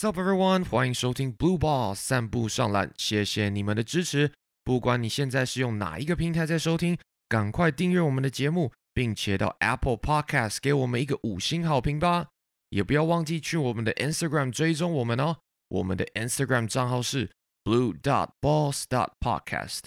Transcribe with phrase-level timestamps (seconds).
[0.00, 4.32] Sup everyone，欢迎收听 Blue Ball 散步上篮，谢谢你们的支持。
[4.64, 6.96] 不管你现在是用哪一个平台在收听，
[7.28, 12.28] 赶快订阅我们的节目，并且到 Apple Podcast 给我们一个五星好评吧。
[12.70, 15.36] 也不要忘记去我们的 Instagram 追踪我们哦，
[15.68, 17.30] 我们的 Instagram 账号是
[17.62, 19.80] blue dot balls dot podcast。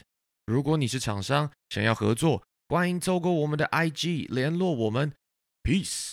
[0.46, 5.14] 如果你是厂商想要合作，欢迎透过我们的 IG 联络我们。
[5.64, 6.12] Peace。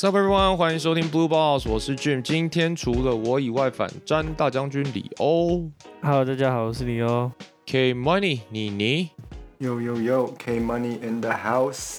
[0.00, 2.22] Sup everyone，欢迎收听 Blue Balls，我是 Jim。
[2.22, 7.30] 今天除了我以外，反战大将军李欧 Hello，大家好，我是李欧。
[7.66, 9.10] K Money 妮妮。
[9.58, 11.98] Yo yo yo, K Money in the house。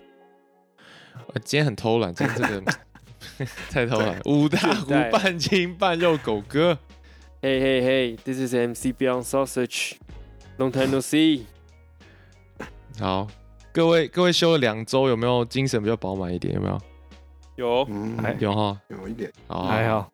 [1.27, 2.63] 我，今天很偷懒，今天这个
[3.69, 4.19] 太偷懒。
[4.25, 6.75] 五大湖半斤半肉狗哥
[7.43, 9.91] ，Hey hey hey，this is MC Beyond Sausage。
[10.57, 11.43] Long time no see。
[12.99, 13.27] 好，
[13.71, 16.55] 各位各位休了两周，有没有精神比较饱满一点？
[16.55, 16.81] 有没有？
[17.61, 19.31] 有，嗯，哎有哈，有一点。
[19.47, 20.11] 哦，还，好。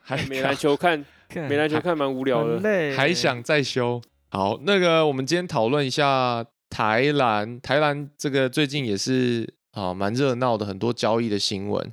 [0.00, 1.04] 还没篮球看，
[1.34, 2.56] 没篮球看蛮无聊的。
[2.60, 4.00] 累还想再修。
[4.30, 11.92] 好，那个我们今天讨论一下台篮，台篮这个最近也是啊蛮热闹的，很多交易的新闻。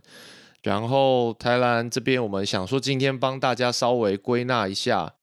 [0.61, 5.13] 然后台篮这边，我们想说今天帮大家稍微归纳一下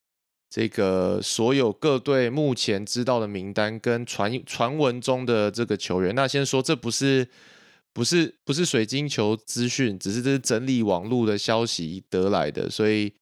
[0.50, 6.14] 这个所有各队目前知道的名单跟传传闻中的这个球员。
[6.14, 7.26] 那先说，这不是
[7.92, 13.12] 不是不是水晶球资讯，只是这是整理网络的消息得来的，所以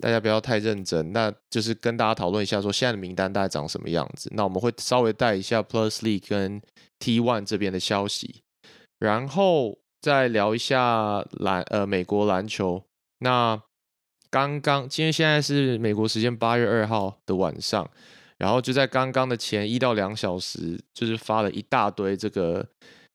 [0.00, 1.12] 大家不要太认真。
[1.12, 4.30] 那就是跟大家讨论一下，说现在的名单大概长什么样子。
[4.34, 6.60] 那我们会稍微带一下 Plus League 跟
[6.98, 8.42] T One 这边的消息，
[8.98, 12.82] 然后再聊一下篮呃美国篮球。
[13.18, 13.62] 那
[14.30, 17.88] 刚刚今天现在是美国时间八月二号的晚上，
[18.38, 22.66] 然后就在刚刚的前一到两小时，就是发了一大堆这个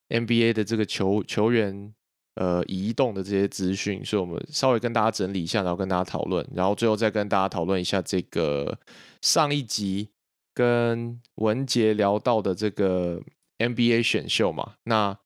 [0.10, 1.94] NBA 的这个球球员
[2.36, 8.78] 呃移动的这些资讯，所以我们稍微跟大家整理一下，然后跟大家讨论，然后最后再跟大家讨论一下这个
[9.22, 10.10] 上一集
[10.54, 13.22] 跟文杰聊到的这个
[13.60, 15.18] NBA 选秀嘛，那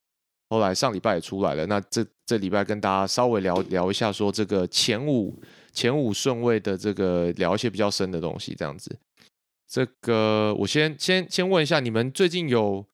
[0.49, 5.41] 后来上礼拜也出来了，那这这礼拜跟大家稍微聊聊一下，说这个前五
[5.71, 8.95] 前五顺位的这个聊一些比较深的东西，这样子。
[9.67, 12.85] 这个我先先先问一下，你们最近有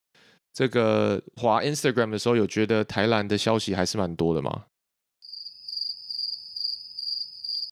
[0.53, 4.65] 这个滑 Instagram 的时候，有觉得台篮的消息还是蛮多的吗？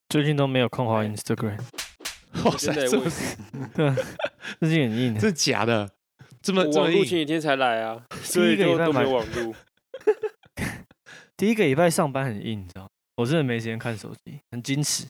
[0.09, 1.59] 最近都没有空滑 Instagram，
[2.45, 3.11] 哇塞，这么
[3.75, 3.95] 对啊，
[4.61, 5.19] 最近很硬的。
[5.19, 5.89] 真的假的？
[6.41, 7.25] 这么这么我网路前几？
[7.25, 9.53] 天才来啊， 所以就都没有网路。
[11.35, 12.89] 第一个礼拜上班很硬，你知道？
[13.17, 15.05] 我真的没时间看手机，很矜持，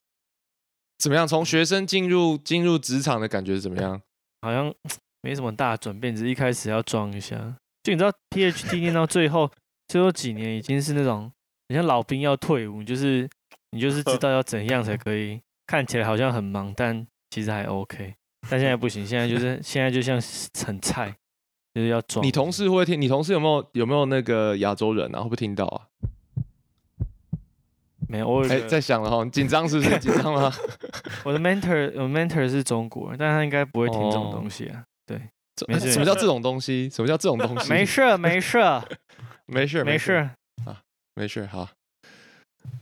[0.97, 1.27] 怎么样？
[1.27, 4.01] 从学生进入进入职场的感觉是怎么样？
[4.41, 4.73] 好像
[5.27, 7.35] 没什么大的转变，只是一开始要装一下。
[7.83, 9.51] 就你知道 PhD 念到最后，
[9.89, 11.29] 最后几年已经是那种，
[11.67, 13.29] 你像老兵要退伍，就是
[13.71, 18.15] 你就是知道要怎样才可以，看起来好像很忙，但其实还 OK。
[18.49, 20.17] 但现在不行，现在就是 现在就像
[20.65, 21.13] 很菜，
[21.73, 22.25] 就是要装。
[22.25, 23.01] 你同事会听？
[23.01, 25.17] 你同事有没有有没有那个亚洲人啊？
[25.17, 25.87] 会不会听到啊？
[28.07, 29.99] 没有，我哎、在想了哈，你紧张是不是？
[29.99, 30.49] 紧张吗？
[31.25, 34.85] 我的 mentor，我 mentor 是中国人，但他应该不会听这种哦东西啊。
[35.55, 36.89] 这没 事什么叫这种东西？
[36.89, 37.69] 什么叫这种东西？
[37.69, 38.59] 没事，没事，
[39.47, 40.29] 没事没事
[40.65, 40.81] 啊。
[41.15, 41.69] 没事，好。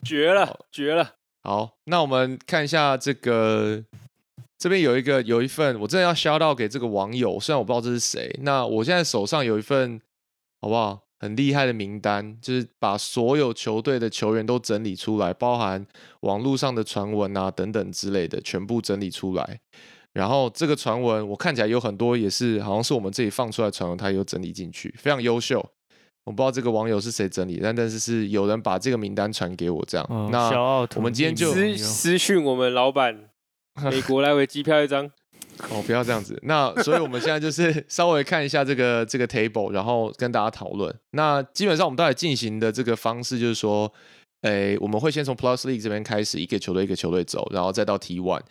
[0.03, 1.13] 绝了，绝了！
[1.43, 3.83] 好，那我们看一下这个，
[4.57, 8.35] 这边有一个有一份，我真的要 shout out 给这个网友，虽然我不知道这是谁。
[8.41, 10.01] 那我现在手上有一份，
[10.59, 11.01] 好不好？
[11.19, 15.85] 很厉害的名单，就是把所有球队的球员都整理出来，包含
[16.21, 19.59] 网络上的传闻啊等等之类的，全部整理出来。
[20.15, 25.63] 然后这个传闻我看起来有很多也是好像是我们这里放出来的传闻，他有整理进去，非常优秀。
[26.23, 30.07] 我不知道这个网友是谁整理，但但是是有人把这个名单传给我这样。
[30.09, 33.29] 哦，那小奥我们今天就私私讯我们老板，
[33.91, 35.11] 美国来回机票一张。
[35.69, 36.37] 哦，不要这样子。
[36.43, 40.93] 那所以我们现在就是 稍微看一下这个这个 table，然后跟大家讨论。
[41.11, 43.91] 那基本上我们到底进行的这个方式就是说，
[44.41, 48.41] 诶，我们会先从 Plus League 这边开始，一个球队一个球队走，然后再到 T One。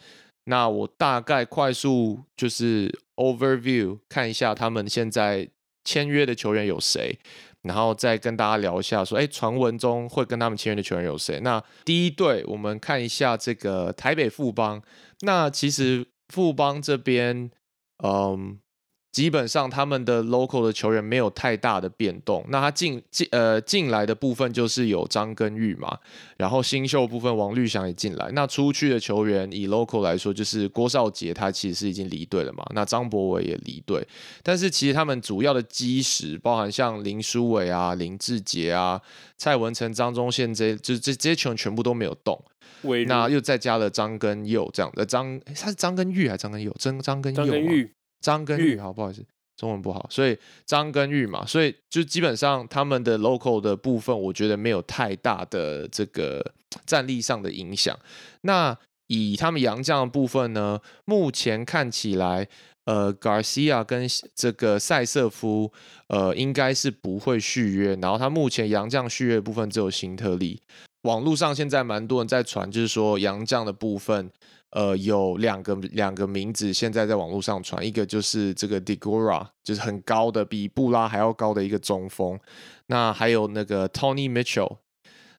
[0.45, 5.49] 那我大概快速就是 overview 看一下他们现在
[5.85, 7.19] 签约的球员有谁，
[7.63, 11.41] 然后再跟大家聊一下说，哎，传闻中会跟他们签约的球员有谁？
[11.41, 14.83] 那第一队我们看一下这个台北富邦。
[15.21, 17.51] 那其实富邦这边，
[18.03, 18.59] 嗯，
[19.15, 22.45] 基本上他们的 local 的球员没有太大的变动。
[22.49, 25.97] 那他进进呃进来的部分就是有张根玉嘛，
[26.37, 28.29] 然后新秀部分王绿翔也进来。
[28.33, 34.05] 那出去的球员以 local 来说，就是郭少杰他其实是已经离队了嘛，那张博伟也离队。
[34.43, 39.01] 但是其实他们主要的基石，包含像林书伟啊、林志杰啊、
[39.39, 42.45] 蔡文成、张忠宪这就这这些球员全部都没有动。
[43.07, 46.75] 那又再加了张根佑这样的张，他是张根玉还是张根佑？
[46.79, 47.95] 张张根佑嘛张根玉
[48.25, 49.23] 张根玉玉，好不好意思，
[49.55, 56.43] 中文不好，所以张根玉嘛，所以就基本上他们的 local 的部分，我觉得没有太大的这个
[56.87, 57.95] 战力上的影响。
[58.41, 58.75] 那
[59.09, 62.49] 以他们洋将的部分呢，目前看起来，
[62.87, 65.71] 呃，Garcia 跟这个塞瑟夫，
[66.09, 67.95] 呃，应该是不会续约。
[68.01, 70.63] 然后他目前洋将续约的部分只有新特利。
[71.03, 74.31] 网络上现在蛮多人在传，就是说洋将的部分，
[74.75, 82.37] 呃，有两个两个名字现在在网络上传，一个就是这个 Degora，就是很高的，比布拉还要高的一个中锋。
[82.87, 84.79] 那还有那个 Tony Mitchell，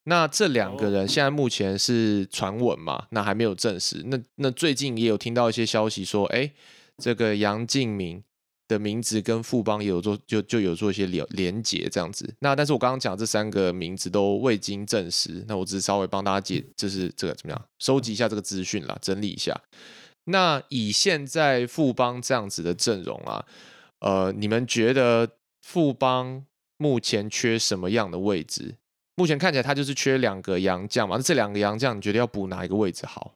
[0.06, 4.04] 那这两个人现在目前是传闻嘛，那还没有证实。
[4.06, 6.54] 那那最近也有听到一些消息说，哎，
[6.98, 8.24] 这个杨敬明
[8.68, 12.34] 的名字跟富邦也有做就就有做一些连连结这样子。
[12.40, 19.60] 那但是我刚刚讲这三个名字都未经证实，那我只是稍微帮大家解，就是这个怎么样，收集一下这个资讯啦，整理一下。
[20.26, 23.46] 那以现在富邦这样子的阵容啊，
[24.00, 25.30] 呃，你们觉得
[25.62, 26.46] 富邦
[26.78, 28.76] 目前缺什么样的位置？
[29.16, 33.34] 目前看起来他就是缺两个洋将嘛，那这两个洋将你觉得要补哪一个位置好？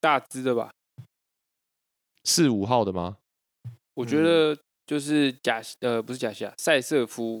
[0.00, 0.72] 大只的吧？
[2.24, 3.18] 四五号的吗？
[3.94, 4.56] 我觉得
[4.90, 7.40] 就是贾呃不是贾西亚，塞瑟夫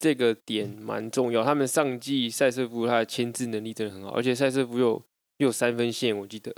[0.00, 1.44] 这个点蛮重要。
[1.44, 5.00] 他们上季塞瑟夫他的牵制能力真的很好，而且塞瑟夫又
[5.36, 6.52] 又有三分线，我记得，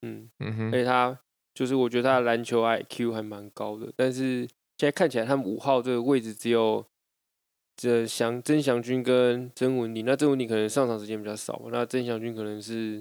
[0.00, 1.16] 嗯，嗯哼而，且他
[1.54, 4.40] 就是我觉得他的篮球 IQ 还蛮高的，但是
[4.78, 6.84] 现在看起来他们五号这个位置只有
[7.76, 13.00] 这祥曾祥军跟曾文鼎，那曾文鼎可能上场时间比较少，那曾祥军可能是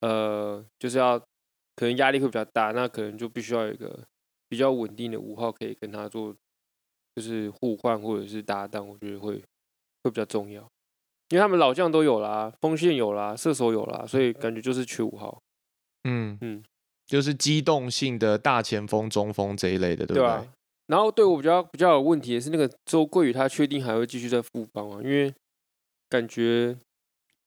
[0.00, 1.18] 呃就是要
[1.76, 4.06] 可能压力会比较大，那可能就必须要有一个
[4.50, 6.36] 比较稳定的五号可以跟他做
[7.16, 9.42] 就是互换或者是搭档，我觉得会
[10.02, 10.60] 会比较重要，
[11.30, 15.40] 因为他们老将都有啦，锋线有啦，射手有啦，所以感觉就是缺五号。
[16.04, 16.62] 嗯嗯，
[17.06, 20.48] 就是机动性的大前锋、中锋这一类的，对不对？
[20.86, 25.00] 然后对我比较比较有问题的是那个周桂宇，他确定还会继续在副帮啊？
[25.02, 25.32] 因为
[26.08, 26.89] 感觉我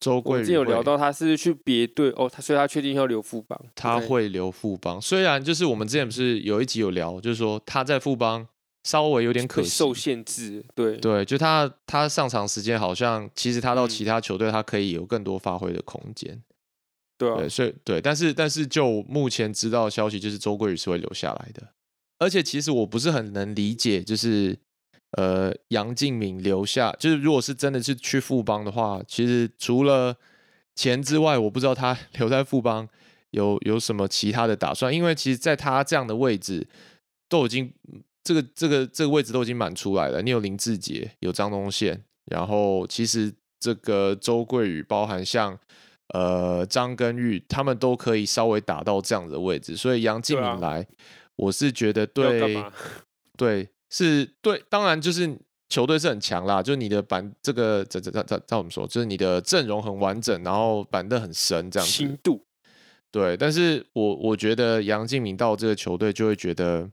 [0.03, 8.45] 周桂宇之前有聊到他是去别队哦，他所以他确定要留富邦，他会留富邦，虽然就是我们之前不是有一集有聊，就是说他在富邦
[8.83, 10.97] 稍微有点可惜，受限制，对。
[10.97, 13.89] 对，就他他上场时间好像，其实他到嗯。
[13.89, 16.43] 其他球队他可以有更多发挥的空间，
[17.17, 21.69] 对啊对，，所以对，但是但是就目前知道的消息，就是周桂宇是会留下来的，
[22.19, 24.57] 而且其实我不是很能理解，就是
[25.17, 30.15] 呃杨敬敏留下，就是如果是真的是去富邦的话，其实除了
[30.75, 32.87] 钱之外，我不知道他 留在富邦
[33.31, 36.67] 有有什么其他的打算，因为其实在他这样的位置
[37.29, 37.71] 都已经
[38.23, 45.59] 这个这个这个位置都已经满出来了，你有林志杰，有张东宪，然后其实这个周桂宇，包含像
[46.13, 50.87] 呃张根玉，他们都可以稍微打到这样的位置，所以杨敬敏来，
[51.35, 52.63] 我是觉得对？
[53.37, 55.37] 对是对，当然就是
[55.69, 62.43] 球队是很强啦，就是你的板这个这这这这这我们说，就是你的阵容很完整，然后板凳很深这样子心，度。
[63.11, 66.89] 对，但是我我觉得杨敬敏到这个球队就会觉得，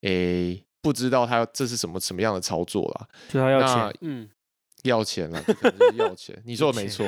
[0.00, 4.28] 诶，不知道他这是什么什么样的操作啦，就他要那钱，嗯，
[4.82, 5.40] 要钱了，
[5.94, 7.06] 要钱，你 说的没错，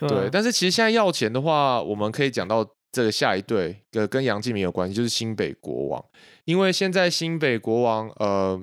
[0.00, 6.04] 对但是其实现在要钱的话，我们可以讲到这个下一队跟跟杨敬敏有关系，就是新北国王，
[6.44, 8.62] 因为现在新北国王，呃，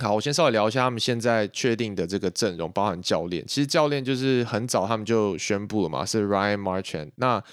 [0.00, 3.46] 好，我先稍微聊一下他们现在确定的这个阵容，包含教练。
[3.46, 7.10] 其实教练就是很早他们就宣布了嘛，是 Ryan Marchand。
[7.16, 7.44] 那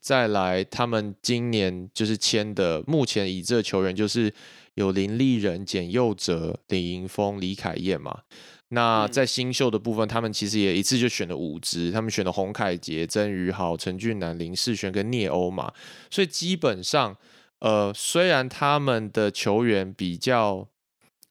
[0.00, 4.32] 再来，他们今年就是签的，目前以这球员就是
[4.74, 8.20] 有林立人、简佑哲、李盈峰、李凯燕嘛。
[8.68, 9.12] 那嗯。
[9.12, 15.72] 在新秀的部分，他们其实也一次就选了五支，他们选了洪凯杰、曾宇豪、陈俊南、林世轩跟聂欧嘛，
[16.10, 17.16] 所以基本上，
[17.60, 20.68] 呃，虽然他们的球员比较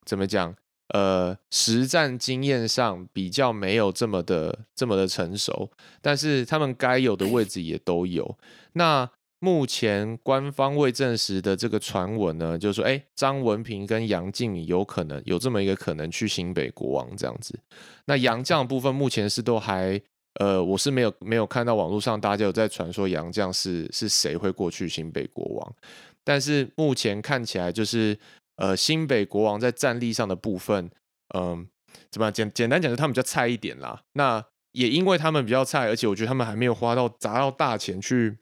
[0.06, 0.56] 怎么讲，
[0.90, 5.70] 呃，实战经验上比较没有这么的这么的成熟，
[6.02, 8.38] 但是他们该有的位置也都有。
[8.74, 17.60] 那目前官方未证实的这个传闻呢，就是说，哎，张文平跟杨敬敏有可能有这么一个可能去新北国王这样子。
[18.06, 20.02] 那杨将部分目前是都还，
[20.40, 25.76] 呃，我是没有没有看到网络上大家有在传说杨将是是谁会过去新北国王，
[26.24, 28.18] 但是目前看起来就是
[28.56, 30.90] 呃新北国王在战力上的部分，
[31.36, 31.68] 嗯、
[32.10, 34.02] 怎么样简简单讲，就他们比较菜一点啦。
[34.14, 38.38] 那也因为他们比较菜，而且我觉得他们还没有花到砸到大钱去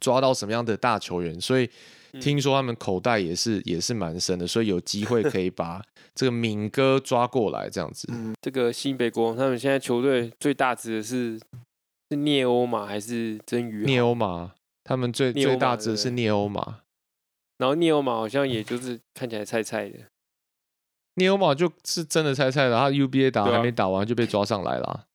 [0.00, 1.68] 抓到什么样的大球员，所以
[2.12, 5.82] 嗯听说他们口袋也是也是蛮深的，所以有机会可以把
[6.14, 8.08] 这个敏哥抓过来这样子。
[8.12, 11.40] 嗯，这个新北国王他们现在球队最大值的是
[12.10, 13.84] 是聂欧马还是真鱼？
[13.84, 14.52] 聂欧马，
[14.84, 16.80] 他们最最大值的是聂欧马，
[17.58, 19.98] 然后聂欧马好像也就是看起来菜菜的，
[21.14, 25.06] 聂欧马就是真的菜菜的，他 UBA 打还没打完就被抓上来了。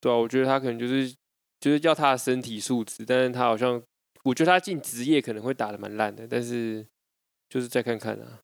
[0.00, 1.14] 对啊，我觉得他可能就是
[1.60, 3.80] 就是要他的身体素质，但是他好像
[4.22, 6.86] 我觉得他进职业可能会打的蛮烂的，但是
[7.48, 8.40] 就是再看看啊，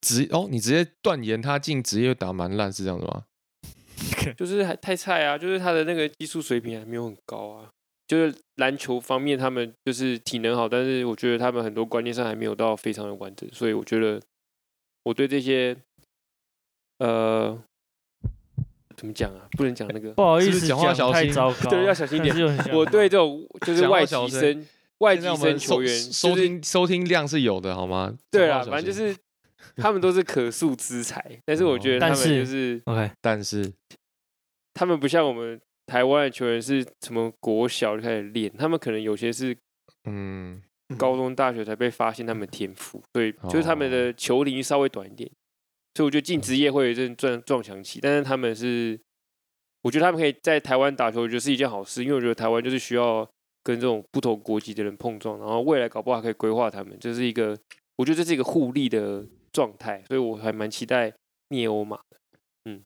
[0.00, 3.24] 职哦，你直接断言他进职业打蛮烂是这样子吗？
[4.36, 7.70] 就是还太菜啊，就是他的那个技术水平还没有很高啊。
[8.06, 14.20] 就是篮球方面，他们就是体能好，但是我觉得他们很多观念上还没有到非常的完整，所以我觉得
[15.04, 15.74] 我对这些
[16.98, 17.58] 呃
[18.94, 22.36] 怎么讲啊，不能讲那个不，好意思讲话小心太糟糕， 对要小心一点
[22.74, 24.66] 我对这种就是外籍生、
[24.98, 28.16] 外籍现在我们收生球员收就是听收听量是有的好吗？
[28.30, 29.16] 对啦，讲话小心反正就是
[29.76, 32.80] 他们都是可塑之才， 但是我觉得他们就是。
[32.84, 33.72] OK，但是
[34.72, 39.56] 他们不像我们台湾的球员是什么国小就开始练，他们可能有些是
[40.04, 40.62] 嗯，
[40.96, 45.30] 高中、大学才被发现他们天赋，所以就是他们哦的球龄稍微短一点，
[45.94, 48.98] 所以我觉得进职业会有一阵撞撞墙期，但是他们是，
[49.82, 53.28] 我觉得他们可以在台湾打球，我觉得是一件好事，因为我觉得台湾就是需要
[53.64, 57.58] 跟这种不同国籍的人碰撞，然后未来搞不好还可以规划他们，这是一个，
[57.96, 61.12] 我觉得这是一个互利的状态，所以我还蛮期待
[61.48, 61.98] 聂欧马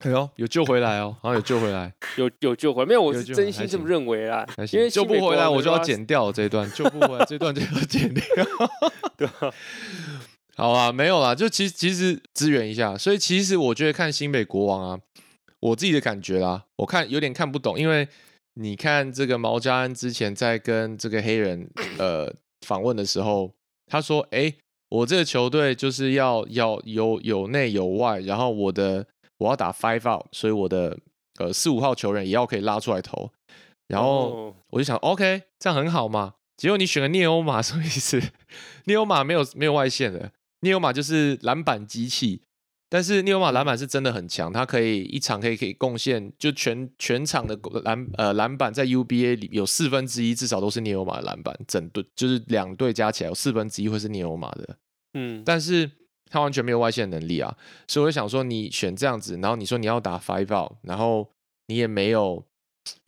[0.01, 5.97] 哎呦，有救回来哦，好像有救回来， 有有救回来，没有，我是真心这么认为啦，因为救不回来我就要剪。
[5.97, 8.25] 剪掉这一段，救不回来这段就要剪掉。
[9.17, 9.55] 对啊，
[10.57, 15.01] 好啊，没有啦，就其实其实支援一下，所以其实我觉得看新北国王啊，
[15.61, 18.09] 我自己的感觉啦，我看有点看不懂，因为
[18.61, 22.33] 你看这个毛家安之前在跟这个黑人呃
[22.67, 23.55] 访问的时候，
[23.87, 24.53] 他说：“哎，
[24.89, 29.07] 我这个球队就是要要有有内有外，然后我的
[29.39, 30.99] 我要打 five out，所以我的
[31.39, 33.31] 呃四五号球员也要可以拉出来投，
[33.87, 34.31] 然后。
[34.31, 36.35] 哦我就想，OK，这样很好嘛。
[36.59, 38.21] 结果你选了聂欧马，什么意思？
[38.85, 42.43] 聂欧马没有没有外线的，聂欧马就是篮板机器。
[42.91, 54.77] 但是聂欧马篮板是真的很强，他可以一场可以可以贡献，就全全场的篮呃篮板在 UBA 里有四分之一至少都是聂欧马的篮板，整队就是两队加起来有四分之一会是聂欧马的。
[55.15, 55.91] 嗯，但是
[56.31, 57.55] 他完全没有外线能力啊，
[57.87, 61.29] 所以我就想说，你选这样子，然后你说你要打 five out，然后
[61.67, 62.43] 你也没有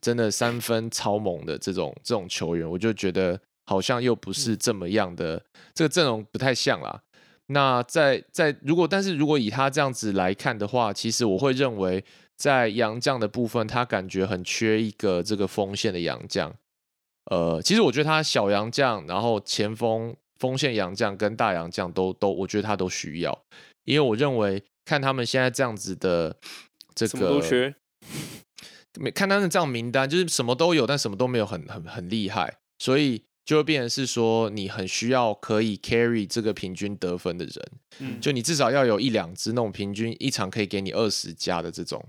[0.01, 5.43] 真的三分超猛的这种这种球员，我就觉得好像又不是这么样的，
[5.75, 7.03] 这个阵容不太像啦。
[7.53, 12.05] 那在在如果，但是如果以他这样子来看的话，其实我会认为
[12.37, 16.55] 在洋将的部分，他感觉很缺一个这个锋线的洋将。
[17.31, 23.37] 呃，其实我觉得他小洋将，然后前锋、锋线洋将跟大洋将都都，我觉得他都需要，
[23.85, 26.37] 因为我认为看他们现在这样子的
[26.95, 27.75] 这什么都个，缺。
[28.99, 42.05] 没看他们这样名单，就是什么都有，但什么都没有很很很厉害，所以就会变成是说你很需要可以 carry 这个平均得分的人，嗯，就你至少要有一两支那种平均一场可以给你二十加的这种，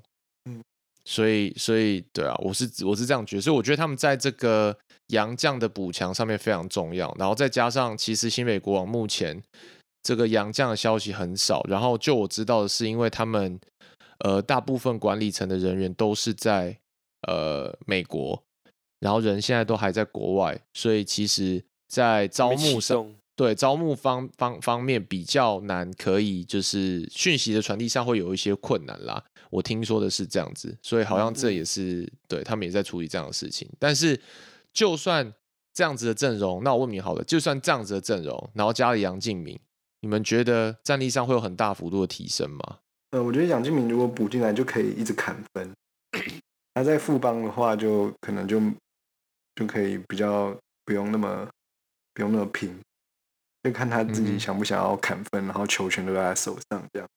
[0.46, 0.62] 嗯。
[1.04, 9.42] 所以所以对啊，我是我是这样觉得，所以我觉得他们在这个洋将的补强上面非常重要，然后再加上其实新北国王目前
[10.04, 13.60] 这个洋将的消息很少，然后就我知道的是，因为他们
[14.20, 16.78] 呃大部分管理层的人员都是在
[17.28, 18.44] 呃美国，
[19.02, 23.14] 然后人现在都还在国外，所以其实在招募上。
[23.34, 29.24] 对招募方方方面比较难，可以就是讯息的传递上会有一些困难啦。
[29.50, 33.68] 我听说的是这样子，所以好像这嗯也是、对他们也在处理这样的事情。
[33.80, 34.20] 但是
[34.72, 35.34] 就算
[35.74, 39.60] 这样子的阵容，那我问你好了，就算这样子的阵容，然后加了杨敬敏，
[40.02, 42.78] 你们觉得战力上会有很大幅度的提升吗？
[43.12, 45.72] 呃，我觉得杨敬敏如果补进来就可以一直砍分，
[46.76, 48.62] 他在副帮的话就可能就
[49.56, 50.56] 就可以比较
[50.86, 51.48] 不用那么
[52.14, 52.74] 不用那么拼，
[53.64, 57.08] 就看他自己想不想要砍分，然后球权都在他手上，这样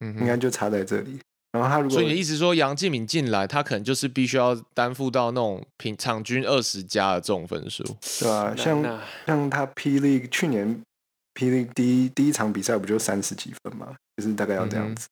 [0.00, 1.20] 嗯，应该就差在这里。
[1.52, 7.82] 然后他如果所以你的意思说杨敬敏进来，他可能就是必须要担负到那种平场均二十加的这种分数。
[8.20, 10.80] 对吧、像像他霹雳去年
[11.34, 15.08] 霹雳第一第一场比赛不就三十几分嘛，就是大概要这样子。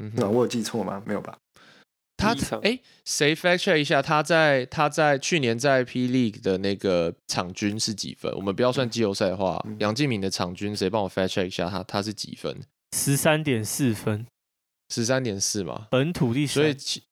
[0.00, 1.02] 嗯我有记错吗？
[1.06, 1.36] 没有吧？
[2.18, 4.02] 他哎，谁 fact check 一下？
[4.02, 8.30] 他在他在去年在 P League 的那个场均是几分？
[8.34, 11.70] 我们不要算季后赛的话，嗯杨敬敏的场均谁帮我 fact check 一下？
[11.70, 12.60] 他他是几分？
[12.96, 14.26] 十三点四分，
[14.92, 15.86] 十三点四嘛。
[15.90, 16.54] 本土第三。
[16.54, 17.02] 所以其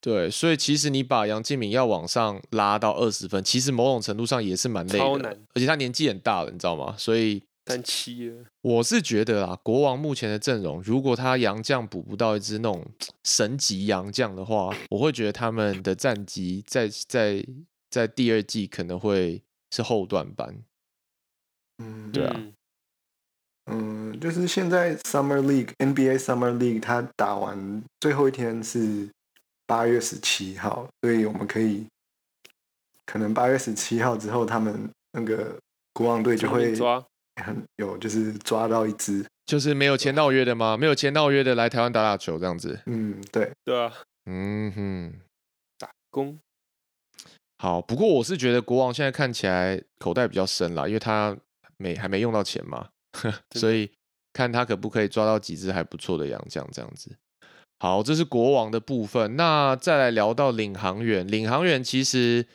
[0.00, 6.94] 对，所以其实你把杨敬敏要往上拉到二十分，其实某种程度上也是蛮累的超难，而且他年纪很大了，你知道吗？
[6.96, 12.86] 所以三七了，我是觉得啊，国王目前的阵容，如果他洋将补不到一支那种
[13.24, 17.44] 神级洋将的话，我会觉得他们的战绩在在
[17.90, 19.42] 在第二季可能会
[19.72, 20.62] 是后段班。
[21.78, 22.52] 嗯，对啊嗯
[24.12, 29.10] 嗯，就是现在 Summer League NBA Summer League 它打完最后一天是
[29.66, 31.84] 八月十七号，所以我们可以
[33.04, 35.58] 可能八月十七号之后，他们那个
[35.92, 37.06] 国王队就会抓，很
[37.76, 40.76] 有就是抓到一只，就是没有签到约的吗？
[40.76, 42.80] 没有签到约的来台湾打打球这样子。
[42.86, 43.92] 嗯，对，对啊，
[44.24, 45.20] 嗯哼，
[45.78, 46.38] 打工
[47.58, 47.80] 好。
[47.80, 51.36] 不过我是觉得国王现在看起来口袋比较深啦，因为他
[51.76, 52.88] 没还没用到钱嘛，
[53.54, 53.90] 所以
[54.32, 57.14] 看他可不可以抓到几只还不错的洋将这样子。
[57.78, 59.36] 好，这是国王的部分。
[59.36, 62.46] 那再来聊到领航员，领航员其实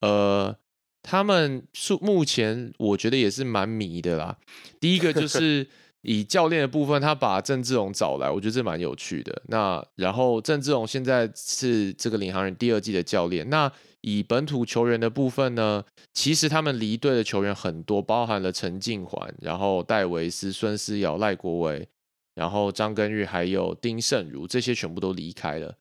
[0.00, 0.56] 呃，
[1.02, 4.38] 他们是目前我觉得也是蛮迷的啦。
[4.80, 5.66] 第一个就 是
[6.02, 9.42] 以教练的部分，他把郑志荣找来，我觉得这蛮有趣的。
[9.48, 13.48] 那然后郑志荣现在是这个领航人第二季的教练。
[13.50, 21.88] 那以本土球员的部分呢，其实他们离队的球员很多，包含了陈敬环，然后戴维斯、孙思尧、赖国维，
[22.34, 25.76] 然后张根玉还有丁胜儒，这些全部都离开了。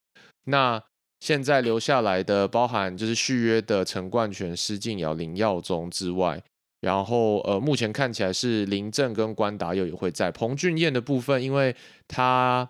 [0.45, 0.83] 那
[1.21, 6.43] 现在留下来的，包含就是续约的陈冠泉、施晋尧、林耀宗之外，
[6.81, 10.31] 然后呃，目前看起来是林正跟关达佑也会在。
[10.31, 11.75] 彭俊彦的部分，因为
[12.07, 12.67] 他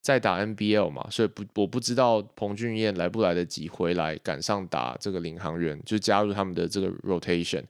[0.00, 7.62] 在打 NBL 嘛，所以不我不知道彭俊彦来不来得及回来赶上打这个领航员，就加入他们的这个 rotation。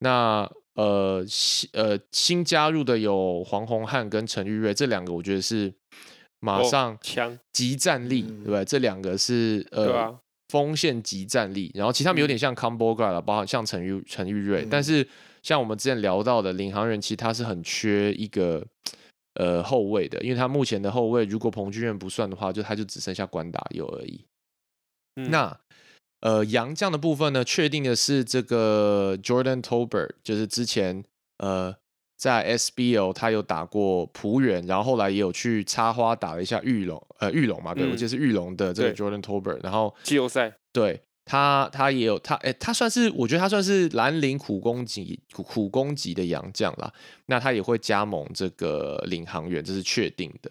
[0.00, 5.72] 那呃新呃新加入的有黄宏汉跟陈玉瑞这两个，我觉得是
[6.40, 8.64] 马哦上强集战力，嗯对不对？
[8.64, 10.18] 这两个是呃、
[10.48, 14.68] 锋线集战力，然后其实他们有点像 combo guard 了，包含像陈玉陈玉瑞，嗯。
[14.70, 15.06] 但是
[15.42, 18.64] 像我们之前聊到的领航员，其实他是很缺一个
[19.34, 24.24] 呃后卫的，因为他目前的后卫如果彭俊彦不算的话，就他就只剩下关达佑而已。
[25.16, 25.30] 嗯。
[25.30, 25.60] 那
[26.20, 31.04] 呃，杨将的部分呢，确定的是这个 Jordan Tolbert，就是之前
[31.38, 31.76] 呃
[32.18, 46.92] 在 SBL 他有打过浦原，然后后来也有去插花打了一下玉龙，呃玉龙嘛，对、嗯我记得是玉龙的这个 Jordan Tolbert，然后季后赛对他他也有他哎、他算是我觉得他算是兰陵苦攻级苦苦攻级的洋将啦，
[47.26, 50.50] 那他也会加盟这个领航员，这是确定的。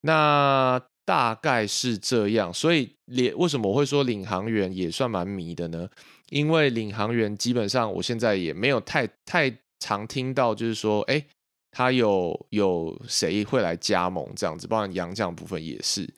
[0.00, 5.88] 那大概是这样，所以领为什么我会说领航员也算蛮迷的呢？
[6.30, 11.26] 因为领航员基本上我现在也没有太太常听到，就是说，哎，
[11.72, 16.14] 他有有谁会来加盟这样子，包含洋将部分也是。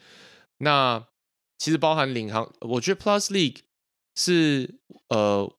[0.59, 1.03] 那
[1.59, 3.61] 其实包含领航，我觉得 Plus League
[4.14, 4.74] 是
[5.09, 5.50] 呃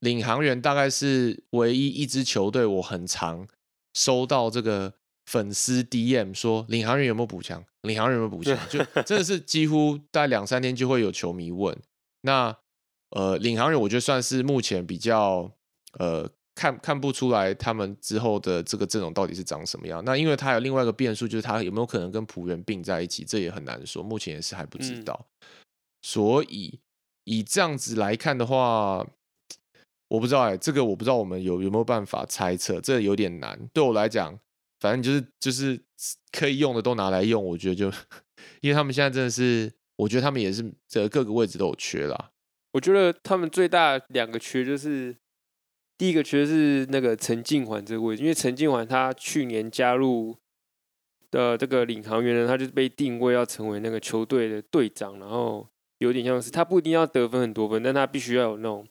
[0.00, 3.46] 领航员大概是唯一一支球队，我很常
[3.92, 4.94] 收到这个
[5.26, 11.76] 粉丝 DM 说领航员有没有补强，领航员有没有补强，就 真的是几乎大概两三天就会有球迷问。
[12.22, 12.56] 那
[13.10, 15.52] 呃领航员我觉得算是目前比较
[15.98, 20.04] 呃看看不出来他们之后的这个阵容到底是长什么样。
[20.04, 25.26] 那因为他有另外一个变数，就是他有没有可能跟浦原并在一起，这也很难说，目前也是还不知嗯道。
[26.02, 26.80] 所以
[27.24, 29.06] 以这样子来看的话，
[30.08, 33.68] 我不知道哎、这个我不知道我们有有没有办法猜测，这有点难。
[33.72, 34.38] 对我来讲，
[34.80, 35.80] 反正就是就是
[36.32, 37.90] 可以用的都拿来用，我觉得就
[38.60, 42.30] 因为他们现在真的是，我觉得他们也是这各个位置都有缺啦。
[42.72, 45.14] 我觉得他们最大两个缺就是，
[46.02, 50.36] 第一个缺是那个陈敬环这个位置，因为陈敬环他去年加入
[51.30, 55.64] 的这个领航员呢，他就被定位要成为那个球队的队长，然后
[55.98, 58.84] 有点像是他不一定要得分很多分，但他必须要有那种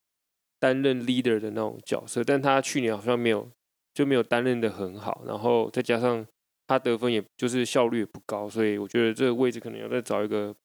[0.58, 3.52] 担任 leader 的那种角色，但他去年好像没有
[3.94, 6.26] 就没有担任的很好，然后再加上
[6.66, 10.56] 他得分也就是效率也不高，所以我觉得这个位置可能要再找一个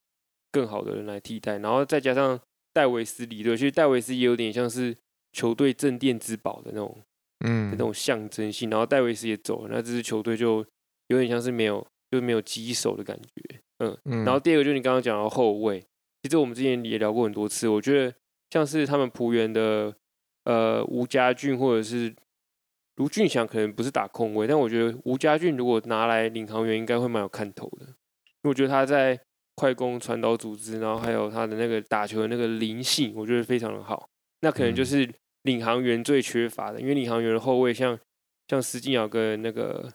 [0.52, 2.40] 更好的人来替代，然后再加上。
[2.72, 4.94] 戴维斯离队，其实戴维斯也有点像是
[5.36, 6.96] 球队镇店之宝的那种、
[7.44, 8.70] 嗯那种象征性。
[8.70, 10.64] 然后戴维斯也走了，那这支球队就
[11.08, 13.60] 有点像是没有，就没有击手的感觉。
[13.80, 15.78] 嗯，嗯然后第二个就是你刚刚讲到后卫，
[16.22, 18.14] 其实我们之前也聊过很多次，我觉得
[18.48, 19.94] 像是他们浦原的
[20.44, 22.14] 呃吴家俊或者是
[22.96, 29.20] 卢俊祥，可能不是打控卫，但我觉得吴家俊如果拿来领航员，应该会蛮有看头的，因为我觉得他在
[29.54, 34.08] 快攻传导组织，然后还有他的那个打球的那个灵性，我觉得非常的好。
[34.40, 35.14] 那可能就嗯是
[35.46, 37.98] 领航员最缺乏的，因为领航员的后卫像
[38.48, 39.90] 像石敬尧跟那个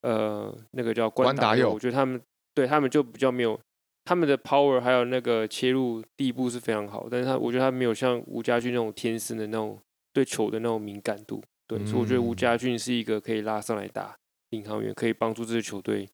[0.00, 2.18] 呃那个叫关达佑，关达佑我觉得他们
[2.54, 3.60] 对他们就比较没有
[4.04, 9.78] 他们的 power，还有那个切入地步是非常好，但是他我觉得他没有像吴家俊那种天生的那种
[10.12, 11.42] 对球的那种敏感度。
[11.66, 14.16] 对，所以我觉得吴嗯家俊是一个可以拉上来打
[14.50, 16.08] 领航员，可以帮助这支球队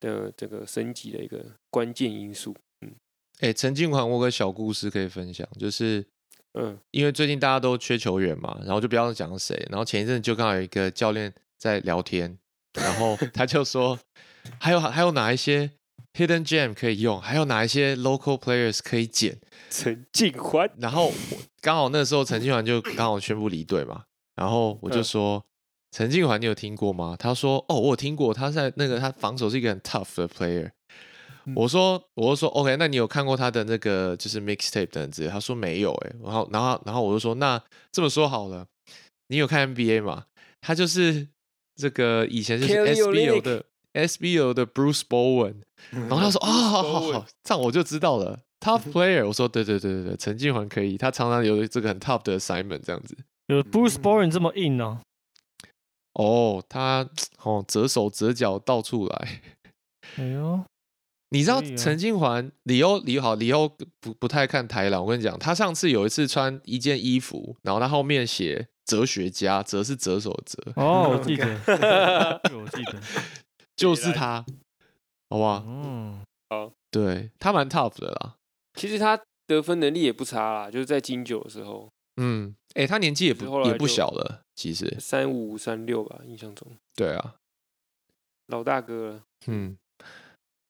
[0.00, 2.54] 的这个升级的一个关键因素。
[2.80, 2.92] 嗯
[3.40, 6.04] 哎，陈静环，我有个小故事可以分享，就是
[6.54, 12.38] 嗯，因为最近大家都缺球员嘛，然后就不要讲谁，然后前一阵就刚好有一个教练在聊天，
[12.74, 13.98] 然后 他就说，
[14.58, 15.70] 还有还有哪一些
[16.14, 19.38] hidden gem 可以用，还有哪一些 local players 可以捡，
[19.70, 24.04] 陈静环，然后我刚好那时候陈静环就刚好宣布离队嘛，
[24.36, 25.44] 然后我就嗯说。
[25.94, 27.14] 陈静环，你有听过吗？
[27.18, 30.70] 他说：“哦，我有听过，他在那个他防守是一个很 tough 的 player。”
[31.56, 35.28] 我说，我就说，OK，那你有看过他的那个就是 mixtape 等之类？
[35.28, 38.66] 他说没有、欸，哎，然后，然后，然后我就说，那这么说好了，
[39.28, 40.24] 你有看 NBA 吗？
[40.60, 41.28] 他就是
[41.74, 45.56] 这个以前就是 SBO 的 SBO 的 Bruce Bowen，
[45.90, 49.26] 然后他说，啊、好好好，这样我就知道了，top player。
[49.26, 53.16] 我说，对对对对对，陈静环可以，他常常有这个很 top 的 assignment 这样子。
[53.48, 55.00] 有 Bruce Bowen 这么硬哦、
[56.14, 57.08] 哦，他
[57.42, 59.42] 哦折手折脚到处来。
[60.16, 60.64] 哎呦，
[61.32, 63.66] 你知道陈静环李欧李好李欧
[64.00, 71.58] 不不太看台篮，我跟你讲，他上次有一次穿一件衣服，然后他后面写哲学家，哲是折手的折，哦，我记得，
[72.44, 73.00] 这个我记得，
[73.74, 74.44] 就是他，
[75.30, 75.64] 好不好？
[75.66, 78.36] 嗯，好对他蛮 tough 的啦，
[78.74, 86.68] 其实他得分能力也不差啦，就是在金九的时候，嗯，哎、他年纪也不也不小了，其实，三五三六吧，印象中。
[86.94, 87.36] 对啊，
[88.48, 89.22] 老大哥了。
[89.46, 89.78] 嗯。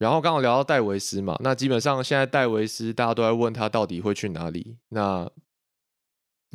[0.03, 5.31] 然后刚好聊到戴维斯嘛，那基本上现在戴维斯大家都在问他到底会去哪里，那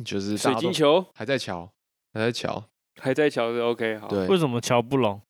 [0.04, 1.72] 就是水晶球还在瞧，
[2.12, 2.68] 还在瞧，
[3.00, 5.22] 还在瞧是，OK，好，对，为什么瞧不拢？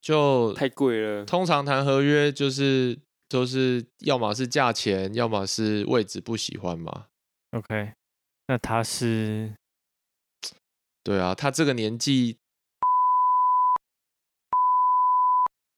[0.00, 1.24] 就太贵了。
[1.24, 7.06] 通常谈合约就是都是要么是价钱，要么是位置不喜欢嘛。
[7.52, 7.92] OK，
[8.48, 9.54] 那他是
[11.04, 12.38] 对啊，他这个年纪，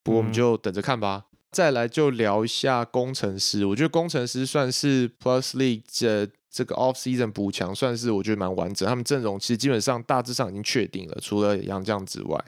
[0.03, 1.27] 不过我们嗯就等着看吧。
[1.53, 8.89] 再来就聊一下工程师，我觉得工程师算是 Plus League 这这个 Off Season 补强，算是我觉得蛮完整。
[8.89, 12.43] 他们阵容其实基本上大致上已经确定了，除了杨将之外。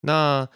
[0.00, 0.46] 那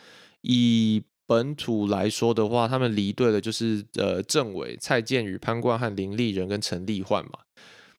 [0.40, 7.40] 以本土来说的话，他们离队的就是呃郑伟、蔡健宇、潘冠汉、林立人跟陈立焕嘛。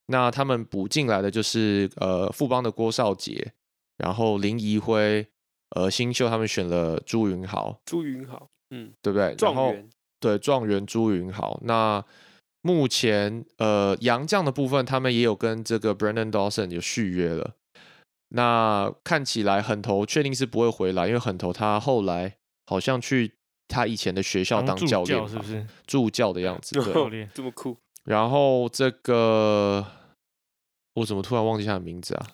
[0.08, 3.54] 那他们补进来的就是呃富邦的郭少杰，
[3.98, 5.28] 然后林怡辉，
[5.76, 9.36] 呃新秀他们选了朱云豪，朱云豪，嗯，对不对？
[9.40, 11.60] 然后状元，对状元朱云豪。
[11.64, 12.04] 那
[12.62, 17.56] 目前呃杨将的部分，他们也有跟这个 Brandon Dawson 有续约了。
[18.30, 22.36] 那看起来很头确定是不会回来，因为很头他后来
[22.68, 23.34] 好像去
[23.68, 25.66] 他以前的学校当助教练嘛，是不是？
[25.88, 26.76] 助教的样子。
[26.80, 29.84] 对，教练这么酷，然后这个
[30.94, 32.28] 我怎么突然忘记他的名字啊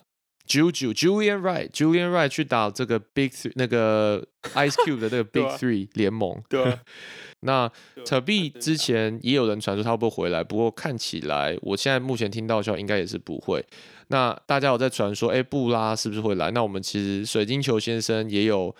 [0.46, 6.42] ？Juju Julian Wright Julian Wright 去打这个 Big Three 那个 Ice Cube 的那个 Big Three 联盟。
[6.48, 6.78] 对啊，
[7.40, 13.64] 那对啊 t b 真之前也有人传说他会不会回来，不过看起来我现在目前听到的消息应该也是不会。
[14.08, 16.50] 那大家有在传说，哎，布拉是不是会来？
[16.52, 18.74] 那我们其实水晶球先生也有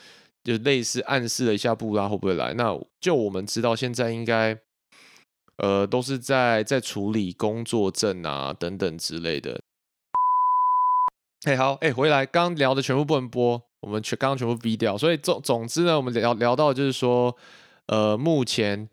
[0.45, 2.55] 就类似暗示了一下布拉会不会来。
[2.55, 4.57] 那就我们知道，现在应该
[5.59, 9.61] 呃都是在在处理工作证啊等等之类的。
[11.47, 14.99] 哎，好，哎，回来，刚刚聊的全部不能播，我们全刚刚全部逼掉。
[14.99, 17.37] 所以总总之呢，我们聊聊到就是说，
[17.87, 18.89] 呃，目前，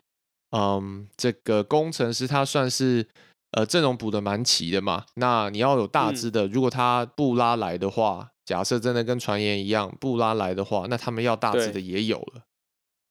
[0.51, 3.07] 嗯，这个工程师他算是
[3.53, 5.03] 呃阵容补的蛮齐的嘛。
[5.15, 12.43] 那你要有大嗯支的，如果他不拉来的话，假设真的跟传言一样，不拉来的话，那他们要大只的也有了，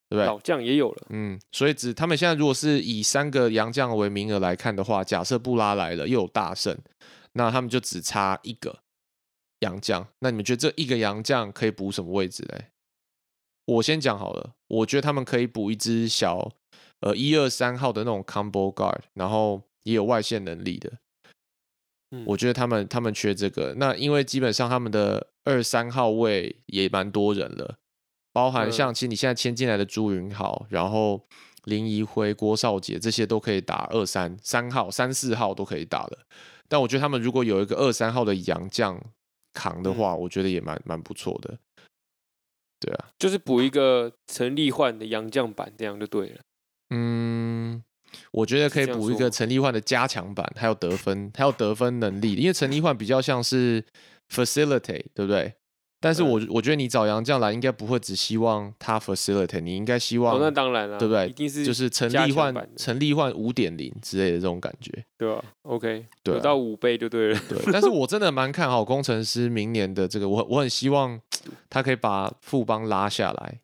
[0.08, 0.24] 对不对？
[0.24, 6.78] 老将也有了，嗯，所以只他们现在如果是以三个洋将为名额来看的话，假设布拉来了又有大胜，
[7.32, 8.78] 那他们就只差一个
[9.62, 10.06] 洋将。
[10.20, 12.66] 那你们觉得这一个洋将可以补什么位置嘞？
[13.64, 16.52] 我先讲好了，我觉得他们可以补一支小
[17.00, 20.92] 呃一二三号的那种 combo guard，然后也有外线能力的。
[22.10, 23.74] 嗯我觉得他们他们缺这个。
[23.78, 27.78] 那因为基本上他们的二三号位也蛮多人了，
[28.32, 31.26] 包含嗯像其实你现在签进来的朱云豪，然后
[31.64, 36.26] 林怡辉、郭少杰这些都可以打二三三号、三四号都可以打了。
[36.68, 39.00] 但我觉得他们如果有一个二三号的洋将
[39.52, 41.58] 扛的话，我觉得也蛮蛮不错的。
[42.80, 46.40] 对啊，就是补一个陈立焕的洋将版，这样就对了。
[46.90, 47.82] 嗯，
[48.32, 53.84] 我觉得可以补一个陈立焕的加强版，还有得分，还有得分能力，因为陈立焕比较像是
[54.28, 55.54] facilitate，对不对？
[56.02, 61.28] 但是我我觉得你找杨绛来，应该不会只希望他 facilitate，你应该希望，哦，那当然了，对不对？
[61.28, 65.04] 一定是就是陈立焕强版的陈立焕五点零之类的这种感觉。
[65.16, 67.40] 对吧？OK，对到五倍就对了。
[67.48, 71.20] 对，但是我真的蛮看好工程师明年的这个，我我很希望
[71.70, 73.60] 他可以把富邦拉下来，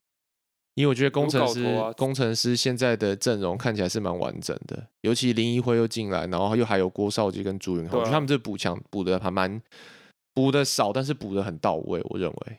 [0.75, 9.61] 因为我觉得工程师、啊工程师现在的阵容看起来是蛮完整的，尤其林一辉又进来，然后又还有郭少杰跟朱云豪，我觉得他们这补强补的还蛮
[10.39, 12.59] 补的少，但是补的很到位，我认为。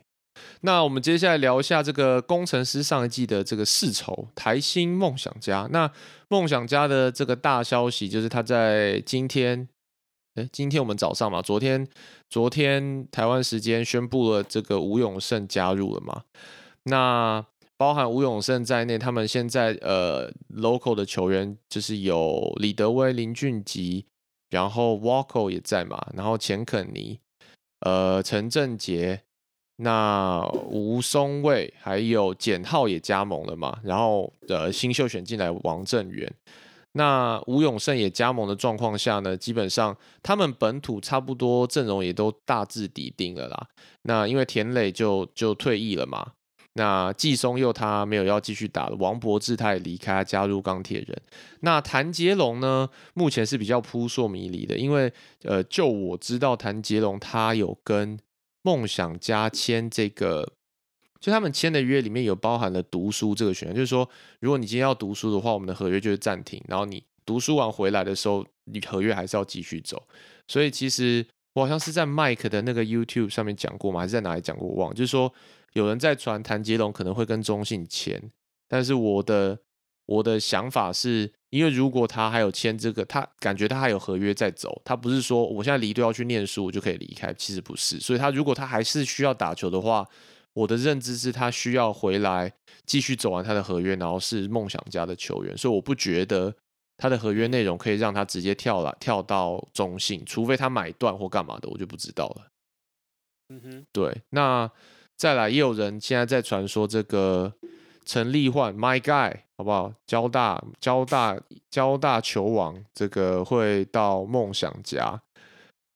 [0.59, 5.65] 那我们接下来聊一下这个工程师上一季的这个世仇台新梦想家。
[5.71, 5.89] 那
[6.27, 9.69] 梦想家的这个大消息就是他在今天，
[10.35, 11.87] 哎，今天我们早上嘛，昨天
[12.29, 16.23] 昨天台湾时间宣布了这个吴永胜加入了嘛。
[16.83, 17.45] 那
[17.77, 24.03] 包含吴永胜在内，他们现在呃 local 的球员就是有李德威、林俊杰，
[24.49, 27.19] 然后 Walko 也在嘛，然后钱肯尼，
[27.81, 29.23] 呃陈振杰，
[29.77, 36.33] 那吴松蔚还有简浩也加盟了嘛，然后呃新秀选进来王正源，
[36.93, 43.67] 那吴永胜也加盟的状况下呢，基本上他们本土差不多阵容也都大致底定了啦。
[44.01, 46.33] 那因为田磊就就退役了嘛，
[46.79, 51.21] 那季松佑他没有要继续打了，王柏志他也离开，加入钢铁人。
[51.59, 55.11] 那谭杰龙呢，目前是比较扑朔迷离的，因为
[55.43, 58.17] 呃，就我知道谭杰龙他有跟
[58.61, 60.53] 梦想家签这个，
[61.19, 70.07] 就他们签的约里面有包含了读书这个选项，就是说，如果你今天要读书的话，我们的合约就是暂停，然后你读书完回来的时候，你合约还是要继续走。
[70.47, 71.25] 所以其实
[71.59, 74.95] 我好像是在 Mike 的那个 YouTube 上面讲过吗，还是在哪里讲过，我忘了。
[74.95, 75.31] 就是说
[75.73, 78.21] 有人在传谭杰龙可能会跟中信签，
[78.67, 79.59] 但是我的
[80.05, 87.99] 我的想法是，因为如果他还有签这个，他感觉他还有合约在走，他不是说我现在离队要去念书我就可以离开，其实不是。
[87.99, 90.07] 所以他如果他还是需要打球的话，
[90.53, 92.51] 我的认知是他需要回来
[92.85, 96.55] 继续走完他的合约，然后是梦想家的球员，所以我不觉得
[96.99, 102.47] 他的合约内容可以让他直接跳了跳到中信，除非他买断或干嘛的，我就不知道了。
[103.47, 104.69] 嗯哼，对，那
[105.15, 107.53] 再来也有人现在在传说这个
[108.05, 109.93] 陈立焕，My Guy，好不好？
[110.05, 111.39] 交大交大
[111.71, 115.21] 交大球王，这个会到梦想家。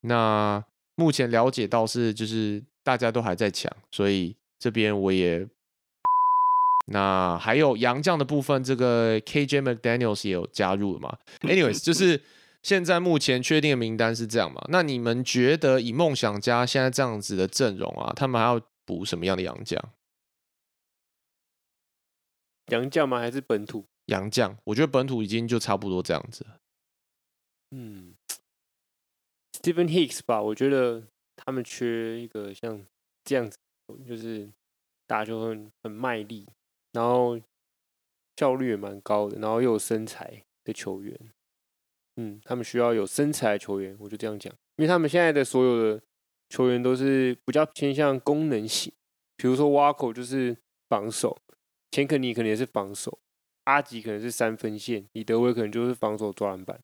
[0.00, 0.64] 那
[0.96, 5.46] 目前了解到是就是大家都还在抢，所以这边我也。
[6.86, 12.22] 那还有洋将的部分，这个 KJ McDaniel's 也有加入了嘛？Anyways，就是
[12.62, 14.62] 现在目前确定的名单是这样嘛？
[14.68, 19.82] 那你们觉得以梦想家现在这样子的阵容啊，他们还要补什么样的洋将？
[22.68, 23.18] 洋将吗？
[23.18, 23.84] 还是本土？
[24.06, 26.46] 洋将，我觉得本土已经就差不多这样子。
[27.70, 28.14] 嗯
[29.52, 31.02] ，Stephen Hicks 吧，我觉得
[31.36, 32.84] 他们缺一个像
[33.24, 33.56] 这样子，
[34.06, 34.50] 就是
[35.06, 36.46] 打球很很卖力，
[36.94, 37.38] 然后
[38.38, 41.14] 效率也蛮高的，然后又有身材的球员。
[42.16, 46.02] 嗯，他们需要有身材的球员，我就这样讲，因为他们现在的所有的
[46.48, 48.92] 球员都是比较偏向功能型，
[49.36, 50.56] 比如说 Waco 就是
[50.88, 51.36] 防守，
[51.90, 53.18] 钱肯尼可能也是防守，
[53.64, 56.80] 阿吉可能是三分线，李德威可能就是防守抓篮板。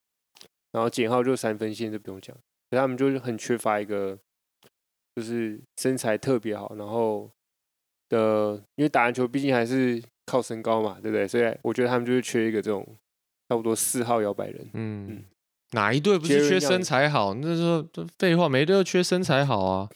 [0.73, 2.37] 然后简浩就三分线就不用讲，
[2.71, 4.19] 可他们就是很缺乏一个，
[5.15, 7.31] 就是身材特别好，然后
[8.11, 11.27] 的，因为打篮球毕竟还是靠身高嘛，对不对？
[11.27, 12.87] 所以我觉得他们就是缺一个这种
[13.49, 14.69] 差不多四号摇摆人。
[14.75, 15.25] 嗯嗯，
[15.73, 17.33] 哪一队不是缺身材好？
[17.33, 19.89] 那时候这废话，每一队都缺身材好啊。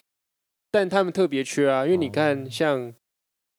[0.71, 2.95] 但他们特别缺啊，因为你哦看像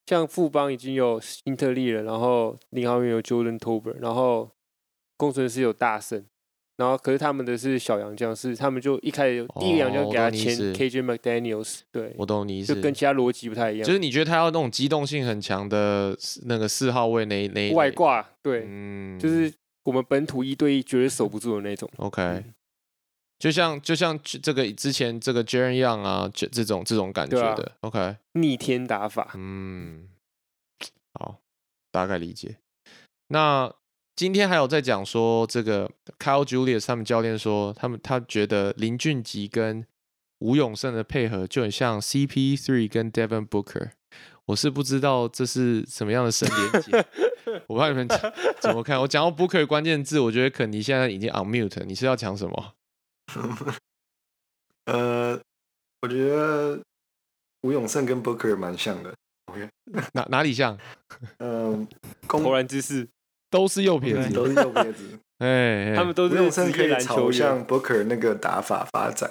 [0.06, 4.52] 像富邦已经有英特利了，然后领航员有 Jordan Tober，然后
[5.18, 6.26] 工程师有大圣。
[6.78, 13.88] 然后，可是他们的是小洋将，是他们就一开始第一个洋将哦给他签 KJ McDaniel's，对，我懂你意思，就跟其他逻辑不太一样。
[13.88, 21.90] 就是你觉得他要那种机动性很强的那个四号位那一那一，外挂，对，嗯，就是我们本土一对一绝对守不住的那种。
[21.98, 22.54] OK，嗯
[23.38, 30.08] 就像就像这个之前这个 Jaren Young 啊，这这种这种感觉的，OK，逆天打法，嗯，
[31.20, 31.40] 好，
[31.92, 32.58] 大概理解。
[33.28, 33.74] 那
[34.16, 39.86] 今天还有在讲说，这个 Kyle Julius 他们教练说，他们他觉得林俊杰跟
[40.40, 43.92] 吴永胜的配合就很像 CP3 跟 Devin Booker。
[44.46, 47.06] 我是不知道这是什么样的神连接，
[47.68, 48.08] 我不知道你们
[48.60, 49.02] 怎么看。
[49.02, 52.74] 我讲到 Booker 的关键字，我觉得肯尼现在已经 on mute，你是要讲什么？
[54.86, 55.42] 呃，
[56.04, 56.80] 我觉得
[57.64, 59.14] 吴永胜跟 Booker 蛮像的。
[59.46, 59.68] OK，
[60.14, 60.78] 哪哪里像？
[61.40, 61.86] 嗯，
[62.30, 63.10] 投攻篮姿势，
[63.50, 65.20] 都是右撇子，都是右撇子。
[65.40, 67.34] 哎，哎他们都是朝篮球员。
[67.34, 69.30] 向 Booker 那个打法发展，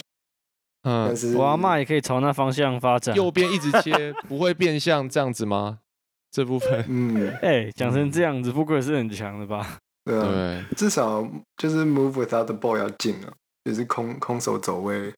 [0.82, 3.16] 但嗯，是我阿妈也可以朝那方向发展。
[3.16, 5.78] 右边一直切，不会变相这样子吗？
[6.30, 9.78] 这部分，嗯，哎，讲成这样子，，Booker 是很强的吧？
[10.04, 13.32] 对至少就是 move without the ball 要进啊，
[13.64, 15.10] 就是空空手走位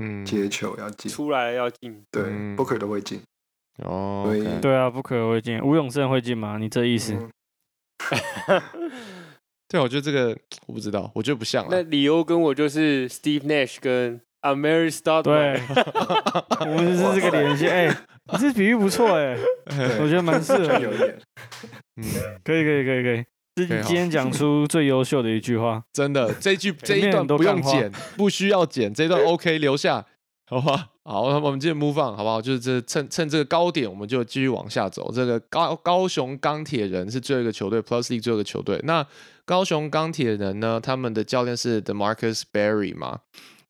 [0.00, 3.20] 嗯，接球要进，出来要进，对嗯，Booker 都会进。
[3.84, 4.24] 哦
[4.62, 5.60] 对啊，不可会进。
[5.62, 6.56] 吴永胜会进吗？
[6.58, 7.14] 你这意思？
[8.48, 8.90] 嗯
[9.68, 10.36] 对，我觉得这个
[10.66, 11.82] 我不知道，我觉得不像那啊。
[11.88, 15.60] 理由跟我就是 Steve Nash 跟 Amari s t o u d 对，
[16.60, 17.66] 我们是这个联系。
[17.68, 17.86] 哎，
[18.32, 19.34] 你这比喻不错哎，
[19.98, 21.18] 我觉得蛮适合有一点，
[21.96, 22.04] 嗯，
[22.44, 23.24] 可以可以可以可以，
[23.56, 25.82] 今天讲出最优秀的一句话。
[25.92, 30.04] 真的，这一句这一段不用剪，不需要剪，这一段 OK 留下，
[30.46, 30.90] 好吧？
[31.04, 32.42] 好，那我们接着 move on，好不好？
[32.42, 35.10] 就是这趁趁这个高点，我们就继续往下走。
[35.10, 38.78] 这个高高雄钢铁人是最后一个球队，Plus League 最后一个球队。
[38.84, 39.06] 那
[39.44, 40.78] 高雄钢铁人呢？
[40.80, 43.20] 他们的教练是 DeMarcus Berry 嘛？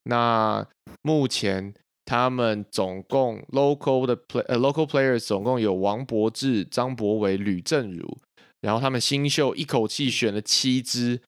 [0.03, 0.67] 那
[1.01, 8.17] 目前他们总共 local 的 play 呃 local players 总共有王柏志、张博伟、吕正儒，
[8.59, 11.21] 然后他们新秀一口气选了七支，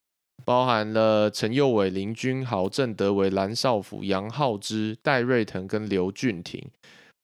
[0.45, 6.69] 包含了陈佑伟、林君豪、郑德维、蓝少辅、杨浩之、戴瑞腾跟刘俊廷。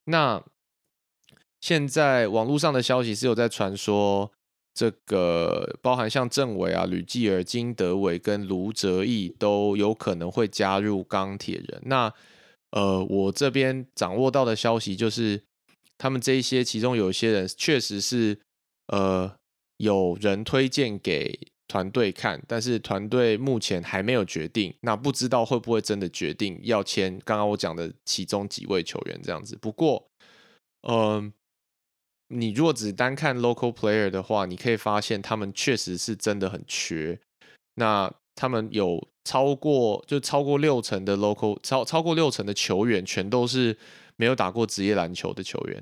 [0.05, 0.43] 那
[1.61, 4.31] 现在网络上的消息是有在传说，
[4.73, 11.81] 这个包含像郑伟啊、吕继尔、金德伟跟卢哲义都有可能会加入钢铁人。
[11.85, 12.11] 那
[12.71, 15.43] 呃，我这边掌握到的消息就是，
[15.97, 18.39] 他们这一些其中有些人确实是
[18.87, 19.35] 呃
[19.77, 21.37] 有人推荐给
[21.71, 29.55] 团队看，但是团队目前还没有决定，那不知道会不会真的决定要签刚刚我讲的其中几位球员这样子。
[29.55, 30.05] 不过，
[30.85, 31.31] 嗯、
[32.27, 37.17] 你如果只单看 local player 的话，你可以发现他们确实是真的很缺。
[37.75, 43.77] 那他们有超过就超过六成的 local 超超过六成的球员，全都是
[44.17, 45.81] 没有打过职业篮球的球员，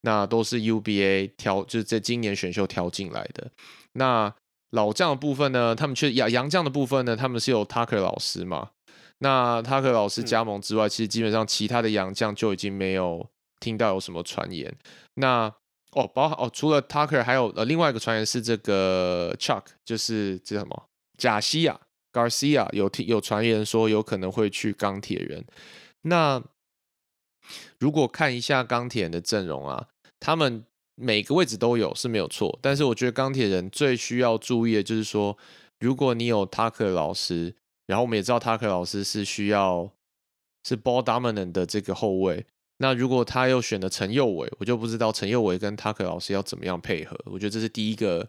[0.00, 3.50] 那都是 UBA 挑，就是在今年选秀挑进来的。
[3.92, 4.34] 那
[4.70, 8.70] 老将的部分呢，他们却杨杨将的部分呢，他们是有 Tucker 老师嘛？
[9.18, 13.28] 那 Tucker 老师嗯加盟之外，其实基本上其他的杨将就已经没有
[13.58, 14.74] 听到有什么传言。
[15.14, 15.52] 那
[15.92, 20.84] 哦，包含哦，除了 Tucker，还有呃另外一个传言是这个 Chuck，就是这什么
[21.18, 21.78] 贾西亚
[22.12, 25.44] Garcia 有听有传言说有可能会去钢铁人。
[26.02, 26.42] 那
[27.78, 29.88] 如果看一下钢铁人的阵容啊，
[30.20, 30.64] 他们
[31.00, 35.36] 每个位置都有是没有错，但是我觉得钢铁人最需要注意的就是说，
[35.78, 37.54] 如果你有 Tucker 老师，
[37.86, 39.90] 然后我们也知道 Tucker 老师是需要
[40.62, 42.44] 是 ball dominant 的这个后卫，
[42.78, 47.18] 那如果他又选了陈佑伟，我就不知道陈佑伟跟 Tucker 老师要怎么样配合。
[47.24, 48.28] 我觉得这是第一个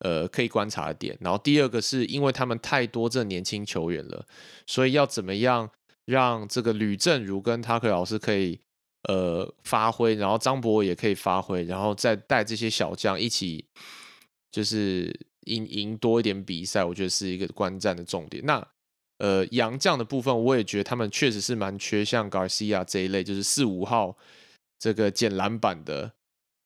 [0.00, 1.16] 呃可以观察的点。
[1.20, 4.26] 然后第二个是因为他们太多这年轻球员了，
[4.66, 5.70] 所以要怎么样
[6.04, 8.60] 让这个吕正如跟 Tucker 老师可以
[9.04, 13.64] 呃发挥，然后张博也可以发挥，然后再带这些小将一起
[14.50, 18.44] 就是赢赢多一点比赛，我觉得是一个观战的重点。
[18.44, 18.66] 那
[19.18, 24.16] 呃，洋将的部分，我也觉得他们确实是蛮缺，像 Garcia 这一类，就是四五号
[24.78, 26.12] 这个捡篮板的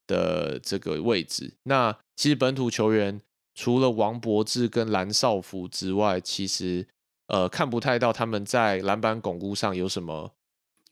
[0.06, 1.54] 的这个位置。
[1.62, 3.20] 那其实本土球员
[3.54, 6.86] 除了王博志跟蓝少福之外，其实
[7.28, 10.32] 呃看不太到他们在篮板巩固上有什么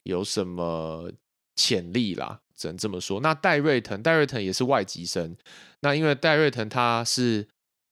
[0.05, 1.13] 有什么
[1.61, 3.21] 潜力啦，只能这么说。
[3.21, 5.37] 那戴瑞腾，戴瑞腾也是外籍生，
[5.81, 7.47] 那因为戴瑞腾他是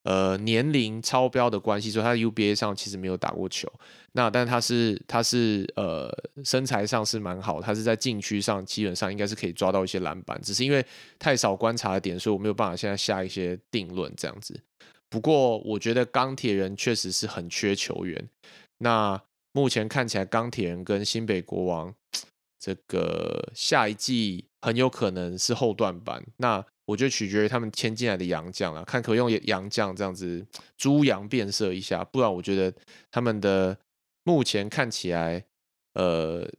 [0.05, 3.71] 呃年龄超标的关系，所以他在 UBA 上其实没有打过球。
[4.13, 6.11] 那但他是他是呃
[6.43, 10.85] 身材上是蛮好，他是在禁区上基本上应该是可以抓到一些篮板，只是因为
[11.19, 14.59] 太少观察的点，所以我没有办法现在下一些定论这样子。
[15.11, 18.29] 不过我觉得钢铁人确实是很缺球员。
[18.79, 19.21] 那
[19.53, 21.95] 目前看起来钢铁人跟新北国王
[22.59, 26.25] 这个下一季很有可能是后段班。
[26.39, 32.73] 那我觉得取决于他们签进来的洋将了，看可可用洋将这样子猪羊变色一下，不然我觉得
[33.11, 33.77] 他们的
[34.25, 35.45] 目前看起来，
[35.93, 36.51] 呃，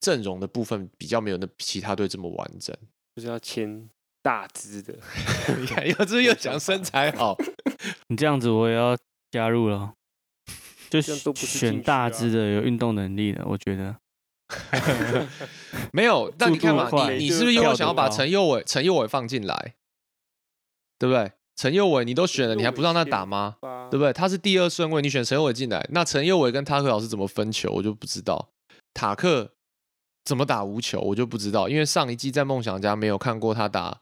[0.00, 2.74] 阵容的部分比较没有那其他队这么完整。
[3.16, 3.90] 就是要签
[4.22, 4.94] 大只的，
[5.58, 7.36] 你看，又是又讲身材好，
[8.06, 8.96] 你这样子我也要
[9.32, 9.94] 加入了，
[10.88, 13.96] 就都不选大只的有运动能力的，我觉得。
[15.92, 16.32] 没有。
[16.38, 19.74] 那你看嘛你你是不是又想要把陈佑伟陈佑伟放进来，
[20.98, 21.32] 对不对？
[21.56, 23.56] 陈佑伟你都选了，你还不让他打吗？
[23.90, 24.12] 对不对？
[24.12, 28.50] 他是第二顺位，你选陈佑伟进来，那陈佑伟跟塔克老师怎么分球，我就不知道。
[28.94, 29.50] 塔克
[30.24, 33.98] 怎么打无球，我就不知道，因为上一季在梦想家没有看过他打，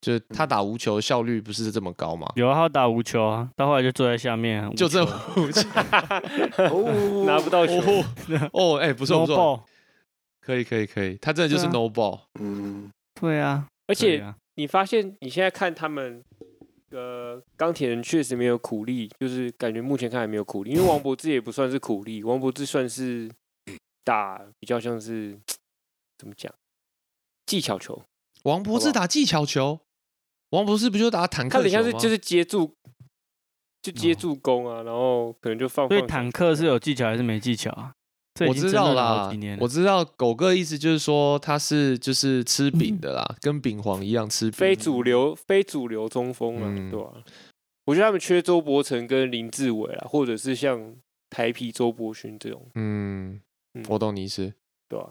[0.00, 2.32] 就是他打无球效率不是这么高嘛？
[2.36, 5.68] 有啊，他打无球啊，到后来就坐在下面啊，就这无球
[7.26, 8.04] 拿不到球，哦
[8.52, 9.62] 哦，哎，不错不错
[10.44, 12.20] 可以可以可以，他真的就是 no ball。
[12.40, 12.90] 嗯，
[13.20, 14.22] 对啊，而且
[14.56, 16.22] 你发现你现在看他们，
[16.90, 23.30] 呃，钢铁人确实没有苦力，就是感觉目前看来没有苦力，因为王柏芝也不算是苦力， 王柏芝算是
[24.04, 25.38] 打比较像是
[26.18, 26.52] 怎么讲？
[27.46, 28.02] 技巧球，
[28.44, 29.80] 王柏好不好志打技巧球，
[30.50, 31.82] 王柏志不就打坦克看球吗？
[31.82, 32.74] 着像是就是接住，
[33.82, 37.92] 就接哦助攻啊，然后可能就放所以坦克是有技巧还是没技巧啊？
[38.48, 44.58] 我知道啦我知道狗哥意思就是说他是就是吃饼的啦，跟饼皇一样吃饼。
[44.58, 47.12] 非主流非主流中锋啊，嗯对吧、
[47.84, 50.94] 我觉得他们缺周伯成跟林志伟啦，或者是像
[51.30, 53.40] 台皮周伯勋这种，嗯
[53.74, 54.52] 嗯，我懂你意思。
[54.88, 55.06] 对吧、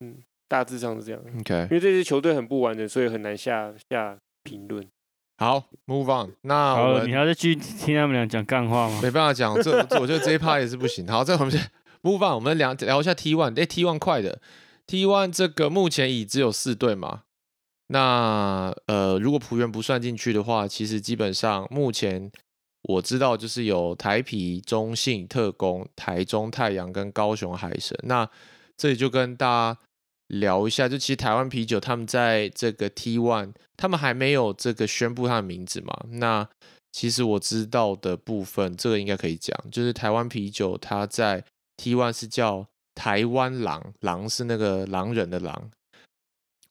[0.00, 0.18] 嗯，
[0.48, 1.20] 大致上是这样。
[1.40, 4.86] OK，因为这支球队很不完整，所以很难下下评论。
[5.36, 6.30] 好，move on。
[6.42, 9.00] 那我好，了你还要再继续听他们俩讲干话吗？
[9.02, 11.06] 没办法讲，这这我觉得这一趴也是不行。
[11.08, 11.60] 好，再我们先
[12.04, 13.58] 不放我们聊聊一下 T one。
[13.58, 14.38] 哎，T one 快的
[14.86, 17.22] ，T one 这个目前已只有四队嘛。
[17.86, 22.30] 那呃，如果浦原不算进去的话，其实基本上目前
[22.82, 27.98] 我知道就是有台啤、中信特工、台中太阳跟高雄海神。
[28.02, 28.28] 那
[28.76, 29.80] 这里就跟大家
[30.26, 36.04] 聊一下，就其实台湾啤酒他们在这个 T one，他们还没有这个宣布他的名字嘛。
[36.10, 36.46] 那
[36.92, 41.42] 其实我知道的部分，这个应该可以讲，就是台湾啤酒它在
[41.76, 45.70] T one 是叫台湾狼，狼是那个狼人的狼。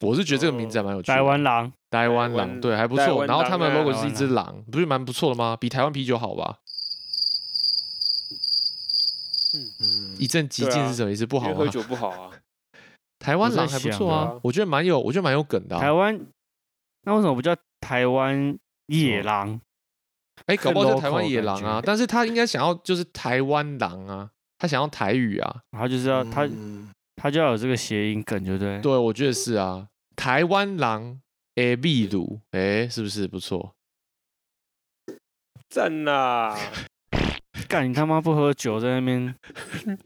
[0.00, 1.14] 我是觉得这个名字还蛮有趣的。
[1.14, 3.24] 台湾狼，台湾狼，对，还不错。
[3.26, 5.56] 然后他们 logo 是一只狼，不是蛮不错的吗？
[5.56, 6.58] 比台湾啤酒好吧？
[9.54, 11.24] 嗯一阵激进是什么意思？
[11.24, 11.54] 不好吗？
[11.54, 12.30] 喝酒不好啊。
[13.20, 15.80] 台湾狼还不错啊啊，我觉得蛮有，我觉得蛮有梗的啊。
[15.80, 16.26] 台湾，
[17.02, 19.60] 那为什么不叫台湾野狼？
[20.46, 25.56] 哎，搞不好更叫台湾野狼啊，但是他应该想要就是台湾狼啊，他想要台语啊。
[25.70, 28.80] 然后就是要他嗯他就要有这个谐音梗，对不对？
[28.80, 31.20] 对，我觉得是啊，台湾狼
[31.54, 33.74] A B 鲁，哎，是不是不错？
[35.70, 36.56] 赞啦！
[37.68, 39.34] 干你他妈不喝酒在那边，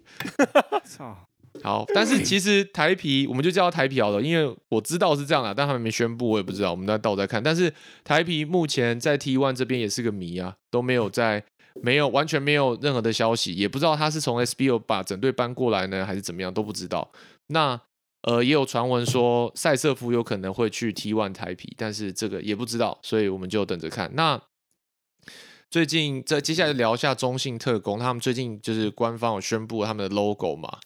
[0.84, 1.16] 操！
[1.62, 7.42] 好，但是其实台啤我们就叫它台啤好了，因为我知道是这样的，但他们没宣布，我也不知道，我们在倒再看。
[7.42, 7.72] 但是
[8.04, 11.44] 台啤目前在 T One 这边也是个谜啊，都没有在
[11.74, 17.10] 没有完全没有任何的消息，也不知道他是从 SBO 把整队搬过来呢，还是怎么样都不知道。
[17.48, 17.80] 那
[18.22, 24.10] 呃也有传闻说塞瑟夫有可能会去 T1 台啤，但是这个也不知道，所以我们就等着看。
[24.14, 24.42] 那
[25.70, 30.78] 最近这接下来聊一下中信特工，他们最近就是官方有宣布他们的 logo 嘛，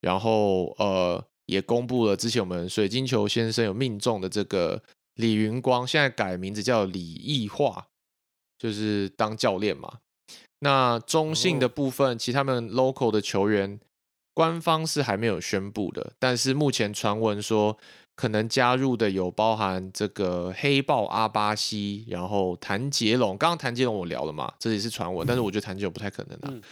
[0.00, 4.82] 然后呃也公布了之前我们水晶球先生有命中的这个
[5.14, 7.86] 李云光，现在改名字叫李义化，
[8.58, 9.98] 就是当教练嘛。
[10.60, 13.78] 那中信的部分，其实他们 local 的球员
[14.32, 17.76] 官方是还没有宣布的，但是目前传闻说
[18.14, 26.48] 可能加入的有包含这个黑豹阿巴西，然后谭杰龙，刚刚谭杰龙我聊了嘛，这也是传闻，但是我觉得谭杰龙不太可能啊。
[26.48, 26.62] 嗯。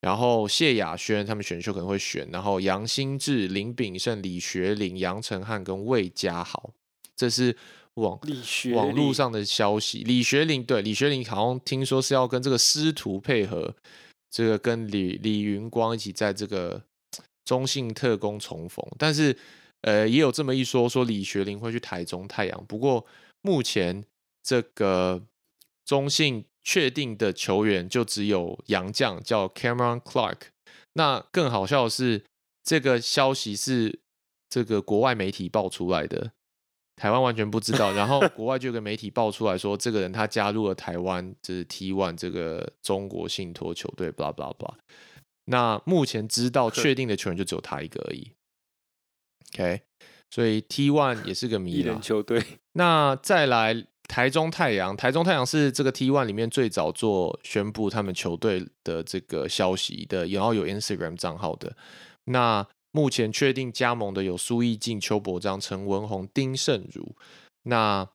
[0.00, 6.70] 然后谢亚轩他们选秀可能会选，然后杨新志、林炳胜、李学林、杨成汉跟魏家豪，
[7.16, 7.56] 这是
[7.94, 10.02] 网李学网络上的消息。
[10.04, 13.74] 李学林对李学林好像听说是要跟这个师徒配合，
[14.30, 16.82] 这个跟李李云光一起在这个
[17.44, 19.36] 中信特工重逢，但是
[19.82, 22.64] 呃也有这么一说，说李学林会去台中太阳。
[22.66, 23.06] 不过
[23.42, 24.04] 目前
[24.42, 25.22] 这个
[25.84, 30.38] 中信确定的球员就只有杨将叫 Cameron Clark。
[30.94, 32.24] 那更好笑的是，
[32.62, 34.00] 这个消息是
[34.48, 36.32] 这个国外媒体爆出来的，
[36.96, 37.92] 台湾完全不知道。
[37.92, 44.74] 然后国外就有个媒体爆出来说，这个人他加入了台湾，就是 T One 这个中国信托球队，blah blah blah。
[45.46, 48.32] 那目前知道确定的球员就只有他一个而已。
[49.54, 49.82] OK，
[50.30, 51.92] 所以 T One 也是个艺谜啦。
[51.92, 52.42] 人球队，
[52.72, 61.76] 那再来台中太阳，台中太阳是这个 T One 里面最早做宣布他们球队的这个消息的，然后有 Instagram 账号的。
[62.24, 67.16] 那目前确定加盟的有苏奕进、邱伯章、陈文宏、丁胜儒。
[67.64, 68.08] 那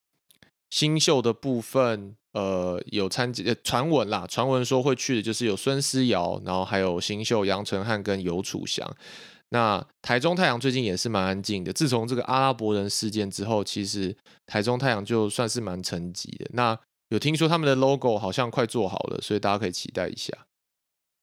[0.70, 8.90] 新秀的部分，呃，有参加呃传闻啦，传闻说会去的就是有孙思瑶，然后还有新秀杨承翰跟尤楚祥。
[9.50, 14.16] 那台中太阳最近也是蛮安静的，自从这个阿拉伯人事件之后，其实
[14.46, 16.50] 台中太阳就算是蛮沉寂的。
[16.54, 20.32] 那有听说他们的 logo 好像快做好了，所以大家可以期待一下。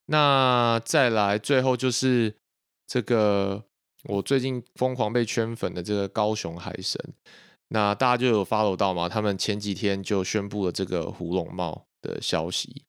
[0.06, 2.34] 那再来，最后就是
[2.86, 3.62] 这个
[4.04, 7.00] 我最近疯狂被圈粉的这个高雄海神。
[7.68, 9.08] 那大家就有 follow 到嘛？
[9.08, 12.82] 他们前几天就宣布了这个胡龙茂的消息。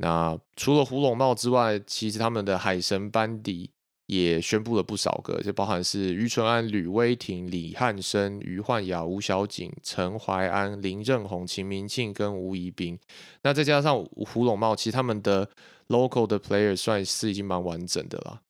[0.00, 3.70] 那除了胡龙茂之外，其实他们的海神班底
[4.06, 12.98] 也宣布了不少个，就包含是于纯安、吕威霆、李汉生、于焕雅、吴小景、陈怀安、林正宏、秦明庆跟吴怡斌。
[13.42, 15.48] 那再加上胡龙茂，其实他们的
[15.88, 18.40] local 的 player 算是已经蛮完整的了。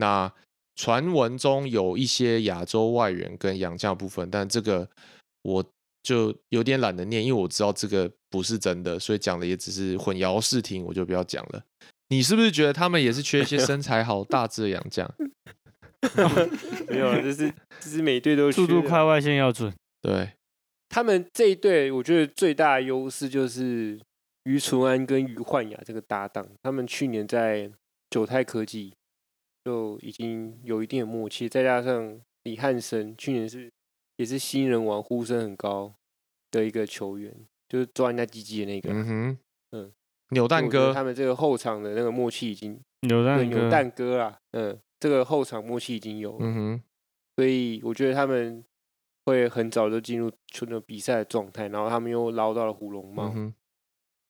[0.00, 0.32] 那
[0.74, 4.88] 传闻中有一些亚洲外援跟洋将部分，但这个
[5.42, 5.64] 我
[6.02, 11.62] 就有点懒得念，因为我知道这个不是真的，所以讲的也只是混淆视听，我就不要讲了。
[12.08, 15.08] 你是不是觉得他们也是缺一些身材好、大只的洋将？
[16.88, 17.48] 没有，就是
[17.78, 19.72] 就是每队都速度快，外线要准。
[20.00, 20.32] 对，
[20.88, 24.00] 他们这一队，我觉得最大的优势就是
[24.44, 27.70] 于纯安跟于焕雅这个搭档，他们去年在
[28.08, 28.94] 九泰科技
[29.64, 33.70] 就已经有一定的默契，再加上李汉生去年是
[34.16, 35.94] 也是新人王，呼声很高
[36.50, 37.34] 的一个球员，
[37.68, 38.90] 就是抓人家鸡鸡的那个。
[38.92, 39.38] 嗯哼，
[39.72, 39.92] 嗯，
[40.30, 46.38] 扭蛋哥他，们这个后场的那个默契已经扭蛋哥，扭蛋哥啦，嗯，这个后场默契已经有了。
[46.40, 46.82] 嗯哼，
[47.36, 48.64] 所以我觉得他们
[49.26, 53.54] 会很早就进入球的比赛的状态，然后他们又捞到了胡龙茂，嗯，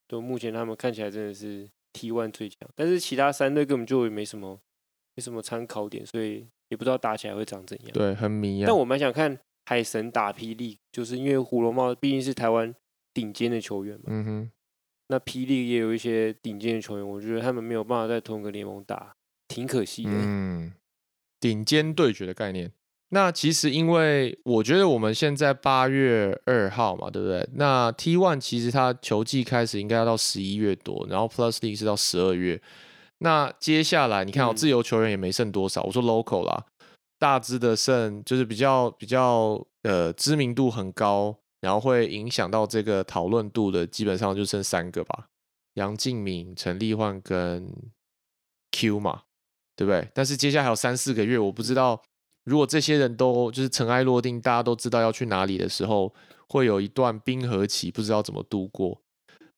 [0.07, 4.59] 就目前他们看起来真的是 T one 最强，但是其他三队根本就没什么
[5.15, 7.91] 没什么参考点，所以也不知道打起来会长怎样。
[7.91, 8.77] 对，很迷啊但。
[8.77, 12.73] 我蛮想看海神打霹雳，就是因为胡龙茂毕竟是台湾
[13.13, 14.51] 顶尖的球员嘛，嗯哼，
[15.07, 19.13] 那霹雳也有一些顶尖的球员，我觉得他们没有办法在同一个联盟打，
[19.47, 20.11] 挺可惜的。
[20.13, 20.73] 嗯，
[21.39, 22.71] 顶尖对决的概念。
[23.13, 27.45] 那其实因为我觉得我们现在八月二号嘛，对不对？
[27.55, 32.61] 那 T one 其实它球季开始应该要到十一月多，然后 Plus League 是到十二月。
[33.23, 35.83] 那接下来你看哦，嗯自由球员也没剩多少。
[35.83, 36.65] 我说 local 啦，
[37.19, 45.27] 大支的剩就是比较比较呃知名度很高，然后会影响到这个讨论度的，基本上就剩三个吧：
[45.75, 47.71] 杨敬敏、陈立焕跟
[48.71, 49.21] Q 嘛，
[49.75, 50.09] 对不对？
[50.15, 52.01] 但是接下来还有三四个月，我不知道
[52.43, 56.11] 如果这些人都就是尘埃落定，大家都知道要去哪里的时候，
[56.47, 58.99] 会有一段冰河期，不知道怎么度过。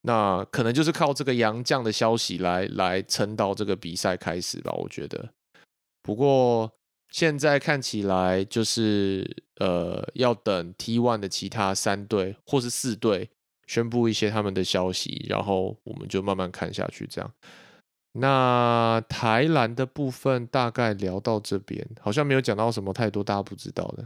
[0.05, 5.29] 那可能就是靠这个洋将的消息来来撑到这个比赛开始吧，我觉得。
[6.01, 6.69] 不过
[7.09, 13.29] 现在看起来就是呃，要等 T one 的其他三队或是四队
[13.65, 17.07] 宣布一些他们的消息，然后我们就慢慢看下去。
[17.07, 17.31] 这样，
[18.11, 24.05] 那台篮的部分大概聊到这边，好像没有讲到什么太多大家不知道的。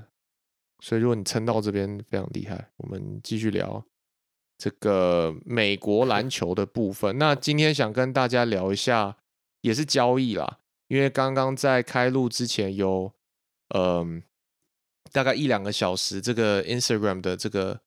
[0.83, 3.83] 所以如果你撑到这边非常厉害，我们继续聊
[4.57, 7.17] 这个美国篮球的部分。
[7.17, 9.17] 那今天想跟大家聊一下，
[9.61, 13.11] 也是交易啦，因为刚刚在开录之前有，
[13.75, 14.23] 嗯、
[15.11, 17.79] 大概一两个小时，这个 Instagram 的这个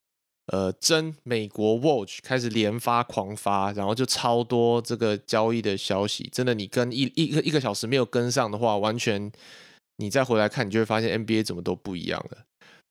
[0.46, 6.28] 呃真美国 Watch 开始连发狂发，然后就超多这个交易的消息。
[6.32, 9.30] 真的，你跟一一个一个小时没有跟上的话，完全
[9.96, 12.44] 你再回来看，你就会发现 NBA 怎么都不一样了。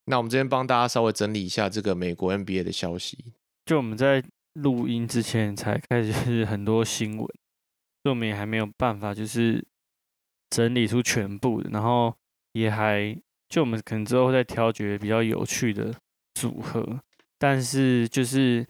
[0.06, 3.34] 那我们这边帮大家稍微整理一下这个美国 NBA 的消息。
[3.70, 7.28] 就我们在录音之前才开始是 很多新闻，
[8.02, 9.64] 所以我们也还没有办法就是
[10.50, 12.12] 整理出全部的，然后
[12.54, 13.16] 也还
[13.48, 15.94] 就我们可能之后会再挑掘比较有趣的
[16.34, 17.00] 组合，
[17.38, 18.66] 但是就是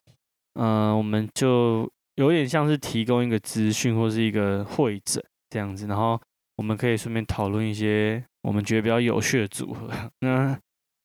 [0.56, 6.22] 嗯、我们就有点像是提供一个资讯或是一个会诊这样子，然后
[6.58, 9.90] 我们可以顺便讨论一些我们觉得比较有趣的组合。
[10.20, 10.60] 那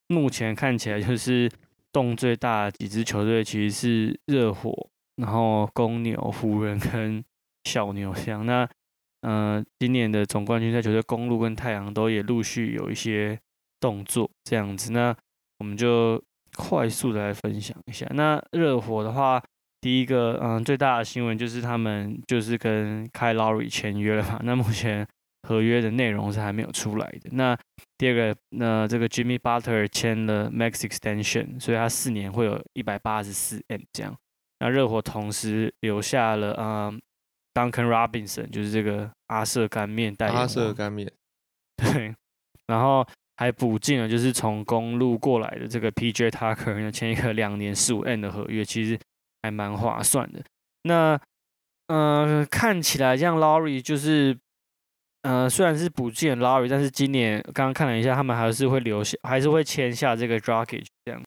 [0.09, 1.49] 目前看起来就是
[1.95, 7.25] 动最大的几支球队其实是热火，然后公牛、湖人跟
[7.63, 8.45] 小牛这样。
[8.45, 8.69] 那
[9.23, 13.39] 呃，今年的总冠军赛球队公路跟太阳都也陆续有一些
[13.79, 14.93] 动作这样子。
[14.93, 15.17] 那
[15.61, 16.23] 我们就
[16.57, 18.07] 快速的来分享一下。
[18.11, 19.43] 那热火的话，
[19.81, 24.41] 第一个嗯最大的新闻就是他们就是跟开劳瑞签约了嘛。
[24.43, 25.07] 那目前
[25.45, 27.31] 合约的内容是还没有出来的。
[27.33, 27.57] 那
[27.99, 34.17] 第二个，那这个 Jimmy Butler 签了 Max Extension，所以他四年会有一百八十四 M 这样。
[34.61, 37.01] 那热火同时留下了嗯
[37.53, 41.11] Duncan Robinson，就是这个阿瑟干面代言阿瑟干面，
[41.77, 42.15] 对，
[42.67, 48.99] 然后还补进了就是从公路过来的这个 PJ Tucker，呢签一个两年十五 N 的合约，其实
[49.43, 50.43] 还蛮划算的。
[50.85, 51.21] 那
[51.89, 54.39] 呃，看起来这样 Laurie 就是
[55.25, 61.23] 呃，虽然是补进了 Laurie，但是今年刚刚看了一下，他们还是会留下，还是会签下这个 Dragic 这样。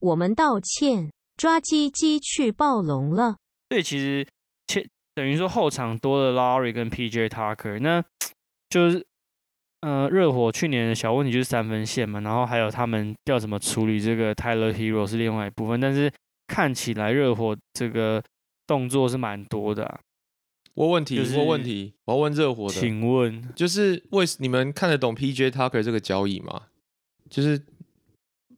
[0.00, 3.36] 我们道歉，抓鸡鸡去暴龙了。
[3.68, 4.26] 对其实
[4.66, 4.84] 切
[5.14, 8.02] 等于说后场多了 Laurie 跟 PJ Tucker，那
[8.68, 9.06] 就是
[9.82, 16.12] 呃，热火去年的小问题就是三分线嘛，然后还有他们要怎么处理这个 Tyler Hero 是另外一部分，但是
[16.48, 18.20] 看起来热火这个
[18.66, 20.00] 动作是蛮多的、啊。
[20.74, 26.62] 我问题，就是我问题，我要问热火的，请问，就是为你们看得懂 PJ Tucker 这个交易吗？
[27.28, 27.60] 就是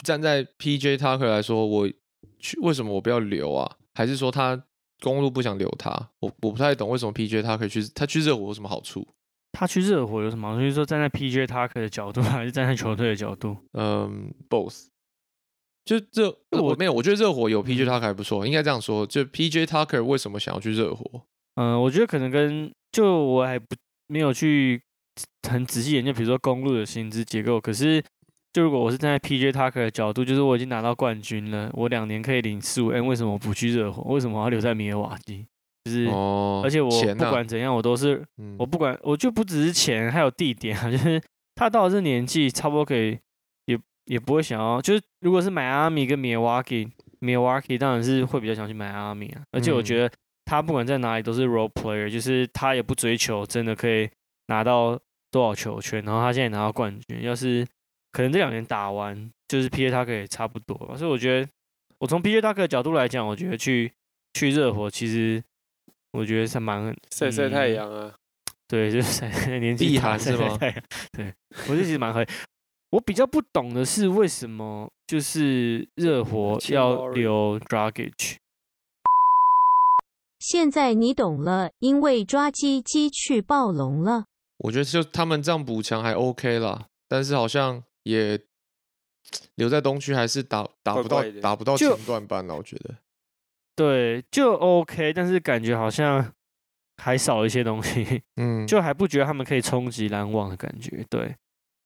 [0.04, 1.90] 站在 PJ Tucker 来说，我
[2.38, 3.76] 去为什么我不要留啊？
[3.94, 4.64] 还是说他
[5.00, 5.90] 公路不想留他？
[6.20, 9.06] 我我不太懂为什么 PJ Tucker 去他去热火有什么好处？
[9.52, 10.60] 他去热火有什么好处？
[10.60, 13.56] 就是说站在 PJ Tucker 的角度， 还是站在球队的角度？
[13.72, 14.86] 嗯，both。
[15.84, 19.04] 就热我我没有，我觉得热火有 PJ Tucker 还不错，应该这样说。
[19.06, 21.22] 就 PJ Tucker 为什么想要去热火？
[21.57, 23.66] 嗯、我觉得可能跟就我还不
[24.09, 24.80] 没有去
[25.48, 27.61] 很仔细研究，比如说公路的薪资结构。
[27.61, 28.03] 可是，
[28.53, 34.03] 就如果我是站在 PJ Tucker 的角度，就是我已经拿到冠军了，我两年可以领四五 N，为什么我不去热火？
[34.12, 35.44] 为什么我要留在米尔瓦基？
[35.84, 41.20] 就是，哦，而且我不管怎样，我都是嗯我不管，我就不只是钱，还有地点啊， 就是
[41.55, 43.18] 他到了这年纪，差不多可以，
[43.66, 50.12] 也也不会想要，就是如果是迈阿密跟 Milwaukee，Milwaukee 当然是会比较想去迈阿密啊，而且我嗯觉得
[50.45, 54.09] 他不管在哪里都是 role player，就是他也不追求真的可以
[54.49, 54.99] 拿到
[55.30, 57.66] 多少球权，然后他现在拿到冠军，要是
[58.11, 61.49] 可能这两年打完，就是 P A 他可以差不多吧，所以我觉得
[61.99, 63.93] 我从 P A 他的角度来讲，我觉得去
[64.34, 65.43] 去热火其实
[66.12, 68.14] 我觉得是蛮晒晒太嗯阳啊，
[68.68, 69.28] 对，就是晒
[69.59, 70.82] 年纪避大是吗晒太阳。
[71.12, 71.34] 对，
[71.68, 72.28] 我就其实蛮合理。
[72.90, 78.36] 我比较不懂的是为什么就是热火要留 Dragic，
[80.43, 84.24] 现在你懂了，因为抓鸡鸡去暴龙了。
[84.59, 88.40] 我觉得就他们这样补强还 OK 啦，但是好像也
[89.55, 92.97] 留在东区还是打打不到怪怪打不到就前段班了，我觉得。
[93.76, 96.32] 对，就 OK，但是感觉好像
[96.97, 101.07] 还少一些东西，嗯，就还不觉得他们可以冲击篮网的感觉。
[101.09, 101.36] 对，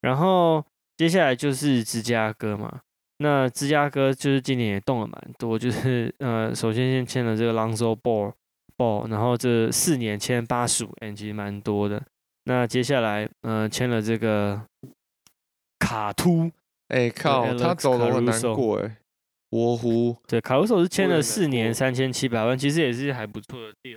[0.00, 0.64] 然后
[0.96, 2.80] 接下来就是芝加哥嘛，
[3.18, 8.32] 那芝加哥就是今年也动了蛮多，就是呃，首先先签了这个 Lonzo Ball
[8.76, 12.02] Ball，然后这四年签八十五 N，其实蛮多的。
[12.44, 14.62] 那接下来呃签了这个
[15.78, 16.50] 卡图，
[16.88, 18.96] 哎、靠，他走了我很难过哎、
[19.50, 23.96] 窝呼，对，卡鲁索是签了四年过三千七百万，其实也是还不错的 deal。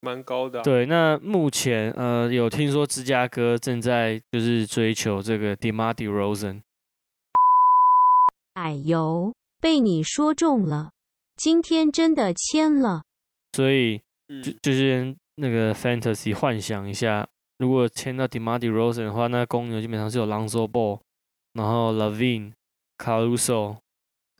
[0.00, 6.62] 蛮高的啊、对，那目前呃有听说芝加哥正在就是追求这个 DeMar DeRozan，
[8.54, 10.90] 哎呦，被你说中了，
[11.36, 13.02] 今天真的签了。
[13.52, 17.26] 所以嗯就就是那个 Fantasy 幻想一下，
[17.58, 21.00] 如果签到 DeMar DeRozan 的话，那公牛基本上是有 Lonzo Ball，
[21.54, 22.52] 然后 Lavine、
[22.98, 23.76] Caruso，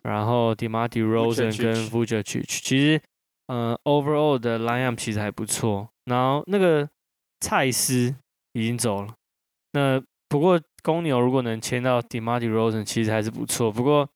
[0.02, 3.00] 然后 DeMar DeRozan 跟 Vucevic，其实
[3.46, 5.88] 呃 overall 的 lineup 其实还不错。
[6.04, 6.88] 然后那个
[7.40, 8.14] 蔡斯
[8.54, 9.14] 已经走了，
[9.72, 13.70] 那不过公牛如果能签到 DeMar DeRozan，其实还是不错。
[13.70, 14.08] 不过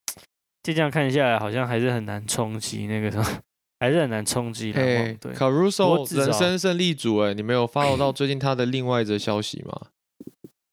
[0.62, 3.40] 就 这样看下来，好像还是很难冲击那个什么，
[3.78, 5.16] 还是很难冲击篮哎网。
[5.16, 9.88] 对，不，Caruso 人生胜利组哎、你们有 follow 到最近他的另外一则消息吗？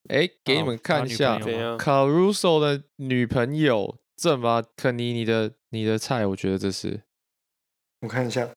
[0.10, 4.64] 哎、 给你哦们看一下？Caruso 的女朋友正吧？
[4.76, 7.02] 肯尼，你的你的菜，我觉得这是
[8.02, 8.48] 我看一下。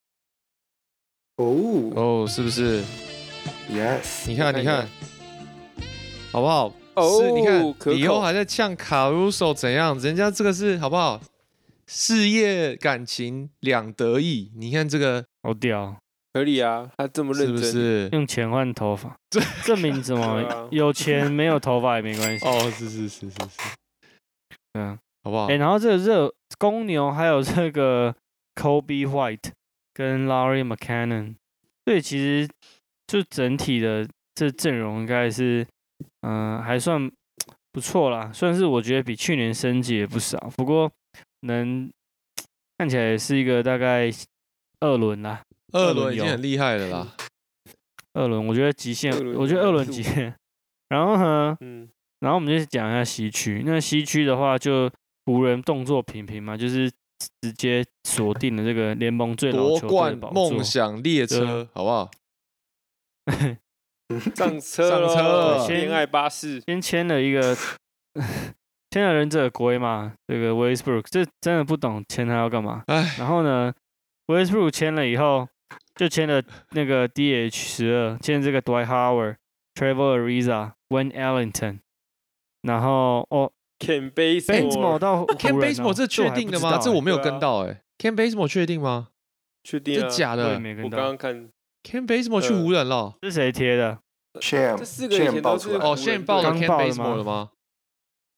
[1.36, 2.82] 哦哦，是不是
[3.70, 4.88] ？，yes，你看，你看，
[6.32, 6.72] 好不好？
[7.20, 9.98] 是，你看哦，可以后口还在呛卡鲁索怎样？
[10.00, 11.20] 人家这个是好不好？
[11.86, 15.96] 事业感情两得意，你看这个好屌，
[16.34, 18.08] 合理啊，他这么是不认真，是？
[18.12, 20.68] 用钱换头发， 这证明什对么啊？
[20.70, 22.46] 有钱没有头发也没关系。
[22.46, 23.58] 哦，是是是是是，
[24.72, 25.54] 对啊，好不好哎、？
[25.56, 28.14] 然后这个热公牛还有这个
[28.54, 29.50] Kobe White
[29.94, 31.36] 跟 Larry McCannon，
[31.84, 32.48] 对，其实
[33.06, 35.66] 就整体的这阵容应该是，
[36.22, 37.10] 嗯、还算
[37.72, 40.38] 不错啦，算是我觉得比去年升级也不少。
[40.56, 40.90] 不过
[41.40, 41.90] 能
[42.78, 44.10] 看起来是一个大概
[44.80, 47.16] 二轮啦，二二轮已经很厉害了啦。
[48.14, 50.34] 二轮我觉得极限我觉得二轮极限。
[50.88, 51.88] 然后呢，嗯，
[52.20, 53.62] 然后我们就讲一下西区。
[53.66, 54.90] 那西区的话，就
[55.24, 56.90] 湖人动作频频嘛，就是
[57.40, 60.62] 直接锁定了这个联盟最老夺球队的冠梦。
[60.62, 62.10] 想列车，好不好？
[64.36, 67.56] 上车上车恋爱巴士，先签了一个
[68.96, 72.82] 签了忍者龟嘛，这个 Westbrook，这真的不懂签他要干嘛。
[72.86, 73.70] 哎，然后呢
[74.26, 75.46] ，Westbrook 签了以后，
[75.96, 79.36] 就签了那个 DH 十二，签这个 Dwight Howard、
[79.74, 81.80] Trevor Ariza、Wayne Ellington，
[82.62, 86.78] 然后哦 Ken Bazemore Bazemore 到湖 Cam 人 Baseball 哦这确定的吗？
[86.78, 87.82] 这我没有跟到哎。
[87.98, 89.08] ，Can Baseball 确定吗？
[89.62, 90.08] 确定啊？
[90.08, 91.50] 这假的我刚刚看
[91.82, 93.12] Can Baseball 去呃湖人了。
[93.24, 93.98] 是谁贴的
[94.40, 97.50] ？Sham 这四个以前都是哦，现在报了刚 Ken 报的 Basemore 吗了吗？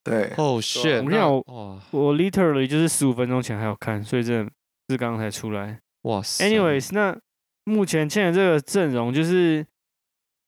[0.09, 0.97] 对，哦，shit！
[0.97, 4.51] 我跟你讲我哇我 literally 就是十五分钟前还有看，所以真的
[4.89, 5.79] 是刚刚才出来。
[6.03, 7.17] 哇塞 Anyways，那
[7.65, 9.65] 目前现在这个阵容就是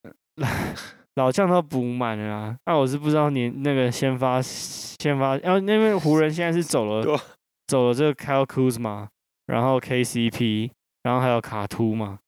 [0.03, 0.47] 呃
[1.15, 2.57] 老将都补满了啊。
[2.65, 7.19] 那我是不知道你那个先发先发，然后因为湖人现在是走了
[7.67, 9.07] 走了这个 Kyle Kuzma，
[9.45, 10.71] 然后 KCP，
[11.03, 12.19] 然后还有卡图嘛。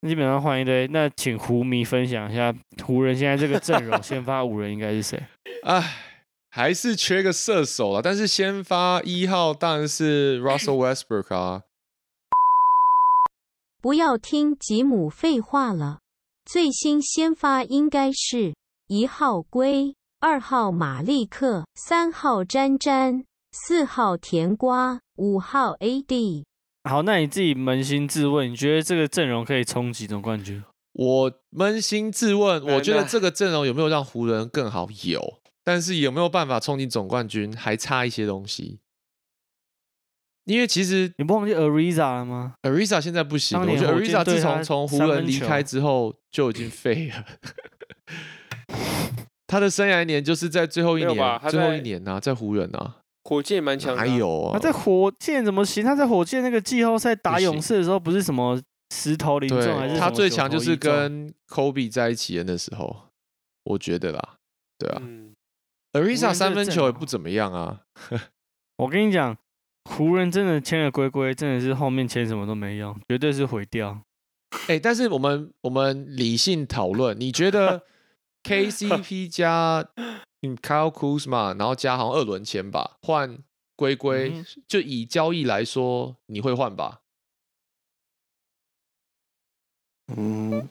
[0.00, 0.88] 那基本上换一堆。
[0.88, 2.54] 那请湖迷分享一下
[2.84, 5.22] 湖人现在这个阵容 先发五人应该是谁？
[5.64, 5.82] 唉，
[6.50, 8.02] 还是缺个射手了。
[8.02, 11.62] 但是先发一号当然是 Russell Westbrook 啊。
[13.80, 16.00] 不要听吉姆废话了。
[16.44, 18.54] 最新先发应该是
[18.88, 26.44] 一号龟，二号马利克，三号詹詹，四号甜瓜，五号 AD。
[26.82, 30.64] 好，那你自己扪心自问，你觉得这个阵容可以冲几总冠军？
[30.92, 34.88] 我扪心自问，我觉得这个阵容有没有让湖人更好？
[35.04, 38.80] 有，但是有没有办法冲进总冠军，还差一些东西。
[40.44, 47.24] 因为其实你不忘记 Ariza 了吗？Ariza 现在不行我觉得 Ariza 自从从湖人离开之后就已经 废了。
[49.46, 54.52] 他的生涯年就是在最后一年，最后一年呐、在湖人啊，火箭蛮强的啊，哪有啊？
[54.54, 55.84] 他在火箭怎么行？
[55.84, 58.60] 他在火箭那个季后赛打勇士的时候，不是什么
[58.94, 62.96] 十投零中，还是，他最强就是跟 Kobe 在一起的那时候，
[63.64, 64.36] 我觉得啦，
[64.78, 65.19] 对啊嗯，
[65.92, 67.82] ，Ariza 三分球也不怎么样啊。
[68.78, 69.36] 我跟你讲，
[69.84, 74.02] 湖人真的签了龟龟，真的是后面签什么都没用，绝对是毁掉。
[74.68, 77.84] 哎、但是我们我们理性讨论，你觉得
[78.42, 79.86] KCP 加
[80.42, 83.38] 嗯 Kyle Kuzma，然后加好像二轮签吧，换
[83.76, 87.00] 龟龟，嗯就以交易来说，你会换吧？
[90.16, 90.68] 嗯，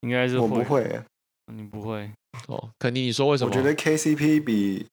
[0.00, 1.02] 应该是我不，会，
[1.46, 2.12] 你不会。
[2.46, 3.50] 哦，肯定你说为什么？
[3.50, 4.86] 我觉得 KCP 比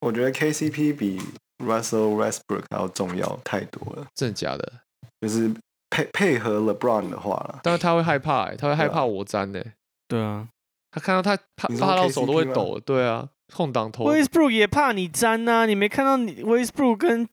[0.00, 1.20] 我觉得 KCP 比
[1.58, 4.72] Russell Westbrook 还要重要太多了，真的假的？
[5.20, 5.50] 就是
[5.90, 9.62] 配配合 LeBron 的话啦，但是他会害怕、欸，他会害怕我粘呢、
[10.08, 10.48] 对啊
[10.90, 14.04] 他看到他怕怕到手都会抖，对啊，空档投。
[14.04, 17.28] ，Westbrook 也怕你粘呐、你没看到你 Westbrook 跟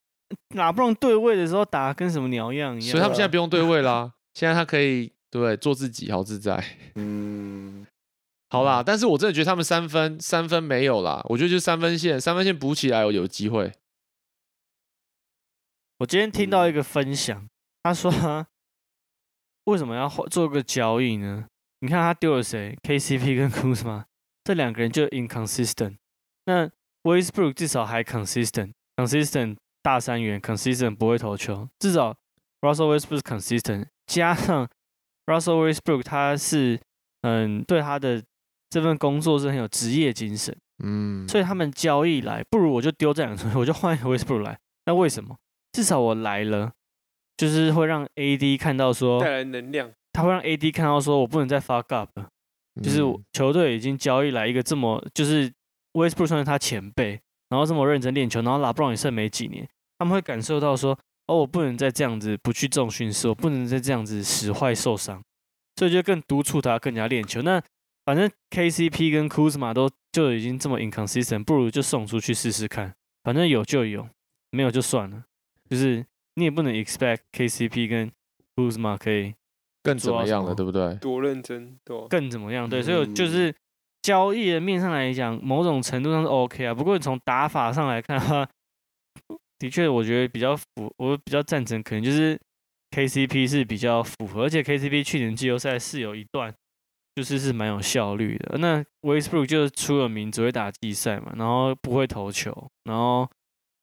[0.55, 2.91] 拉布朗对位的时候打得跟什么鸟样一样？
[2.91, 6.61] 所以他们现在不用对位啦，现在他可以对对做自己，好自在。
[6.95, 7.85] 嗯，
[8.53, 13.73] 好啦，但是我真的觉得他们三分三分没有啦，我觉得就是三分线，三分线补起来有有机会。
[15.97, 17.49] 我今天听到一个分享，
[17.81, 18.45] 他说他
[19.63, 21.47] 为什么要换做个交易呢？
[21.79, 24.03] 你看他丢了谁？KCP 跟 Kuzma
[24.43, 25.97] 这两个人就 inconsistent。
[26.45, 26.69] 那
[27.01, 32.15] Westbrook 至少还 consistent，consistent 大三元，consistent 不会投球，至少
[32.61, 34.69] Russell Westbrook 是 consistent，加上
[35.25, 36.79] Russell Westbrook 他是
[37.21, 38.23] 嗯对他的
[38.74, 40.55] 这份工作是很有职业精神。
[40.84, 44.57] 嗯，所以他们交易来，不如我就丢这两个， 我就换一个 Westbrook 来。
[44.88, 45.36] 那为什么？
[45.71, 46.71] 至少我来了，
[47.38, 52.28] 就是会让 AD 看到说带，来能量，他会让 AD 看到说我不能再 fuck up 了，
[52.82, 53.01] 就是
[53.32, 55.51] 球队已经交易来一个这么就是
[55.93, 59.69] Westbrook 算是他前辈，然后这么认真练球，然后拉布朗也剩没几年，
[59.99, 60.97] 他们会感受到说，
[61.28, 65.21] 哦，我不能再这样子不去重训室，我不能再这样子使坏受伤，
[65.76, 67.43] 所以就更督促他更加练球。
[67.43, 67.61] 那
[68.05, 72.93] 反正 KCP 跟 Kuzma 都就已经这么 inconsistent，不如就送出去试试看，
[73.23, 74.07] 反正有就有，
[74.51, 75.23] 没有就算了。
[75.69, 78.11] 就是你也不能 expect KCP 跟
[78.55, 79.33] Kuzma 可以
[79.81, 80.95] 更怎么样了，做到什么对不对？
[80.95, 82.07] 多认真，对吧？
[82.09, 82.69] 更怎么样？
[82.69, 83.55] 对，所以我就嗯是
[84.01, 86.73] 交易的面上来讲，某种程度上是 OK 啊。
[86.73, 88.47] 不过从打法上来看的话，
[89.57, 90.65] 的确我觉得比较符，
[90.97, 92.37] 我比较赞成，可能就是
[92.91, 96.53] KCP 是比较符合，而且 KCP 去年季后赛是有一段
[97.16, 98.57] 就是是蛮有效率的。
[98.57, 103.30] 那 Westbrook 就是出了名只会打季赛嘛，然后不会投球，然后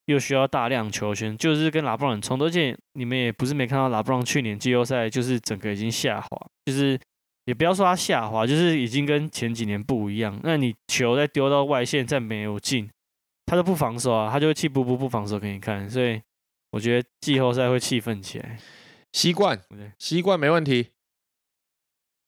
[0.07, 2.47] 又需要大量球权，就是跟拉布朗很冲突。
[2.47, 6.99] 而且你们也不是没看到拉布朗去年季后赛就是整个已经下滑，就是
[7.45, 10.39] 也不要说他下滑，就是已经跟前几年不一样。
[10.43, 12.91] 那你球再丢到外线再没有进，
[13.47, 15.89] 他都不防守啊，他就会气不不不防守给你看。
[15.89, 16.21] 所以
[16.73, 18.59] 我觉得季后赛会气愤起来。
[19.13, 20.91] 习惯，对习惯没问题，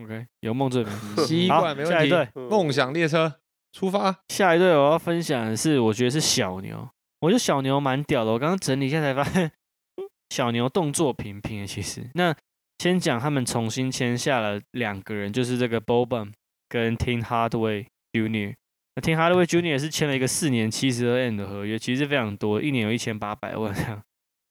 [0.02, 0.90] OK，有梦最美。
[1.26, 2.28] 习好惯没问题下一队。
[2.34, 3.32] 嗯梦想列车
[3.72, 4.16] 出发。
[4.28, 6.88] 下一队我要分享的是，我觉得是小牛。
[7.20, 9.50] 我觉得小牛蛮屌的，我刚刚整理一下才发现，
[10.30, 11.66] 小牛动作频频耶。
[11.66, 12.34] 其实，那
[12.78, 16.32] 先讲他们重新签下了两个人，就是这个 Boban
[16.68, 18.54] 跟 Tim Hardaway Jr。
[18.96, 19.66] 那 Tim Hardaway Jr.
[19.66, 24.02] 也是签了一个四年七十二 N 的合约，其实非常多，一年有一千八百万这样。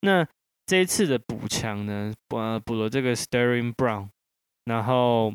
[0.01, 0.25] 那
[0.65, 4.07] 这一次的补强呢，呃，补了这个 Sterling Brown，
[4.65, 5.33] 然后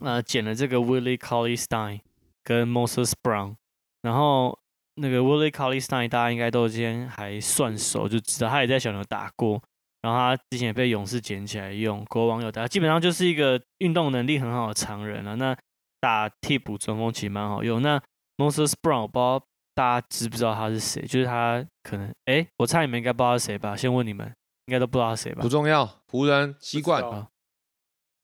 [0.00, 2.00] 呃捡了这个 Willie Cauley Stein
[2.42, 3.56] 跟 Moses Brown，
[4.02, 4.58] 然后
[4.94, 9.62] 那个 Willie Cauley Stein 大家应该都今天还算熟，就知道他也在小牛打过，
[10.02, 15.56] 然后他之前也被勇士捡起来用，国王有打，基本上就是一个运动能力很好的常人了、那
[16.00, 17.82] 打替补中锋其实蛮好用。
[17.82, 18.00] 那
[18.36, 19.42] Moses Brown 我不知道
[19.74, 23.76] 大家知不知道他是谁，就是他可能哎，我猜你们应该不知道是谁吧？
[23.76, 24.26] 先问你们，
[24.66, 25.48] 应该都不知道他是谁吧不？
[25.48, 27.02] 重要，湖人习惯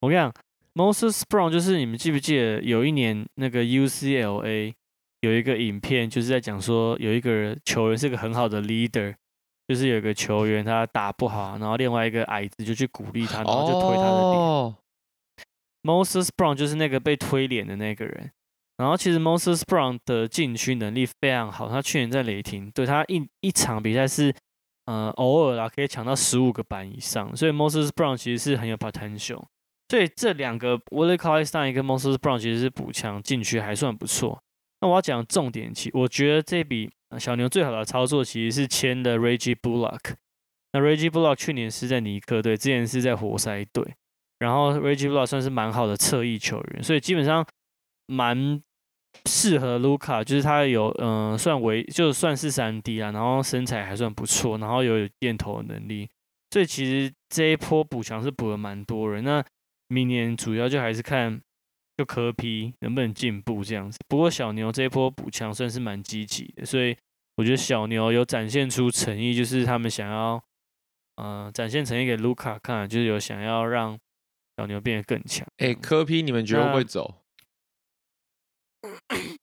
[0.05, 0.31] 我跟你讲
[0.75, 4.75] ，Moses Brown 就是你们记不记得有一年那个 UCLA
[5.21, 9.15] 有一个影片，就是在讲说有一个球员是个很好的 leader，
[9.67, 14.39] 就是有一个球员他打不好，然后另外一个矮子就去鼓励他，然后就推他的脸。
[14.39, 14.77] 哦
[15.83, 18.31] ，Moses Brown 就是那个被推脸的那个人。
[18.77, 24.35] 然后其实 Moses Brown 的禁区能力非常好，他去年在雷霆，对他一一场比赛是
[24.85, 29.45] 呃偶尔啦可以抢到十五个板以上，所以 Moses Brown 其实是很有 potential。
[29.95, 34.43] 所以这两个 Willie Cauley Stein 跟 Moses Brown 其实是补强禁区还算不错。
[34.81, 40.15] 那我要讲重点，其我觉得这笔小牛最好的操作其实是签的 Reggie Bullock。
[40.73, 43.95] 那 Reggie Bullock 去年是在尼克队，之前是在活塞队，
[44.41, 47.47] 然后 Reggie Bullock 算是蛮好的侧翼球员，所以基本上
[48.09, 48.61] 蛮
[49.27, 56.11] 适合卢卡，就是他有嗯、算为就算是三 D 啊，然后身材还算不错，然后又有箭头的能力，
[56.51, 59.23] 所以其实这一波补强是补了蛮多人。
[59.23, 59.41] 那
[59.89, 61.41] 明年主要就还是看
[61.97, 63.99] 就科批能不能进步这样子。
[64.09, 66.97] 不过小牛这一波补强算是蛮积极的，所以
[67.37, 70.43] 我觉得小牛有展现出诚意，就是他们想要
[71.17, 73.99] 呃展现诚意给卢卡看，就是有想要让
[74.57, 75.47] 小牛变得更强。
[75.59, 77.23] 哎，科批你们觉得会走？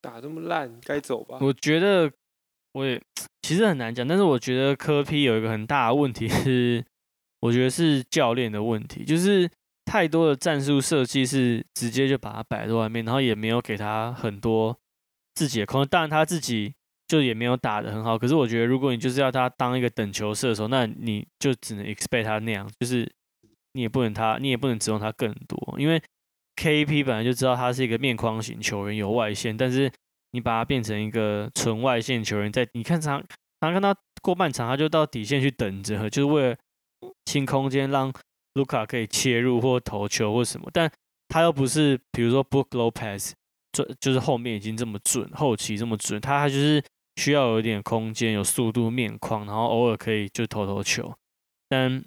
[0.00, 1.38] 打这么烂，该走吧？
[1.40, 2.12] 我觉得
[2.72, 3.02] 我也
[3.42, 6.84] 其实很难讲，但是我觉得科批有一个很大的问题是，
[7.40, 9.48] 我觉得是教练的问题，就是
[9.84, 14.76] 太多的战术设计是直接就把他摆在外面，然后也没有给他很多
[15.34, 15.88] 自己的空间。
[15.88, 16.74] 当然他自己
[17.06, 23.08] 就也没有打得很好，可是我觉得如果你就是要他当一个等球射手，那你就只能 expect 他那样，就是
[23.74, 26.02] 你也不能他，你也不能指望他更多，因为
[26.56, 29.92] KP 本来就知道他是一个面框型球员，有外线，但是
[30.32, 33.22] 你把他变成一个纯外线球员，在你看常
[33.60, 36.56] 常看到过半场他就到底线去等着，就是为了
[37.24, 38.12] 清空间让
[38.54, 40.90] 卢卡可以切入或投球或什么，但
[41.28, 43.32] 他又不是比如说 Book Lopez，
[43.72, 46.82] 准就是后面已经这么准，后期这么准，他他就是
[47.16, 51.14] 需要有一点空间、有速度、面框，然后偶尔可以就投投球，
[51.68, 52.02] 但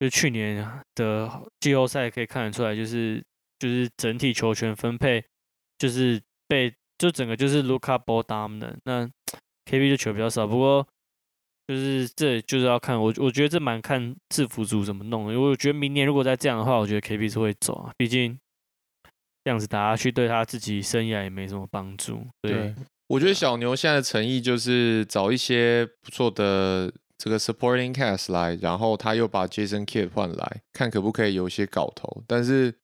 [0.00, 3.22] 就去年的季后赛可以看得出来，就是
[3.58, 5.24] 就是整体球权分配
[5.78, 9.08] 就是被就整个就是 Luka Ball dominant，那
[9.66, 10.86] KB 就球比较少，不过
[11.66, 18.38] 就是这就是要看我我觉得这蛮看制服组怎么弄的，因为我觉得明年如果再这样的话，我觉得 KB 是会走啊，毕竟
[19.44, 22.74] 这样子打下去对他自己生涯也没什么帮助，对对，
[23.06, 32.22] 我觉得小牛现在的诚意就是找一些不错的这个 supporting cast 来，然后他又把 Jason Kidd 换来，看可不可以有一些搞头。
[32.26, 32.74] 但是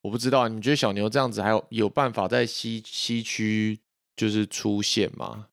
[0.00, 3.78] 我不知道，你们觉得小牛这样子还有有办法在西西区
[4.16, 5.48] 就是出现吗？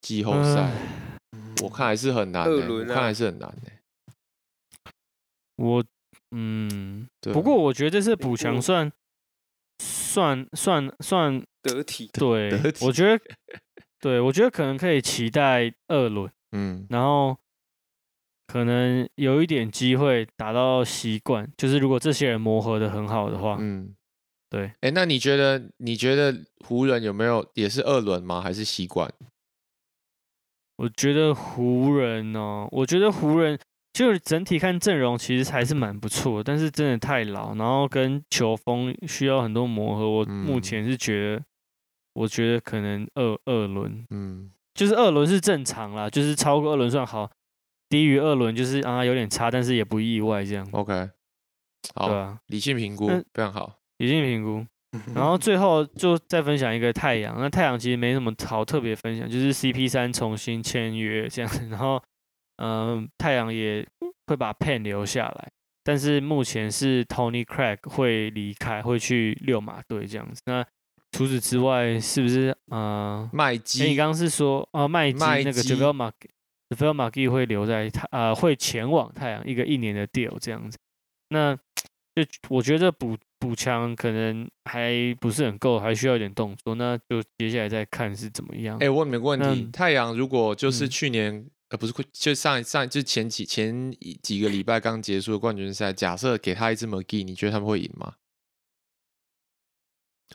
[0.00, 0.98] 季后赛、唉
[1.62, 3.78] 我看还是很难、欸，二轮啊我看还是很难欸
[5.56, 5.84] 我
[6.32, 8.90] 嗯，对不过我觉得这次补强算
[9.78, 13.22] 算算算得体，对得，体我觉得
[14.00, 16.30] 对我觉得可能可以期待二轮。
[16.52, 17.38] 嗯，然后
[18.46, 23.94] 可能有一点机会达到习惯，就是如果这些人磨合的很好的话，嗯，
[24.50, 24.72] 对。
[24.80, 28.40] 哎、那你觉得你觉得湖人有没有也是二轮吗？
[28.40, 29.12] 还是习惯？
[30.82, 33.56] 我觉得湖人哦，我觉得湖人
[33.92, 40.10] 就是整体看阵容其实还是蛮不错，但是真的太老，然后跟球风需要很多磨合。
[40.10, 41.44] 我目嗯前是觉得，
[42.14, 47.30] 我觉得可能二二轮嗯，就是二轮是正常啦，就是超过二轮算好，
[47.88, 51.10] 低于二轮就是啊有点差，但是也不意外这样，OK，
[51.94, 53.78] 好，对啊，理性评估嗯非常好。
[53.98, 54.66] 理性评估。
[55.14, 62.02] 然后最后就再分享一个太阳，那太阳其实没什么好特别分享，就是 CP 三重新签约这样子， 然后
[62.58, 63.86] 嗯、太阳也
[64.26, 65.48] 会把 Pen 留下来，
[65.82, 70.40] 但是目前是 Tony Craig 会离开，会去六马队这样子。
[70.46, 70.64] 那
[71.12, 76.12] 除此之外，是不是呃，麦基，你刚刚是说啊，麦基那个基 j a v e l Mag
[76.70, 80.78] j a v e l Magi 会留在太呃，会前往太阳一个一年的 deal 这样子。
[81.30, 81.54] 那
[82.14, 86.76] 就我觉得补补枪可能还不是很够，还需要一点动作。
[86.76, 88.78] 那就接下来再看是怎么样。
[88.78, 93.90] 哎、我问你们个问题：太阳如果就是嗯去年、呃，不是就上一上就前几前
[94.22, 98.14] 几个礼拜刚结束的冠军赛，假设给他一支 McGee，你觉得他们会赢吗？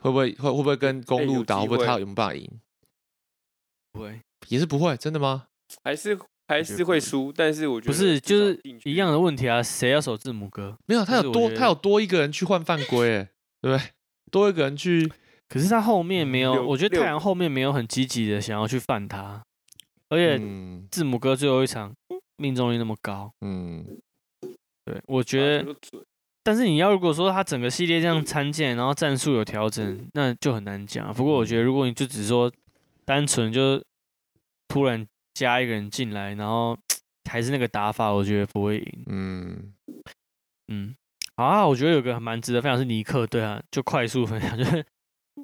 [0.02, 1.60] 会不会会会不会跟公路打？
[1.60, 2.60] 会不会他有没有办法赢？
[3.90, 5.46] 不会，也是不会，真的吗？
[5.82, 6.18] 还是
[6.48, 10.76] 还是会输，但是我觉得不是就是一样的问题啊，谁要守字母哥？
[10.86, 13.28] 没有，他有多他有多一个人去换犯规，哎，
[13.60, 13.90] 对不对？
[14.30, 15.12] 多一个人去，
[15.46, 19.42] 可是他后面没有，六我觉得太阳后面没有很积极的想要去犯他，
[20.08, 21.92] 而且嗯字母哥最后一场
[22.38, 23.84] 命中率那么高，嗯，
[24.86, 25.76] 对我觉得
[26.42, 31.12] 但是你要如果说他整个系列这样参见，然后战术有调整，那就很难讲。
[31.12, 32.50] 不过我觉得如果你就只说
[33.04, 33.82] 单纯就
[34.66, 35.06] 突然
[35.38, 36.76] 加一个人进来，然后
[37.30, 39.04] 还是那个打法，我觉得不会赢。
[39.06, 39.74] 嗯，
[40.68, 40.96] 嗯，
[41.36, 44.84] 好啊，我觉得有个蛮值得分享是尼克队啊，就快速分享，就是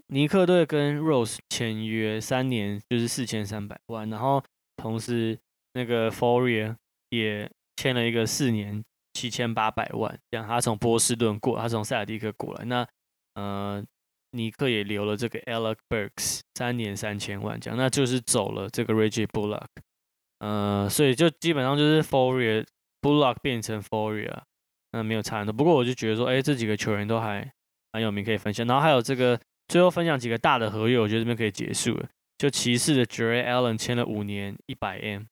[0.09, 4.43] 尼克队跟 Rose 签约三年，就是四千三百万，然后
[4.77, 5.39] 同时
[5.75, 6.75] 那个 Fourier
[7.11, 8.83] 也签了一个四年
[9.13, 12.87] 七千八百万，这样他从波士顿过，他从塞尔蒂克过来，那
[13.35, 13.85] 呃
[14.35, 19.67] 尼克也留了这个 Alec Burks 三年三千万，这样那就是走了这个 Reggie Bullock，
[20.41, 22.67] 呃，所以就基本上就是 Fourier
[23.01, 24.43] Bullock 变成 Fourier。
[24.93, 25.53] 那没有差很多。
[25.53, 27.53] 不过我就觉得说，哎，这几个球员都还
[27.93, 28.65] 蛮有名，可以分享。
[28.65, 32.09] 然后还有这个最后分享几个大的合约，我觉得这边可以结束了。
[32.39, 35.23] 就骑士的 Jare Allen 签了五年一百 M，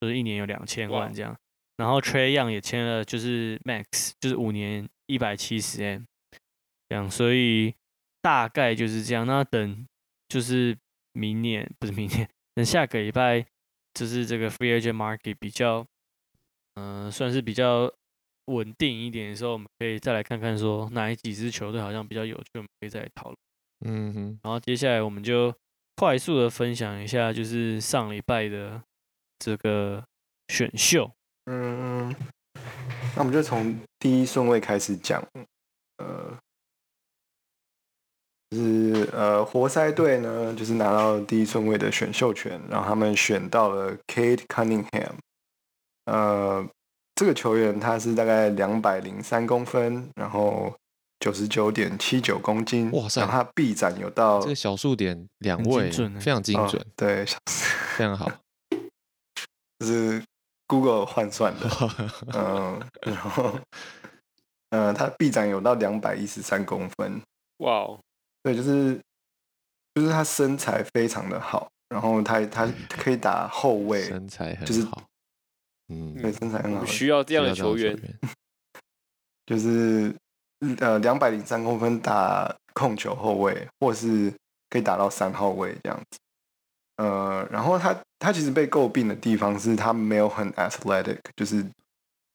[0.00, 1.36] 就是一年有两千万这样。
[1.76, 6.02] 然后 Trey Young 也签了，就是 Max，就是五年一百七十 M，
[6.88, 7.08] 这样。
[7.08, 7.72] 所以
[8.22, 9.26] 大概就是这样。
[9.26, 9.86] 那等
[10.28, 10.74] 就是
[11.12, 13.44] 明年不是明年，等下个礼拜
[13.92, 15.86] 就是这个 Free Agent Market 比较，
[16.76, 17.92] 嗯、算是比较
[18.46, 23.36] 稳定一点的时候，我们可以再来看看说哪几支球队好像比较有趣，我们可以再来讨论。
[23.84, 25.54] 嗯哼，然后接下来我们就
[25.96, 28.82] 快速的分享一下，就是上礼拜的
[29.38, 30.04] 这个
[30.48, 31.10] 选秀。
[31.46, 32.16] 嗯嗯，
[33.16, 35.22] 那我们就从第一顺位开始讲，
[35.98, 36.38] 呃，
[38.52, 45.12] 就是呃，活塞队呢，就是拿到第一顺位的选秀权，然后他们选到了 Kate Cunningham，
[46.04, 46.68] 呃，
[47.14, 50.70] 这个球员他是大概两百零三公分，然后
[51.18, 53.22] 九十九点七九公斤，哇塞。
[53.22, 57.24] 然后他臂展有到这个小数点两位，非常精哦准，对，
[57.96, 58.30] 非常好。
[59.78, 60.22] 就是
[60.66, 61.70] Google 换算的，
[62.36, 63.58] 嗯，然后，
[64.68, 67.22] 呃，他臂展有到两百一十三公分，
[67.58, 67.98] 哇哦，
[68.42, 69.00] 对，就是
[69.94, 75.02] 就是他身材非常的好，然后他他可以打后卫，身材很就是好，
[75.88, 77.96] 嗯，对，身材很好，需要这样的球员，
[79.46, 80.14] 就是
[80.78, 84.32] 呃两百零三公分打控球后卫，或是
[84.70, 86.18] 可以打到三号位这样子。
[86.96, 91.64] 呃，然后他他其实被诟病的地方是他没有很 athletic，就是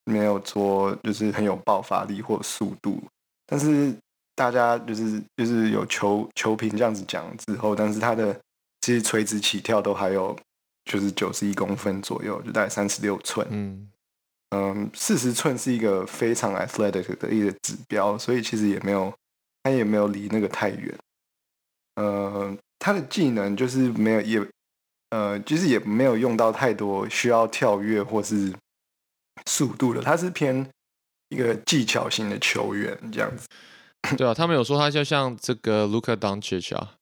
[0.05, 3.01] 没有说就是很有爆发力或速度，
[3.45, 3.95] 但是
[4.37, 8.39] 大家就是就是有球球评这样子讲之后，但是他的
[8.81, 10.37] 其实垂直起跳都还有
[10.85, 13.47] 就是九十一公分左右，就大概三十六寸。
[13.49, 13.89] 嗯
[14.51, 19.11] 嗯，四十寸是一个非常 athletic 的一个指标，所以其实也没有，
[19.63, 20.95] 他也没有离那个太远。
[21.95, 24.47] 呃，他的技能就是没有也，
[25.09, 28.53] 呃，就是也没有用到太多需要跳跃或是
[29.47, 30.69] 速度的，他是偏
[31.29, 33.47] 一个技巧型的球员这样子。
[34.15, 36.95] 对啊，他们有说他就像这个 Luka Doncic 啊，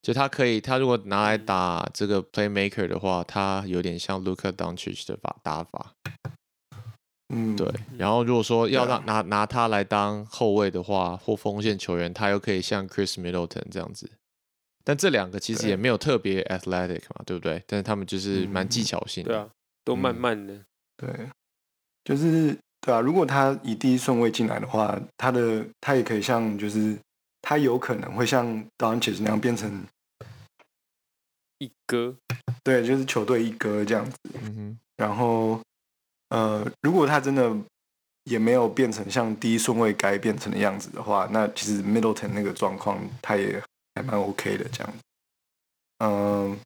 [0.00, 5.92] 就他可以，他如果拿来打这个 playmaker 的话，他有点像 Luka Doncic 的法打法。
[7.34, 14.08] 嗯，对，然后如果说要让拿拿他来当后卫的话，或锋线球员，他又可以像 Chris Middleton 这样子。
[14.84, 17.60] 但这两个其实也没有特别 athletic 嘛，对不对？
[17.66, 19.30] 但是他们就是蛮技嗯巧性的。
[19.30, 19.48] 对啊，
[19.84, 20.64] 都慢嗯慢的，
[20.96, 21.28] 对，
[22.04, 22.56] 就是
[22.86, 26.96] 对啊，如果他以第一顺位进来的话，他的他也可以像就是
[27.42, 28.46] 他有可能会像
[28.78, 29.84] o n c h 那样变成
[31.58, 32.14] 一哥，
[32.62, 34.16] 对，就是球队一哥这样子。
[34.34, 35.60] 嗯哼，然后
[36.28, 37.52] 呃，如果他真的
[38.22, 43.60] 也没有变成像第一顺位该变成的样子的话，那其实 Middleton 那个状况他也
[43.96, 44.98] 还蛮 OK 的这样子。
[46.04, 46.56] 嗯、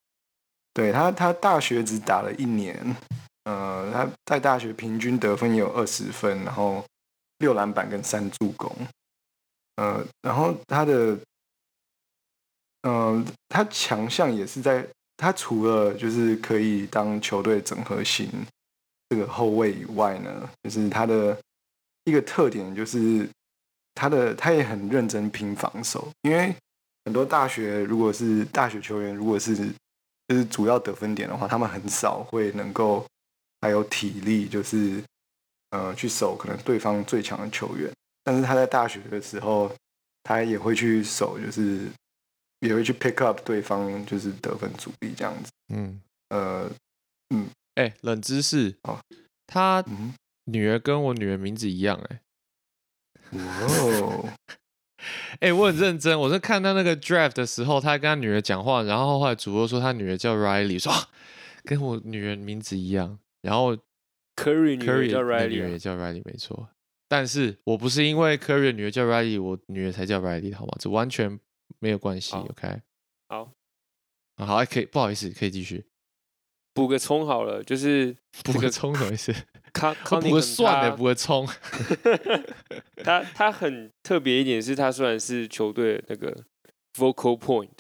[0.75, 2.95] 对他他大学只打了一年，
[3.51, 6.85] 呃，他在大学平均得分也有二十分，然后
[7.39, 8.71] 六篮板跟三助攻。
[9.75, 11.19] 呃，然后他的，
[12.83, 14.87] 呃，他强项也是在
[15.17, 18.31] 他除了就是可以当球队整合型
[19.09, 21.37] 这个后卫以外呢，就是他的
[22.05, 23.29] 一个特点就是
[23.95, 26.55] 他的他也很认真拼防守，因为
[27.05, 29.57] 很多大学如果是大学球员，如果是
[30.29, 33.05] 就是主要得分点的话，他们很少会能够
[33.61, 35.03] 还有体力，就是
[35.71, 37.91] 呃去守可能对方最强的球员。
[38.23, 39.75] 但是他在大学的时候，
[40.23, 41.89] 他也会去守，就是
[42.61, 45.51] 也会去 pick up 对方就是得分主力这样子。
[45.73, 46.71] 嗯，呃，
[47.35, 48.99] 嗯哎、冷知识哦
[49.47, 52.21] 他嗯，女儿跟我女儿名字一样、哎。
[53.33, 54.29] 哦，
[55.41, 61.09] 哎、我很认真，我在看到那个 draft 的时候，他跟他女儿讲话，然后后来主播说他女儿叫 Riley，说、啊、
[61.65, 63.77] 跟我女儿名字一样，然后
[64.37, 66.69] Curry 女儿 Curry 叫的女 Riley，、也叫 Riley，没错。
[67.09, 70.77] 但是我不是因为 Curry 的女儿叫 Riley，我女儿才叫 Riley，好吗？
[70.79, 71.39] 这完全
[71.79, 72.81] 没有关系好，OK？
[73.29, 73.53] 好，
[74.37, 75.87] 啊好，可以，不好意思，可以继续。
[76.73, 79.35] 补个充好了，就是 补个充什么意思？
[79.73, 81.47] 康我 补个康宁肯蒜的，他补个葱。
[83.03, 86.45] 他他很特别一点是，他虽然是球队的那个
[86.95, 87.71] vocal point，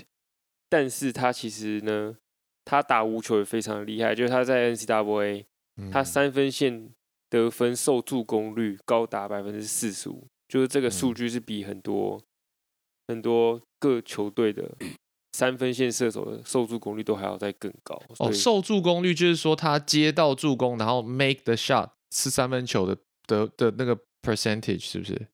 [0.68, 2.16] 但是他其实呢，
[2.64, 5.44] 他打无球也非常厉害，就是他在 NCAA，
[5.90, 6.90] 他嗯三分线
[7.28, 12.20] 得分受助攻率高达百分之四十五，就是这个数嗯据是比很多、
[13.08, 14.70] 很多各球队的
[15.32, 18.00] 三分线射手的受助攻率都还要再更高。
[18.18, 25.28] 哦，受助攻率就是说他接到助攻，然后 make the shot 是三分球的的的那个 percentage 是不是？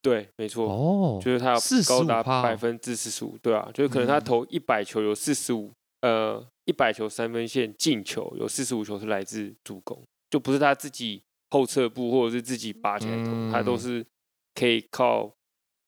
[0.00, 0.66] 对，没错。
[0.66, 14.06] 哦，就是他有高达45%百分之四十五，对啊，就是可能他嗯投一百球有四十五，呃，一百球三分线进球有四十五球是来自助攻，就不是他自己后撤步或者是自己拔起来投，他都嗯是
[14.54, 15.34] 可以靠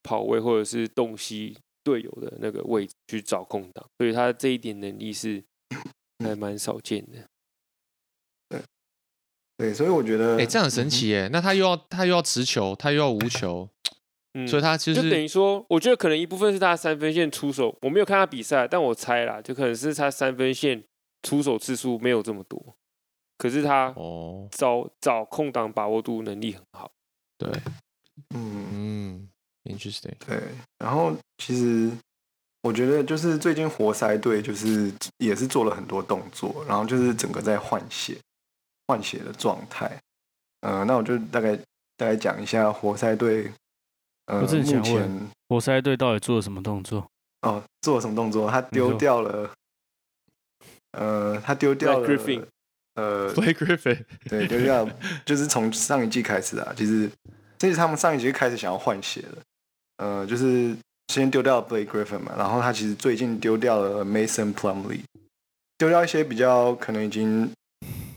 [0.03, 5.43] 跑位或者是洞悉队友的那个位置去找空档，所以他这一点能力是
[6.19, 7.29] 还蛮少见的。
[9.59, 10.91] 对，所以我觉得，哎、这样很神。
[10.91, 11.29] 奇耶！
[11.31, 13.69] 那他又要他又要持球，他又要无球，
[14.35, 20.83] 嗯，所以他其实就是等于说，我觉得可能一部分是他三分线出手，我没有看他比赛，但我猜啦，就可能是他三分线
[21.23, 22.75] 出手次数没有这么多，
[23.37, 26.91] 可是他哦，找找空档把握度能力很好。
[27.37, 27.51] 对，
[28.35, 29.29] 嗯，嗯
[29.65, 30.41] ，interesting，对。
[30.79, 31.91] 然后其实
[32.63, 38.17] 我觉得就是最近活塞队就是也是做了很多动作，然后就是整个在换血
[38.87, 40.01] 换血的状态。
[40.63, 41.55] 呃，那我就大概
[41.99, 43.53] 大概讲一下活塞队。
[44.33, 45.03] 呃，我正想目问。
[45.03, 47.07] 前活塞队到底做了什么动作？
[47.43, 48.51] 哦做了什么动作？
[48.51, 49.51] 他丢掉了，
[50.93, 52.47] 呃，他丢掉 Blake Griffin 了，
[52.95, 54.89] 呃，Blake Griffin，对，丢掉，
[55.27, 57.11] 就是从上一季开始啊，其实
[57.59, 59.39] 这是他们上一季开始想要换血了，
[59.99, 60.75] 呃，就是
[61.09, 65.03] 先丢掉 Blake Griffin 嘛，然后他其实最近丢掉了 Mason Plumlee，
[65.77, 67.51] 丢掉一些比较可能已经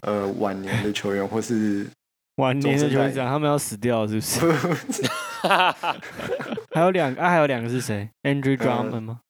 [0.04, 1.88] 呃晚年的球员，或是
[2.36, 4.40] 晚年的球员长他们要死掉是不是？
[6.74, 9.22] 还有两个啊，还有两个是谁？Andrew 呃 Drummond 吗？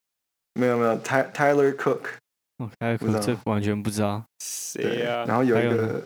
[0.53, 2.01] 没有没有 Ty Tyler Cook，
[2.57, 4.23] 哦，，Tyler Cook 这完全不知道。
[4.73, 6.03] 对，谁呀、然后有一个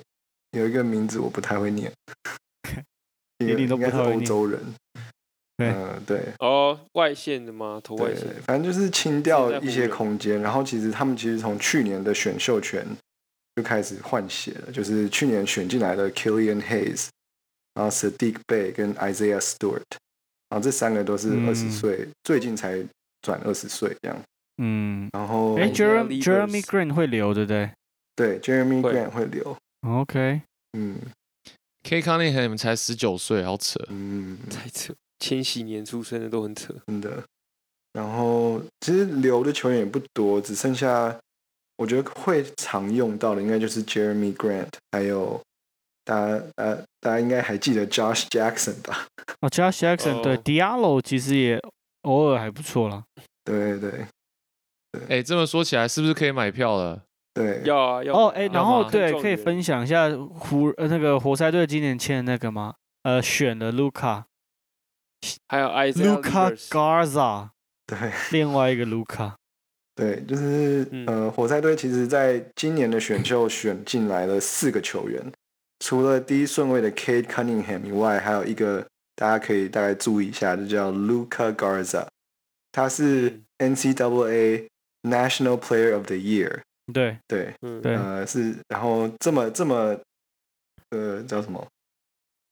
[0.51, 1.91] 有一个名字我不太会念，
[3.39, 4.59] 一定都应该是不太会欧洲人，
[5.57, 6.23] 对呃对。
[6.39, 7.79] 哦，外线的吗？
[7.83, 12.85] 投外对线。，反正就是清掉一些空间，然后其实他们其实从去年的选秀权
[13.55, 17.07] 就开始换血了，就是去年选进来的 Killian Hayes，
[17.73, 19.83] 然后 Sadiq Bay 跟 Isaiah Stewart，
[20.49, 22.83] 然后这三个都是嗯二十岁，最近才
[23.21, 24.19] 转二十岁这样。
[24.61, 27.71] 嗯，然后哎，Jeremy Jeremy Green 会留对不对
[28.15, 29.55] 对 Jeremy Grant 会留
[29.87, 30.41] ，？OK，
[30.77, 30.97] 嗯
[31.83, 33.79] K Cunningham 才十九岁，好扯。
[33.87, 36.75] 嗯，太扯，千禧年出生的都很扯。
[36.87, 37.23] 真的。
[37.93, 41.17] 然后其实留的球员也不多，只剩下
[41.77, 45.41] 我觉得会常用到的应该就是 Jeremy Grant，还有
[46.09, 49.05] 大家呃大家应该还记得 Josh Jackson 吧？
[49.41, 51.61] 哦，Josh Jackson 对哦 Diallo 其实也
[52.01, 53.03] 偶尔还不错啦。
[53.43, 57.03] 对对对哎、这么说起来，是不是可以买票了？
[57.31, 62.73] 对，要啊要哦，啊哎，然后对，可以分享一下湖呃那个活塞队今年签的那个吗？
[63.03, 64.23] 呃，选了 Luca
[65.47, 67.49] 还有 Isaiah Luca Garza，
[67.85, 67.97] 对
[68.31, 69.33] 另外一个 Luca。
[69.95, 75.21] 对，就是、嗯呃，活塞队其实在今年的选秀选进来了四个球员，
[75.79, 78.85] 除了第一顺位的 Kate Cunningham 以外，还有一个
[79.15, 82.05] 大家可以大概注意一下，就叫 Luca Garza，
[82.71, 83.43] 他是嗯。
[83.59, 84.67] NCAA
[85.03, 86.61] National Player of the Year，
[86.93, 87.17] 对。
[87.27, 87.95] 对，嗯，对。
[87.97, 89.99] 呃是，然后这么这么
[90.91, 91.67] 呃叫什么？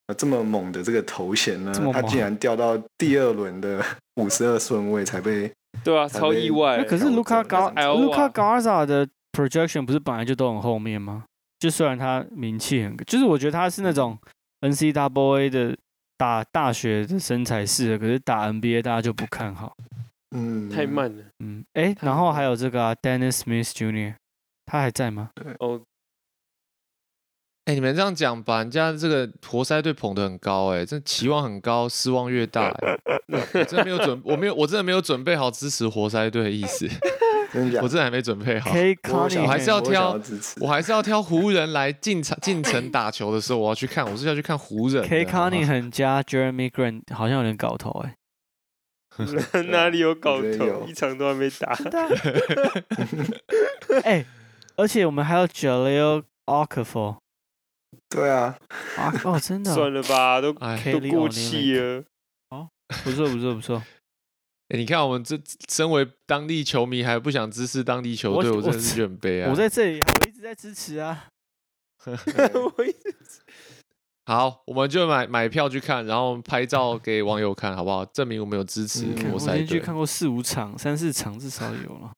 [0.07, 3.81] 呃，这么猛的这个头衔呢他竟然掉到第二轮的
[4.15, 5.49] 五十二顺位才被
[5.81, 6.83] 对啊，超意外。
[6.83, 11.23] 可是 Luca Garza 的 projection 不是本来就都很后面吗？
[11.59, 14.17] 就虽然他名气很，就是我觉得他是那种
[14.61, 15.77] N C W A 的
[16.17, 19.75] 打大学的身材适合，可是打 NBA 大家就不看好。
[20.35, 21.23] 嗯太慢了。
[21.39, 24.15] 嗯，哎，太然后还有这个啊，Dennis Smith Jr.，
[24.65, 25.31] 他还在吗？
[25.59, 25.81] 哦，
[27.65, 32.97] 哎、你们这样讲，把人家这个活塞队捧得很高、哎，这期望很高，失望越大、哎
[33.53, 36.87] 我真的没有准，我没有，我真的没有准备好支持活塞队的意思，
[37.53, 37.81] 真假？
[37.81, 38.71] 我真的还没准备好。
[38.71, 40.19] K 我还是要挑。
[40.59, 45.07] 我还是要挑湖人来进场进城打球的时候，我要去看，我是要去看湖人的。
[45.07, 48.15] K 好不好 Conning 加 Jeremy Grant 好像有点搞头哎、
[49.71, 50.85] 哪里有搞头？
[50.87, 51.75] 一场都还没打。
[54.03, 54.25] 哎、
[54.75, 57.17] 而且我们还有 Jaleel Okafor
[58.09, 58.57] 对啊，
[58.97, 62.03] 啊，哦，真的哦，算了吧，都哎，都过气了。
[63.03, 63.83] 不错不错不错。
[64.69, 65.39] 哎你看我们这
[65.69, 69.49] 身为当地球迷还不想支持当地球队，我我真的是觉得很悲哀。
[69.49, 71.27] 我在这里，我一直在支持啊。
[72.05, 73.15] 我一直
[74.25, 78.03] 好，我们就买买票去看，然后拍照给网友看，好不好？
[78.05, 79.55] 证明我们有支持我活塞队。
[79.59, 82.11] 连续看过四五场，三四场至少有了。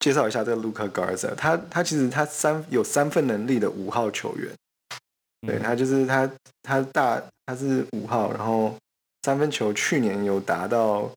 [0.00, 4.52] 介绍一下这个 Luca Garza，他他其实他三有三分能力的五号球员，
[5.46, 6.28] 对嗯他就是他
[6.62, 8.76] 他大他是五号，然后
[9.22, 11.08] 三分球去年有达到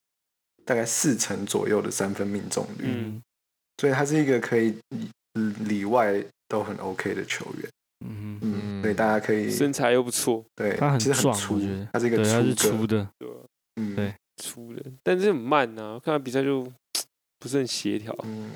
[0.72, 3.22] 大概四成左右的三分命中率，嗯。
[3.78, 4.78] 所以他是一个可以
[5.34, 7.70] 里里外都很 OK 的球员，
[8.06, 13.28] 嗯，嗯，嗯所以大家可以身材又不错，对，他很其实很壮粗我觉得，他是一个对，他是粗的，对？
[13.76, 13.96] 嗯。
[13.96, 16.72] 对粗的，但是很慢呐、看他比赛就
[17.38, 18.16] 不是很协调。
[18.24, 18.52] 嗯，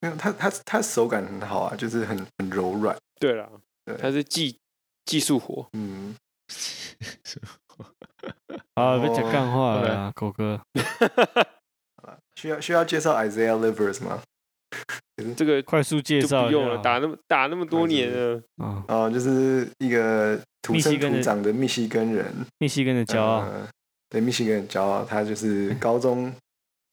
[0.00, 3.48] 没有他他他手感很好啊，就是很很柔软，对啦，
[3.86, 4.58] 对他是技
[5.06, 6.14] 技术活，嗯，
[8.74, 10.60] 啊，被讲哦干话了啦，狗哥。
[12.36, 14.22] 需要需要介绍 Isaiah Livers 吗？
[15.36, 23.68] 这个快速介就绍不用了，打那么打那么多年了，啊，哦，就是一个土生土长的密西根人，密西根的骄傲，呃
[24.08, 26.32] 对，密西根的骄傲，他就是高中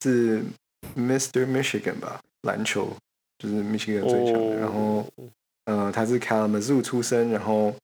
[0.02, 0.42] 是
[0.94, 1.46] Mr.
[1.46, 2.94] Michigan 吧，篮球
[3.38, 4.56] 就是密西根最强的。
[4.56, 5.28] 然后哦
[5.64, 7.74] 呃，他是 Kalamazoo 出生，然后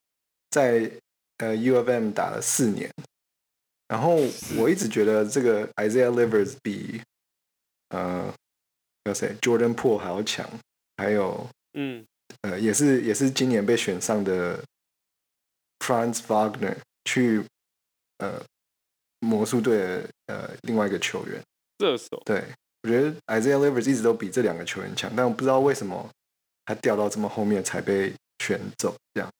[0.51, 0.91] 在
[1.39, 2.91] 呃 U of M 打了四年。
[3.89, 4.16] 然后
[4.56, 7.01] 我一直觉得这个 Isaiah Livers 比
[7.90, 8.32] 呃
[9.05, 10.48] 有谁 Jordan Po 还要强，
[10.97, 12.05] 还有嗯，
[12.43, 14.62] 呃，也是也是今年被选上的
[15.81, 17.44] Franz Wagner 去
[18.19, 18.43] 呃
[19.20, 21.43] 魔术队的呃另外一个球员。
[21.81, 22.43] 射手对
[22.82, 26.09] 我觉得 Isaiah Livers 一直都比这两个球员强，但我不知道为什么
[26.65, 29.31] 他掉到这么后面才被选走，这样。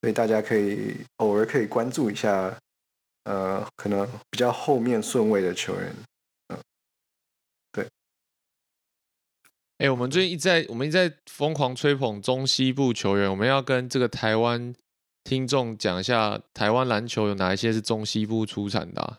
[0.00, 2.56] 所以大家可以偶尔可以关注一下，
[3.24, 5.94] 呃，可能比较后面顺位的球员
[7.72, 7.86] 对。
[9.78, 14.74] 哎、我们最近一直在我们一直在疯狂吹捧中西部球员，我们要跟这个台湾
[15.24, 19.18] 听众讲一下，台湾篮球有哪一些是中西部出产的、啊？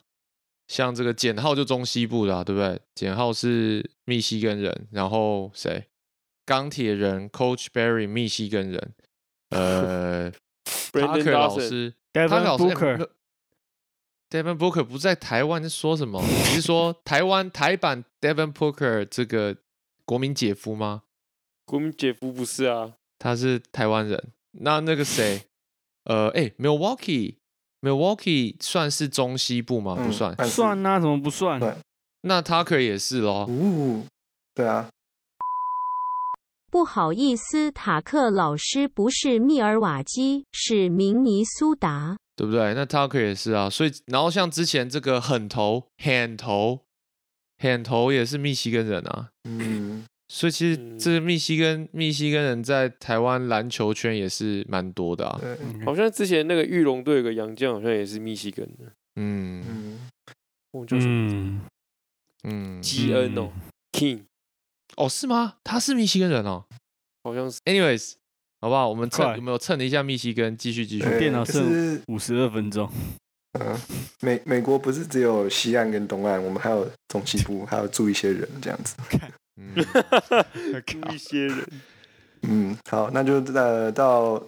[0.68, 2.80] 像这个简浩就中西部的、啊，对不对？
[2.96, 5.88] 简浩是密西根人，然后谁？
[6.46, 8.94] 钢铁人 Coach Barry 密西根人，
[9.50, 10.32] 呃
[10.92, 13.10] Brandon，Parker 老师 Booker
[14.32, 16.22] Devin Booker 不在台湾，在说什么？
[16.26, 19.56] 你是说台湾台版 Devin Booker 这个
[20.06, 21.04] 国民姐夫吗？
[21.66, 24.32] 国民姐夫不是啊，他是台湾人。
[24.60, 25.44] 那那个谁，
[26.06, 29.96] 呃，哎，Milwaukee，Milwaukee 算是中西部吗？
[29.96, 30.36] 不嗯算。
[30.50, 31.60] 算啊，怎么不算？
[31.60, 31.74] 对
[32.22, 33.46] 那 Tucker 也是咯。
[33.50, 34.04] 哦，
[34.56, 34.90] 对啊，
[36.72, 42.18] 不好意思，塔克老师不是密尔瓦基，是明尼苏达。
[42.38, 42.74] 对不对？
[42.74, 43.70] 那 Tucker 也是啊。
[43.70, 46.80] 所以，然后像之前这个狠头、狠头、
[47.60, 49.30] 狠头也是密西根人啊。
[49.44, 55.38] 嗯，所以其实嗯这个密西根密西根人在台湾篮球圈也是蛮多的啊。
[55.42, 58.86] 对，好像之前那个玉龙队有个杨将，好像也是密西根的，
[59.18, 60.10] 嗯嗯，
[60.72, 61.62] 我就是嗯，
[62.46, 63.52] 嗯，基恩哦
[63.92, 64.22] ，King，
[64.98, 65.56] 哦，是吗？
[65.64, 66.66] 他是密西根人哦。
[67.24, 68.14] 好像是 Anyways，
[68.62, 68.90] 好不好？
[68.90, 70.58] 我们蹭快有没有蹭了一下密西根？
[70.58, 71.04] 继续继续。
[71.06, 72.90] 对电脑可是五十二分钟，
[73.60, 73.80] 嗯，
[74.22, 78.96] 美美国不是只有西岸跟东岸，我们还有中西部， 还要住一些人这样子。
[79.58, 79.76] 嗯
[81.14, 81.68] 一些人，
[82.44, 84.42] 嗯，好，那就呃到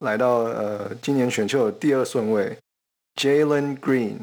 [0.00, 2.56] 来到呃今年选秀的第二顺位
[3.16, 4.18] ，Jalen Green，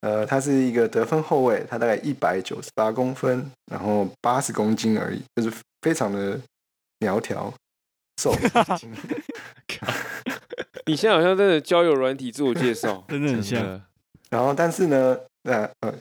[0.00, 5.52] 呃，他是一个得分后卫，他大概一百九十八公分，然后八十公斤而已，就是
[5.82, 6.40] 非常的
[7.00, 7.52] 苗条
[8.22, 8.32] 瘦。
[10.86, 13.82] 你现在好像在那交友软体自我介绍真的很像。
[14.30, 15.92] 然后但是呢，呃呃，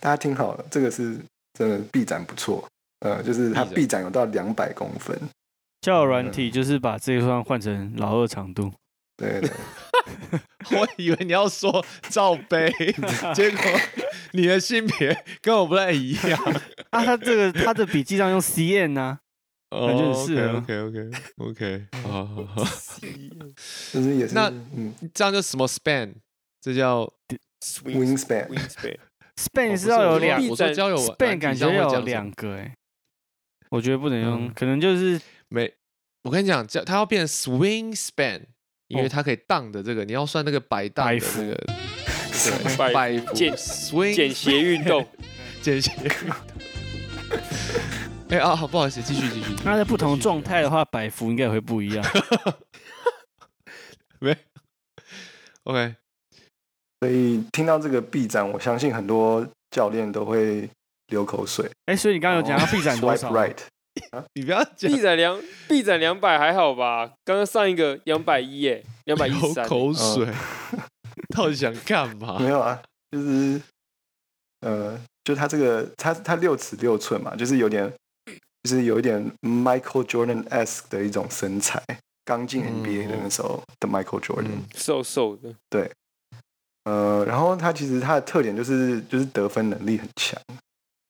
[0.00, 1.16] 大家听好了，这个是
[1.52, 2.66] 真的臂展不错，
[3.00, 5.16] 呃，就是他臂展有到两百公分，
[5.80, 8.72] 交友软体就是把这一段换成老二长度，
[9.16, 9.50] 对对。
[10.72, 12.72] 我以为你要说罩杯，
[13.34, 13.62] 结果
[14.32, 16.40] 你的性别跟我不太一样。
[16.90, 19.20] 啊，他这个他的笔记上用 CN 啊，
[19.70, 22.64] 感觉很适合 OK OK OK，好好好，
[23.92, 26.14] 就是也是那嗯这样就什么 span？
[26.60, 27.10] 这叫
[27.64, 28.14] swing
[29.72, 32.74] 哦是要有两我说交友，Spain 感觉要有两个哎，
[33.70, 34.54] 我觉得不能用，嗯。
[34.54, 35.72] 可能就是没，
[36.22, 38.42] 我跟你讲，叫它要变 swing span，
[38.88, 41.54] 因为哦它可以荡的这个，你要算那个摆荡的那个，
[42.44, 45.06] 对，摆摆幅简 swing 简谐运动，
[45.62, 46.36] 简谐运动。
[48.28, 49.54] 哎啊，好不好意思，继续继续。
[49.62, 52.04] 它在不同状态的话，摆幅应该也会不一样。
[54.18, 54.36] 没
[55.64, 55.94] ，OK，
[57.00, 60.68] 所以听到这个臂展，我相信很多教练都会
[61.08, 61.70] 流口水。
[61.84, 63.56] 哎，所以你刚刚有讲到臂展多 Swipe 少？right，
[64.34, 64.90] 你不要讲。
[64.90, 67.12] 臂展两臂展两百还好吧？
[67.24, 70.26] 刚刚上一个两百一耶，两百一流三，欸口水，
[71.34, 72.38] 到底想干嘛？
[72.38, 72.48] 没？
[72.48, 73.60] 有啊，就是
[74.60, 77.92] 呃，就他这个他他六尺六寸嘛，就是有点
[78.62, 81.82] 就是有一点 Michael Jordan s 的一种身材，
[82.24, 84.46] 刚进 NBA 的那时候的 Michael Jordan。
[84.46, 84.64] 嗯。
[84.74, 85.90] 瘦瘦的，对。
[86.84, 90.40] 呃，然后他其实他的特点就是就是得分能力很强，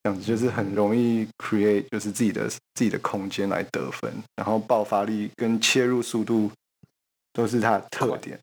[0.07, 6.49] 这样子就是很容易 create 就是自己的自己的空间来得分，然后爆发力跟切入速度
[7.33, 8.39] 都是他的特点。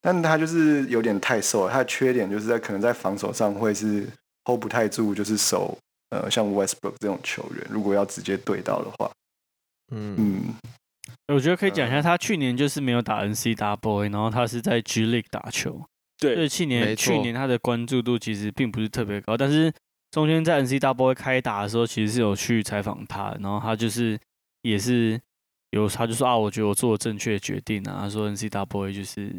[0.00, 4.08] 但他就是有点太瘦了，他的缺点就是在可能在防守上会是
[4.46, 5.76] hold 不太住，就是守
[6.08, 9.10] 呃像 Westbrook 这种球员，如果要直接对到的话，
[9.92, 10.16] 嗯。
[10.16, 10.54] 嗯，
[11.34, 15.84] 我觉得可以讲一下，嗯他去年就是没有打 N C W A，然后他是在 G League 打球。
[16.16, 19.70] 就是对，去年去年他的关注度其实并不是特别高，但是
[20.10, 24.18] 中间在 N C W A 开打的时候，其实是有去采访他，然后他就是
[24.62, 25.20] 也是
[25.70, 29.30] 有他就说啊，我觉得我做了正确的决定啊，他说 N C W A 就是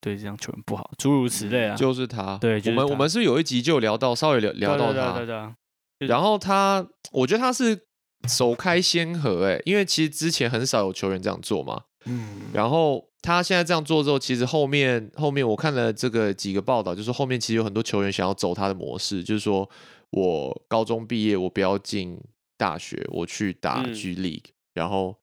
[0.00, 1.76] 对这样球员不好，诸如此类啊。
[1.76, 2.36] 就是他。
[2.38, 5.56] 对就是我们我们是有一集就有聊到，稍微聊聊到对对对他
[5.98, 7.86] 对，然后他，我觉得他是
[8.26, 11.82] 首开先河，哎，因为其实之前很少有球员这样做嘛。
[12.06, 19.66] 嗯，然后他现在这样做之后，其实后面后面我看了这个几个报道，就是后面其实有很多球员想要走他的模式，就是说
[20.14, 22.20] 我高中毕业，我不要进
[22.56, 25.16] 大学，我去打嗯 G League，、然后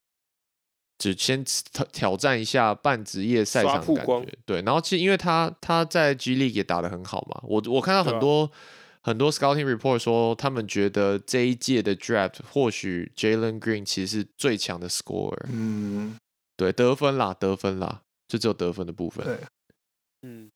[0.98, 4.38] 只先挑挑战一下半职业赛场的感觉。
[4.46, 8.52] 对，然后其实因为他他在 G League 也打得很好嘛，我我看到很多。
[9.04, 16.16] 很多 scouting report 说，他们觉得这一届的 draft 或许 Jalen Green 其实是最强的 scorer，嗯，
[16.56, 19.26] 对，得分啦，得分啦，就只有得分的部分。
[19.26, 19.40] 对
[20.22, 20.52] 嗯，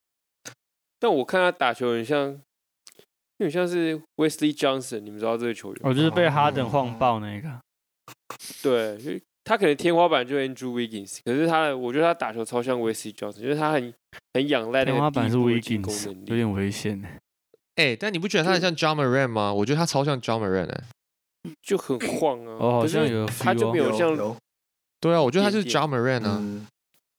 [0.99, 2.39] 但我看他打球很像，
[3.37, 5.89] 有点像是 Wesley Johnson，你们知道这个球员吗？
[5.89, 7.59] 我就是被哈登晃爆那个，
[8.63, 9.11] 对，就
[9.43, 13.93] 他可能天花板就 Andrew Wiggins，可是他的我觉得他打球超像 Wesley Johnson，因为他很
[14.33, 17.01] 很仰赖那个天花板是 Wiggins，有点危险。
[17.75, 19.53] 哎、但你不觉得他很像 John Moran 吗？
[19.53, 20.83] 我觉得他超像 John Moran 哎、
[21.61, 22.55] 就很晃啊。
[22.57, 24.35] 哦好像有他就没有像有，
[25.01, 26.37] 对啊，我觉得他就是 John Moran 啊。
[26.39, 26.65] 嗯，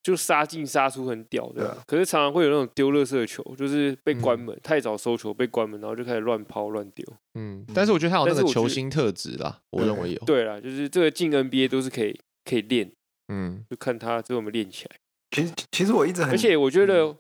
[0.07, 7.05] 就杀进杀出很屌的对啊，可是常常会有那种丢垃圾球，就是被关嗯门，太早收球被关门，然后就开始乱抛乱丢。
[7.35, 10.19] 嗯，但是我觉得他有那个球星特质啦，我认为有。
[10.21, 12.89] 对啦，就是这个进 NBA 都是可以可以练，
[13.27, 14.97] 嗯，就看他最后有没有练起来。
[15.33, 17.17] 其实其实我一直很，而且我觉得，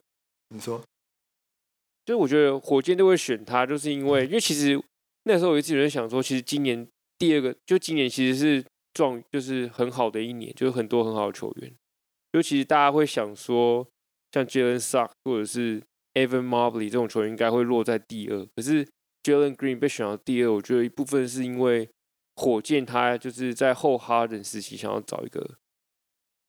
[0.51, 0.81] 你说，
[2.05, 4.81] 就是我觉得火箭队会选他，就是因为因为其实
[5.25, 6.87] 那时候我一直有人想说，其实今年
[7.19, 8.65] 第二个就今年其实是
[8.95, 11.75] 状就是很好的一年，就是很多很好的球员。
[12.37, 13.89] 就其实大家会想说，
[14.31, 15.83] 像 Jalen Suck 或者是
[16.13, 18.87] Evan Mobley 这种球员应该会落在第二，可是
[19.23, 21.89] Jalen Green 被选到第二，我觉得一部分是因为
[22.35, 25.57] 火箭他就是在后哈登时期想要找一个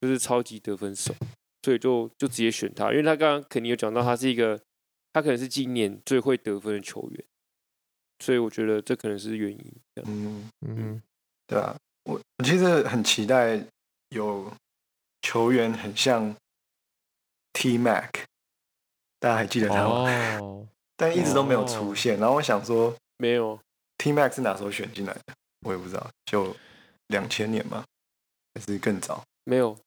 [0.02, 1.16] 就是超级得分手，
[1.64, 4.60] 所以就就直接选他，因为他刚刚肯定有讲到他是一个
[5.14, 7.24] 他可能是今年最会得分的球员，
[8.20, 9.74] 所以我觉得这可能是原因。
[10.06, 11.02] 嗯，嗯
[11.48, 11.74] 对啊，
[12.04, 13.66] 我我其实很期待
[14.10, 14.52] 有
[15.22, 16.36] 球员很像
[17.54, 18.12] T Mac，
[19.20, 20.06] 大家还记得，他吗？
[20.42, 22.20] 哦， 但一直都没有出现。
[22.20, 23.60] 然后我想说没有
[23.98, 25.34] ，T Mac 是哪时候选进来的？
[25.66, 26.56] 我也不知道，就
[27.08, 27.84] 两千年吗？
[28.56, 29.24] 还是更早？
[29.44, 29.78] 没有，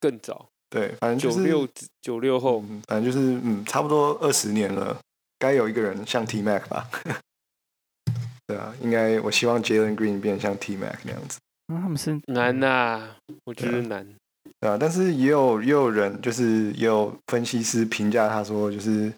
[0.00, 1.68] 更早，对，反正就是九六
[2.02, 4.98] 九六后，嗯反正就是嗯，差不多二十年了，
[5.38, 6.88] 该有一个人像 T Mac 吧？
[8.46, 11.38] 对啊，应该我希望 Jalen Green 变像 T Mac 那样子。
[11.66, 14.14] 那他们是难呐、我觉得难。
[14.60, 19.12] 对啊，但是也有也有人就是也有分析师评价他说，就是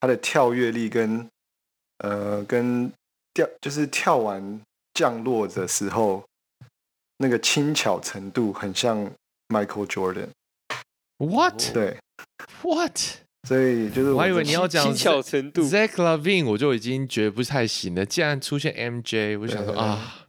[0.00, 1.26] 他的跳跃力跟
[1.98, 2.90] 呃跟
[3.34, 4.60] 掉就是跳完
[4.94, 6.24] 降落的时候
[7.18, 9.10] 那个轻巧程度很像
[9.48, 10.28] Michael Jordan。
[11.18, 11.98] What 对
[12.62, 12.98] ，What？
[13.48, 18.04] 所以就是我还以为你要讲轻巧程度，Zach Lavine，我就已经觉得不太行了。
[18.04, 20.25] 既然出现 MJ，我就想说啊，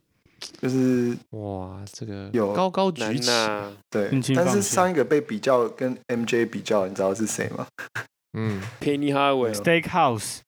[0.60, 3.30] 就是哇，这个有高高难举起，
[3.90, 7.66] 对但是上一个被比较跟 MJ 比较，你知道是谁吗？
[8.36, 8.60] 嗯。
[8.80, 10.38] Penny Highway Steakhouse，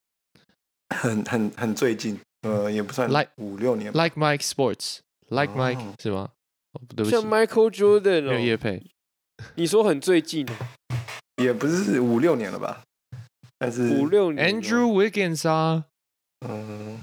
[0.95, 3.91] 很很很最近，呃，也不算 Like- 五六年。
[3.93, 5.93] ，Like Mike Sports，Like Mike 哦。
[6.01, 6.29] 是吗？
[6.73, 7.11] 哦，对不起。
[7.11, 8.81] 像，Michael Jordan 没有叶佩，
[9.55, 10.45] 你说很最近，
[11.41, 12.83] 也不是五六年了吧？
[13.57, 15.85] 但是五六年哦 Andrew Wiggins 啊，
[16.47, 16.99] 嗯，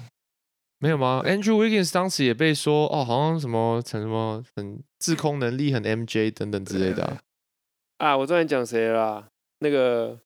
[0.78, 7.18] 没有吗？Andrew Wiggins 当时也被说哦，好像什么成什么很自控能力很 MJ 等等之类的啊、
[7.98, 9.28] 啊，我知道你讲谁了啦，
[9.58, 10.18] 那个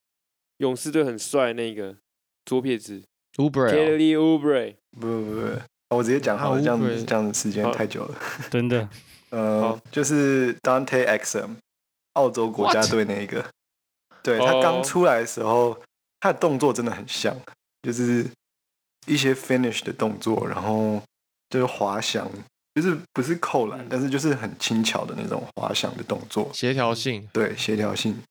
[0.58, 1.96] 勇士队很帅那个
[2.44, 3.02] 左撇子
[3.36, 8.14] Uber 啊 Kelly Oubre，不不不不，我直接讲好了，啊这样子这样子时间太久了。
[8.50, 8.86] 真的
[9.30, 11.56] 呃，就是 Dante Exum，
[12.12, 12.82] 澳洲国家？
[12.86, 13.42] 队那一个。
[14.22, 15.80] 对他刚哦出来的时候，
[16.20, 17.34] 他的动作真的很像，
[17.82, 18.24] 就是
[19.06, 21.02] 一些 finish 的动作，然后
[21.48, 22.30] 就是滑翔，
[22.74, 28.22] 就是不是扣篮，嗯但是就是很轻巧的那种滑翔的动作，协调性，对协调性。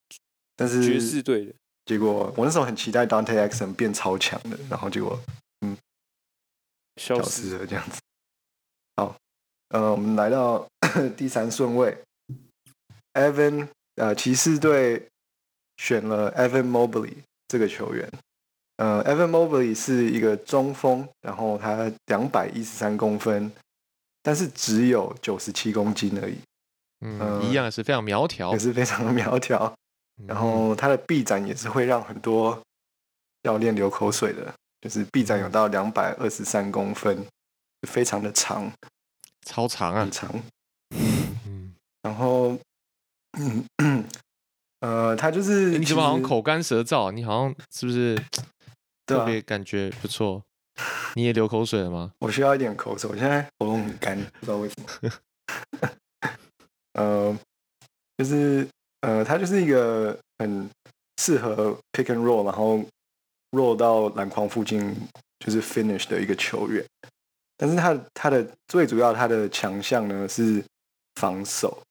[0.55, 1.53] 但是爵是士队的，
[1.85, 5.19] 结果我那时候很期待 Dante Exum 变超强的，然后结果
[5.61, 5.75] 嗯
[6.97, 7.99] 消失失了这样子。
[8.97, 9.15] 好，
[9.69, 10.67] 呃，我们来到
[11.17, 11.97] 第三顺位
[13.13, 15.07] ，Evan，呃，骑士队
[15.77, 17.15] 选了 Evan Mobley
[17.47, 18.09] 这个球员。
[18.81, 23.51] 呃，Evan Mobley 是一个中锋，然后他两百一十三公分，
[24.23, 26.39] 但是只有九十七公斤而已，
[27.05, 29.71] 嗯，呃一样是非常苗条也，是非常的苗条。
[30.17, 32.59] 嗯然后他的臂展也是会让很多
[33.43, 34.51] 教练流口水的，
[34.81, 37.23] 就是臂展有到两百二十三公分，
[37.87, 38.71] 非常的长，
[39.45, 40.43] 超长啊很，长。
[40.95, 42.57] 嗯，然后，
[43.37, 44.05] 嗯，
[44.81, 47.11] 呃，他就是你怎么好像口干舌燥？
[47.11, 48.15] 你好像是不是
[49.17, 50.43] 特别感觉不错？
[51.15, 52.11] 你也流口水了吗？
[52.19, 55.91] 我需要一点口水，我现在喉咙很干，不知道为什么。
[56.93, 57.37] 呃，
[58.17, 58.67] 就是
[59.01, 60.69] 呃，他就是一个很
[61.17, 62.79] 适合 pick and roll，然后
[63.51, 64.95] roll 到篮筐附近
[65.39, 66.85] 就是 finish 的一个球员。
[67.57, 70.63] 但是他他的最主要他的强项呢是
[71.15, 71.81] 防守，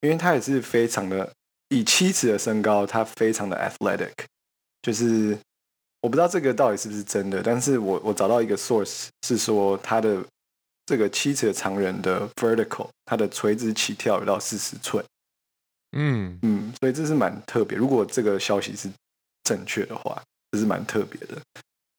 [0.00, 1.30] 因为他也是非常的
[1.68, 4.12] 以七尺的身高，他非常的 athletic，
[4.82, 5.38] 就是
[6.02, 10.22] 我不知道这个到底是不是真的，但是我我找到一个 source 是说他的
[10.84, 15.02] 这个七尺的长人的 vertical，他的垂直起跳有到四十寸，
[15.96, 17.78] 嗯，嗯，所以这是蛮特别。
[17.78, 18.90] 如果这个消息是
[19.44, 20.20] 正确的话，
[20.50, 21.40] 这是蛮特别的。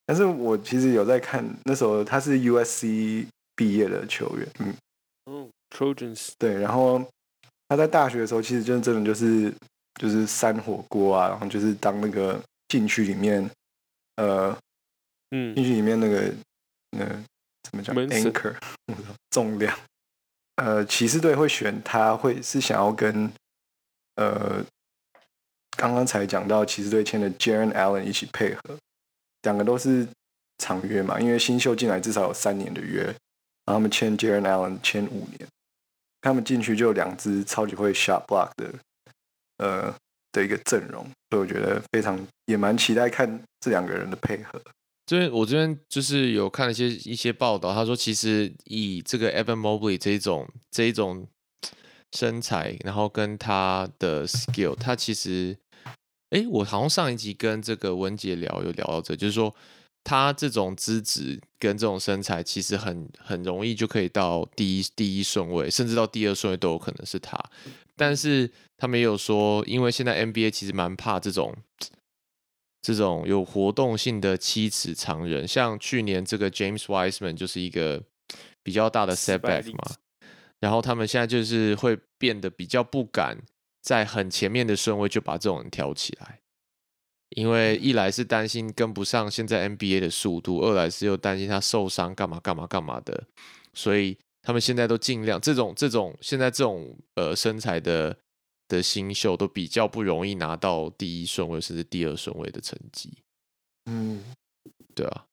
[0.06, 3.26] 但是我其实有在看，那时候他是 USC
[3.56, 4.74] 毕业的球员，嗯，
[5.30, 7.02] 嗯，Trojans，对，然后
[7.68, 9.50] 他在大学的时候，其实就真的就是
[9.98, 13.50] 就是山火锅啊，然后就是当那个禁区里面，
[14.16, 14.56] 呃，
[15.30, 15.54] 嗯。
[15.54, 16.32] 进，去里面那个
[16.98, 17.24] 呃
[17.62, 18.56] 怎么讲 anchor
[19.30, 19.76] 重量，
[20.56, 23.32] 呃，骑士队会选他，会是想要跟
[24.16, 24.64] 呃
[25.76, 28.78] 刚刚才讲到骑士队签的 Jaren Allen 一起配合，
[29.42, 30.06] 两个都是
[30.58, 33.14] 长约嘛，因为新秀进来至少有三年的约，然
[33.66, 35.48] 后他们签 Jaren Allen 签五年，
[36.20, 38.72] 他们进去就有两支超级会 shot block 的
[39.56, 39.94] 呃
[40.34, 44.60] 的一个阵容，所以我觉得非常也蛮期待看这两个人的配合。
[45.06, 51.28] 这边我这边就是有看了一些一些报道，他说其实以这个 Evan Mobley 这一种这种
[52.12, 55.56] 身材，然后跟他的 skill，他其实，
[56.30, 59.54] 哎，我好像上一集跟这个文杰聊有聊到这，就是说
[60.02, 67.38] 他这种资质跟这种身材，其实很很容易就可以到第一第一顺位，甚至到第二顺位都有可能是他。
[67.96, 71.54] 但是他们也有说，因为现在 NBA 其实蛮怕这种
[72.82, 78.02] 这种有活动性的七尺长人，像去年这个 James Wiseman 就是一个
[78.62, 79.96] 比较大的 setback 嘛。
[80.60, 83.38] 然后他们现在就是会变得比较不敢
[83.82, 86.40] 在很前面的顺位就把这种人挑起来，
[87.30, 93.24] 因为一来是担心跟不上现在 NBA 的速度，二来是又担心他受伤干嘛干嘛干嘛的，
[93.74, 98.16] 所以他们现在都尽量这种这种现在这种呃身材的
[98.68, 103.18] 的新秀都比较不容易拿到第一顺位甚至第二顺位的成绩，
[103.86, 104.22] 嗯，
[104.94, 105.26] 对啊，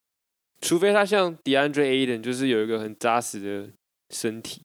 [0.62, 3.74] 除非他像 DeAndre Aden，就是有一个很扎实的
[4.10, 4.64] 身体，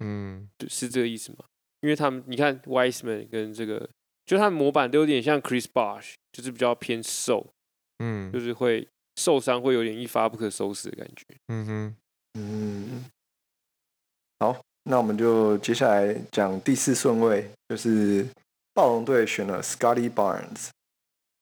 [0.00, 1.44] 嗯对是这个意思吗？
[1.80, 3.90] 因为他们你看 Wiseman 跟这个，
[4.24, 7.52] 就他们模板都有点像 Chris Bosh，就是比较偏瘦，
[7.98, 8.30] 嗯。
[8.32, 11.24] 就是会受伤会有点一发不可收拾的感觉。
[11.48, 11.96] 嗯哼，
[12.34, 13.04] 嗯，
[14.42, 18.26] 好，那我们就接下来讲第四顺位，就是
[18.74, 20.70] 暴龙队选了 Scotty Barnes，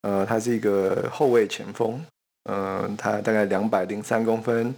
[0.02, 2.04] 呃，他是一个后卫前锋，
[2.44, 4.74] 呃，他大概两百零三公分，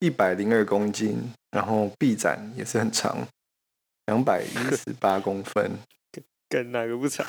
[0.00, 3.24] 一百零二公斤，然后臂展也是很长，
[4.06, 5.70] 两百一十八 公分。
[6.48, 7.24] 跟哪个不长？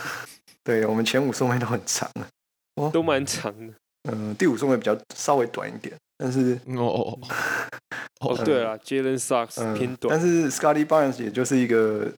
[0.64, 3.72] 对我们前五顺位都很长啊，都蛮长的。
[4.12, 7.20] 嗯、第五顺位比较稍微短一点，但是哦哦
[8.22, 12.12] 哦，嗯对了，Jalen Socks 嗯、偏短但，是 Scotty Barnes 也就是一个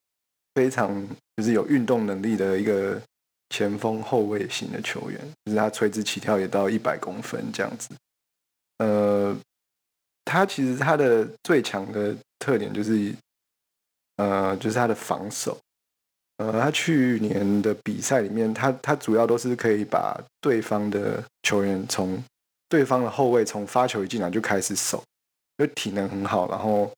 [0.56, 1.08] 非常
[1.38, 3.02] 就是有运动能力的一个
[3.50, 7.90] 前锋后卫型的球员，就是他垂直起跳也到一百公分这样子。
[8.80, 9.34] 呃，
[10.26, 13.14] 他其实他的最强的特点就是，
[14.18, 15.58] 呃，就是他的防守。
[16.38, 22.22] 呃，他去年的比赛里面，他他主要都是可以把对方的球员从
[22.74, 25.04] 对方的后卫从发球一进来就开始守，
[25.60, 26.92] 就体能很好，然后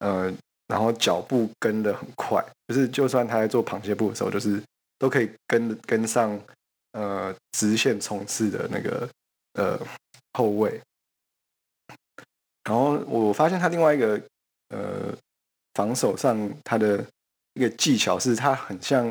[0.00, 0.30] 呃，
[0.66, 4.62] 然后脚步跟的很快，就是就算他在做螃蟹步的时候，就是
[4.98, 6.38] 都可以跟跟上
[6.92, 9.08] 呃直线冲刺的那个
[9.54, 9.80] 呃
[10.34, 10.78] 后卫。
[12.64, 14.20] 然后我发现他另外一个
[14.68, 15.16] 呃
[15.72, 17.02] 防守上他的
[17.54, 19.06] 一个技巧是，他很像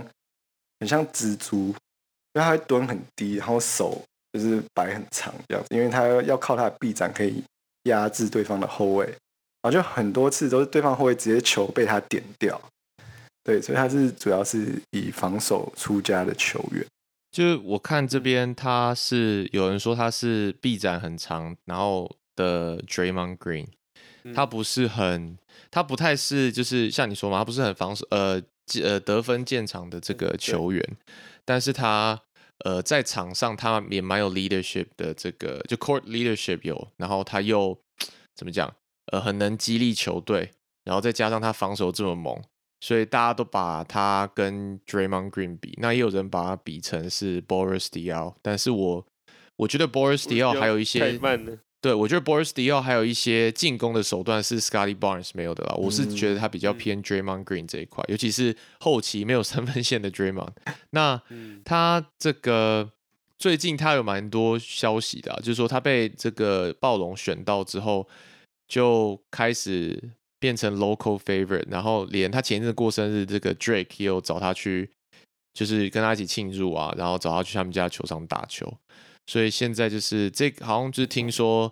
[0.80, 1.74] 很像蜘蛛，因
[2.36, 4.04] 为他会蹲很低，然后手
[4.34, 7.44] 就是摆很长这样子，因为他要靠他的臂展可以
[7.84, 12.60] 压制对方的后卫，然后就很多次都是对方后卫直接球被他点掉。
[13.44, 16.86] 对，所以他是主要是以防守出家的球员。
[17.32, 23.68] 就是我看这边他是有人说他是臂展很长，然后的 Draymond Green，
[24.24, 25.38] 嗯他不是很，
[25.72, 28.42] 他不太是就是像你说嘛，他不是很防守呃
[28.84, 30.84] 呃得分见长的这个球员，
[31.46, 32.20] 但是他
[32.66, 37.78] 呃在场上他也蛮有 leadership 的，这个就 court leadership 有，然后他又
[38.36, 38.74] 怎么讲
[39.12, 40.52] 呃很能激励球队，
[40.84, 42.42] 然后再加上他防守这么猛，
[42.82, 49.06] 所以大家都把他跟 Draymond Green 比，那也有人把他比成是 Boris Diaw，但是我
[49.58, 51.58] 我觉得 Boris Diaw 还有一些太慢了。
[51.82, 55.74] 对，我觉得 Boris Diaw 还有一些进攻的手段是 Scotty Barnes 没有的啦。
[55.76, 60.52] 我是觉得他比较嗯偏 Draymond Green 这一块，尤其是后期没有三分线的 Draymond。
[60.92, 62.92] 那嗯，他这个
[63.38, 68.06] 最近他有蛮多消息的、啊，就是说他被这个暴龙选到之后，
[68.68, 74.90] 就开始变成 local favorite，然后连他前一阵过生日，这个 Drake 也有找他去，
[75.54, 78.78] 就是跟他一起庆祝啊，然后找他去他们家球场打球。
[79.30, 81.72] 所以现在就是这个好像就是听说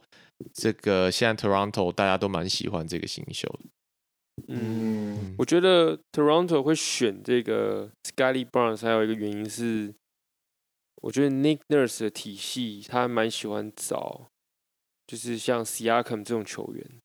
[0.53, 3.59] 这个现在 Toronto 大家都蛮喜欢这个新秀的。
[4.49, 9.91] 嗯，嗯我觉得 Toronto 会选这个 Scotty Barnes，还有一个原因是，
[11.01, 14.27] 我觉得 Nick Nurse 的体系他蛮喜欢找，
[15.07, 17.01] 就是像 Siakam 这种球员，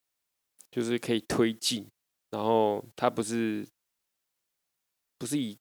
[0.70, 1.86] 就是可以推进，
[2.30, 3.66] 然后他不是
[5.18, 5.56] 不是以，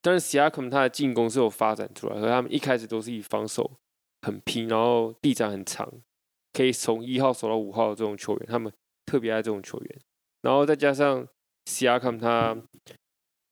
[0.00, 3.70] 但是 Siakam 他的进攻是有发展出来，和他们一开始都是以防守
[4.22, 5.92] 很拼，然后臂展很长，
[6.52, 8.72] 可以从一号守到五号的这种球员，他们
[9.04, 10.00] 特别爱这种球员。
[10.42, 11.26] 然后再加上
[11.66, 12.56] Siakam 他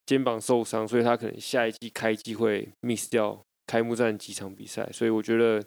[0.06, 5.64] 肩膀受伤，所以他可能下一季开机会 miss 掉开幕战几场比赛，所以我觉得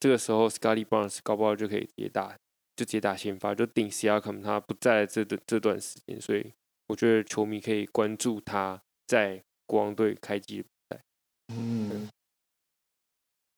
[0.00, 2.30] 这个时候 Scotty Barnes 搞不好就可以直接打，
[2.76, 6.52] 就直接打先发，就顶 Siakam 他不在这段这段时间，所以
[6.86, 11.02] 我觉得球迷可以关注他在国王队开机比赛。
[11.48, 12.08] 嗯，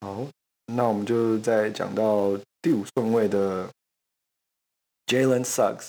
[0.00, 0.26] 好，
[0.74, 3.68] 那我们就再讲到第五顺位的
[5.06, 5.88] Jalen Suggs。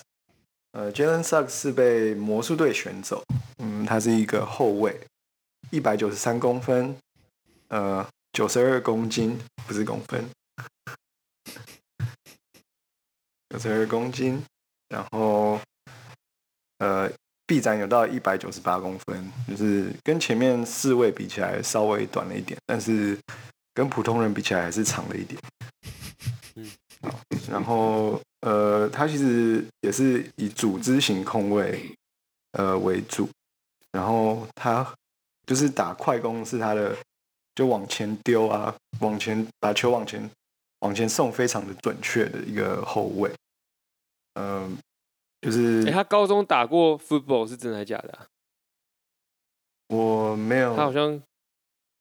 [0.71, 3.23] 呃，Jalen Suggs 是被魔术队选走，
[3.57, 4.99] 嗯，他是一个后卫，
[5.69, 6.95] 一百九十三公分，
[7.67, 9.37] 呃，九十二公斤，
[9.67, 10.29] 不是公分，
[13.49, 14.41] 九十二公斤，
[14.87, 15.59] 然后
[16.77, 17.11] 呃，
[17.45, 23.19] 臂展有到一百九十八公分，就是跟前面四位比起来稍微短了一点，但是
[23.73, 25.39] 跟普通人比起来还是长了一点。
[26.55, 26.69] 嗯，
[27.01, 27.19] 好，
[27.49, 31.95] 然后呃，他其实也是以组织型控卫
[32.53, 33.29] 呃为主，
[33.91, 34.85] 然后他
[35.45, 36.95] 就是打快攻是他的，
[37.55, 40.29] 就往前丢啊，往前把球往前
[40.79, 43.31] 往前送，非常的准确的一个后卫。
[44.33, 44.77] 嗯、
[45.41, 48.25] 就是哎、他高中打过 football 是真的还假的啊、
[49.87, 51.21] 我没有，他好像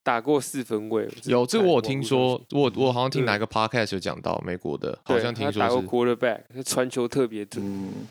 [0.03, 1.09] 打过四分卫。
[1.25, 7.65] 有这个我有听说我我好像听哪个 podcast 有讲到美国的，好像听他打过说是 quarterback，他传球特别准。
[7.65, 8.07] 嗯，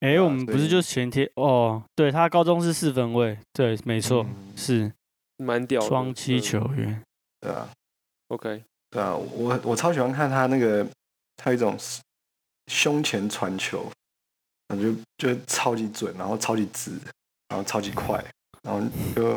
[0.00, 1.82] 哎、啊我们不是就前天哦？
[1.94, 4.92] 对他高中是四分卫，对，没错，嗯是
[5.36, 7.02] 蛮屌的，双七嗯球员。
[7.40, 7.68] 对啊
[8.28, 10.86] ，OK，对啊，我我超喜欢看他那个，
[11.36, 11.76] 他有一种
[12.68, 13.90] 胸前传球，
[14.68, 16.92] 感觉就超级准，然后超级直，
[17.48, 18.24] 然后超级快，
[18.62, 18.80] 然后
[19.14, 19.34] 就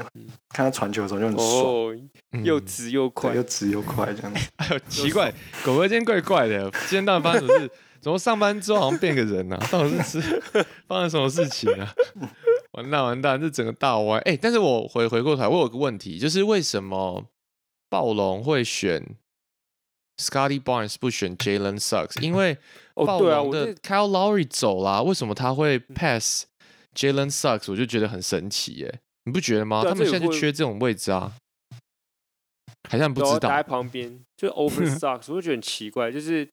[0.49, 1.95] 看他传球的时候就很爽，哦，
[2.43, 4.49] 又嗯直又快对，又，直又快这样子。
[4.57, 5.33] 哎呦，奇怪，
[5.63, 7.71] 狗哥今天怪怪的，今天到底发生什么事？
[8.01, 9.57] 怎么上班之后好像变个人啊？
[9.71, 10.41] 到底是是
[10.87, 11.91] 发生什么事情啊？
[12.73, 14.19] 完蛋完蛋，这整个大歪。
[14.19, 17.25] 哎、但是我回回过头来，我有个问题，就是为什么
[17.89, 19.15] 暴龙会选
[20.17, 22.21] Scotty Barnes 不选 Jalen Sucks？
[22.21, 22.57] 因为
[22.93, 26.45] 哦，暴对啊，龙的我这 Kyle Lowry 走啦，为什么他会 pass
[26.93, 27.71] Jalen Sucks？
[27.71, 29.79] 我就觉得很神奇耶，你不觉得吗？
[29.79, 31.33] 啊他们现在就缺这种位置啊，
[32.89, 33.61] 好像不知道在。
[33.63, 36.47] 旁边，就 over socks，我就觉得很奇怪，就是，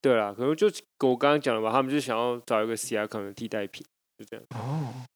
[0.00, 0.66] 对啦，可能就
[1.00, 3.84] 我刚刚讲的吧，他们就想要找一个 C R 可能替代品，
[4.18, 4.44] 就这样。
[4.50, 5.06] 哦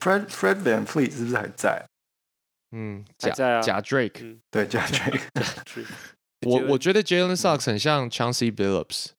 [0.00, 1.86] ，Fred Fred Van Fleet 是不是还在？
[2.76, 5.22] 嗯，假在啊假 Drake，嗯，对，加 Drake。
[5.72, 5.86] 是
[6.46, 9.10] 我我觉得 嗯 Jalen Sucks 很像 Chauncey Billups，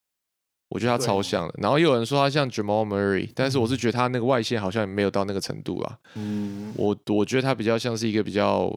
[0.69, 1.53] 我觉得他超像的。
[1.57, 5.99] 然后又有人说他像 Jamal Murray，但是我是觉得他那个外线好像也没有到那个程度啦。
[6.15, 8.71] 嗯，我我觉得他比较像是一个比较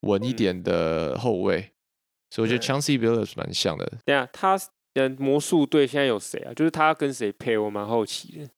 [0.00, 1.70] 稳一嗯点的后卫，
[2.30, 3.84] 所以我觉得对 Chauncey Billups 蛮像的。
[4.04, 4.58] 等一下他
[4.94, 6.52] 呃魔术队现在有谁啊？
[6.54, 8.48] 就是他跟谁配，我蛮好奇的。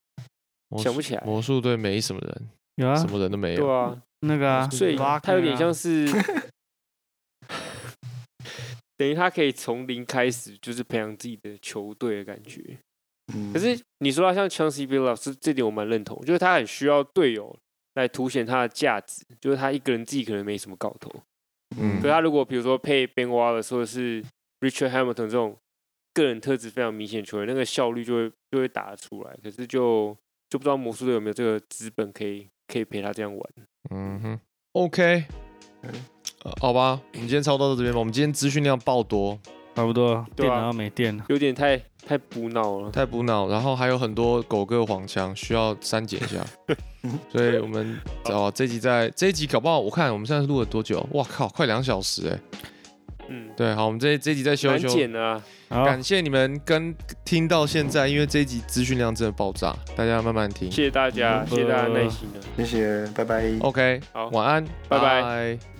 [0.82, 3.60] 想不起来魔术队没什么人，有啊什，么人都没有。
[3.60, 6.04] 对啊，那个啊，所以他有点像啊是，
[8.97, 12.78] 等于他可以从零开始，就是培养自己的球队的感觉。
[13.35, 17.56] 嗯可是你说他像 Chauncey Billups，这点我蛮认同，就是他很需要队友
[17.94, 21.10] 来凸显他的价值，就是他一个人自己可能没什么搞头。
[21.77, 24.23] 嗯可他如果比如说配 Ben Wallace 或者是
[24.60, 25.59] Richard Hamilton 这种
[26.14, 29.36] 个人特质非常明显球员，那个效率就会就会打得出来。
[29.43, 30.16] 可是就
[30.48, 33.51] 就不知道魔术队有没有这个资本可以可以陪他这样玩。
[33.90, 34.40] 嗯哼
[34.73, 35.24] ，OK，
[35.82, 35.93] 嗯
[36.47, 37.98] 呃好吧，我们今天差不多到这边吧。
[37.98, 39.36] 我们今天资讯量爆多，
[39.74, 41.24] 差不多，对啊电脑要没电了。
[41.28, 42.90] 有点太太补脑了。
[42.93, 46.44] 太补脑，然后还有很多狗哥黄腔需要删减一下，
[47.32, 51.05] 所以我们哦这集在这一集搞不好我看我们现在录了多久？
[51.12, 52.39] 哇靠，快两小时哎！
[53.28, 54.89] 嗯，对，好，我们这这一集再修难一修。
[54.89, 55.43] 剪啊。
[55.68, 56.94] 好，感谢你们跟
[57.24, 60.70] 听到现在，因为这一集资讯量真的爆炸，大家慢慢听。
[60.70, 62.40] 谢谢大家，谢谢大家耐心的。
[62.56, 63.52] 谢谢，拜拜。
[63.62, 65.76] OK，好晚安，拜拜拜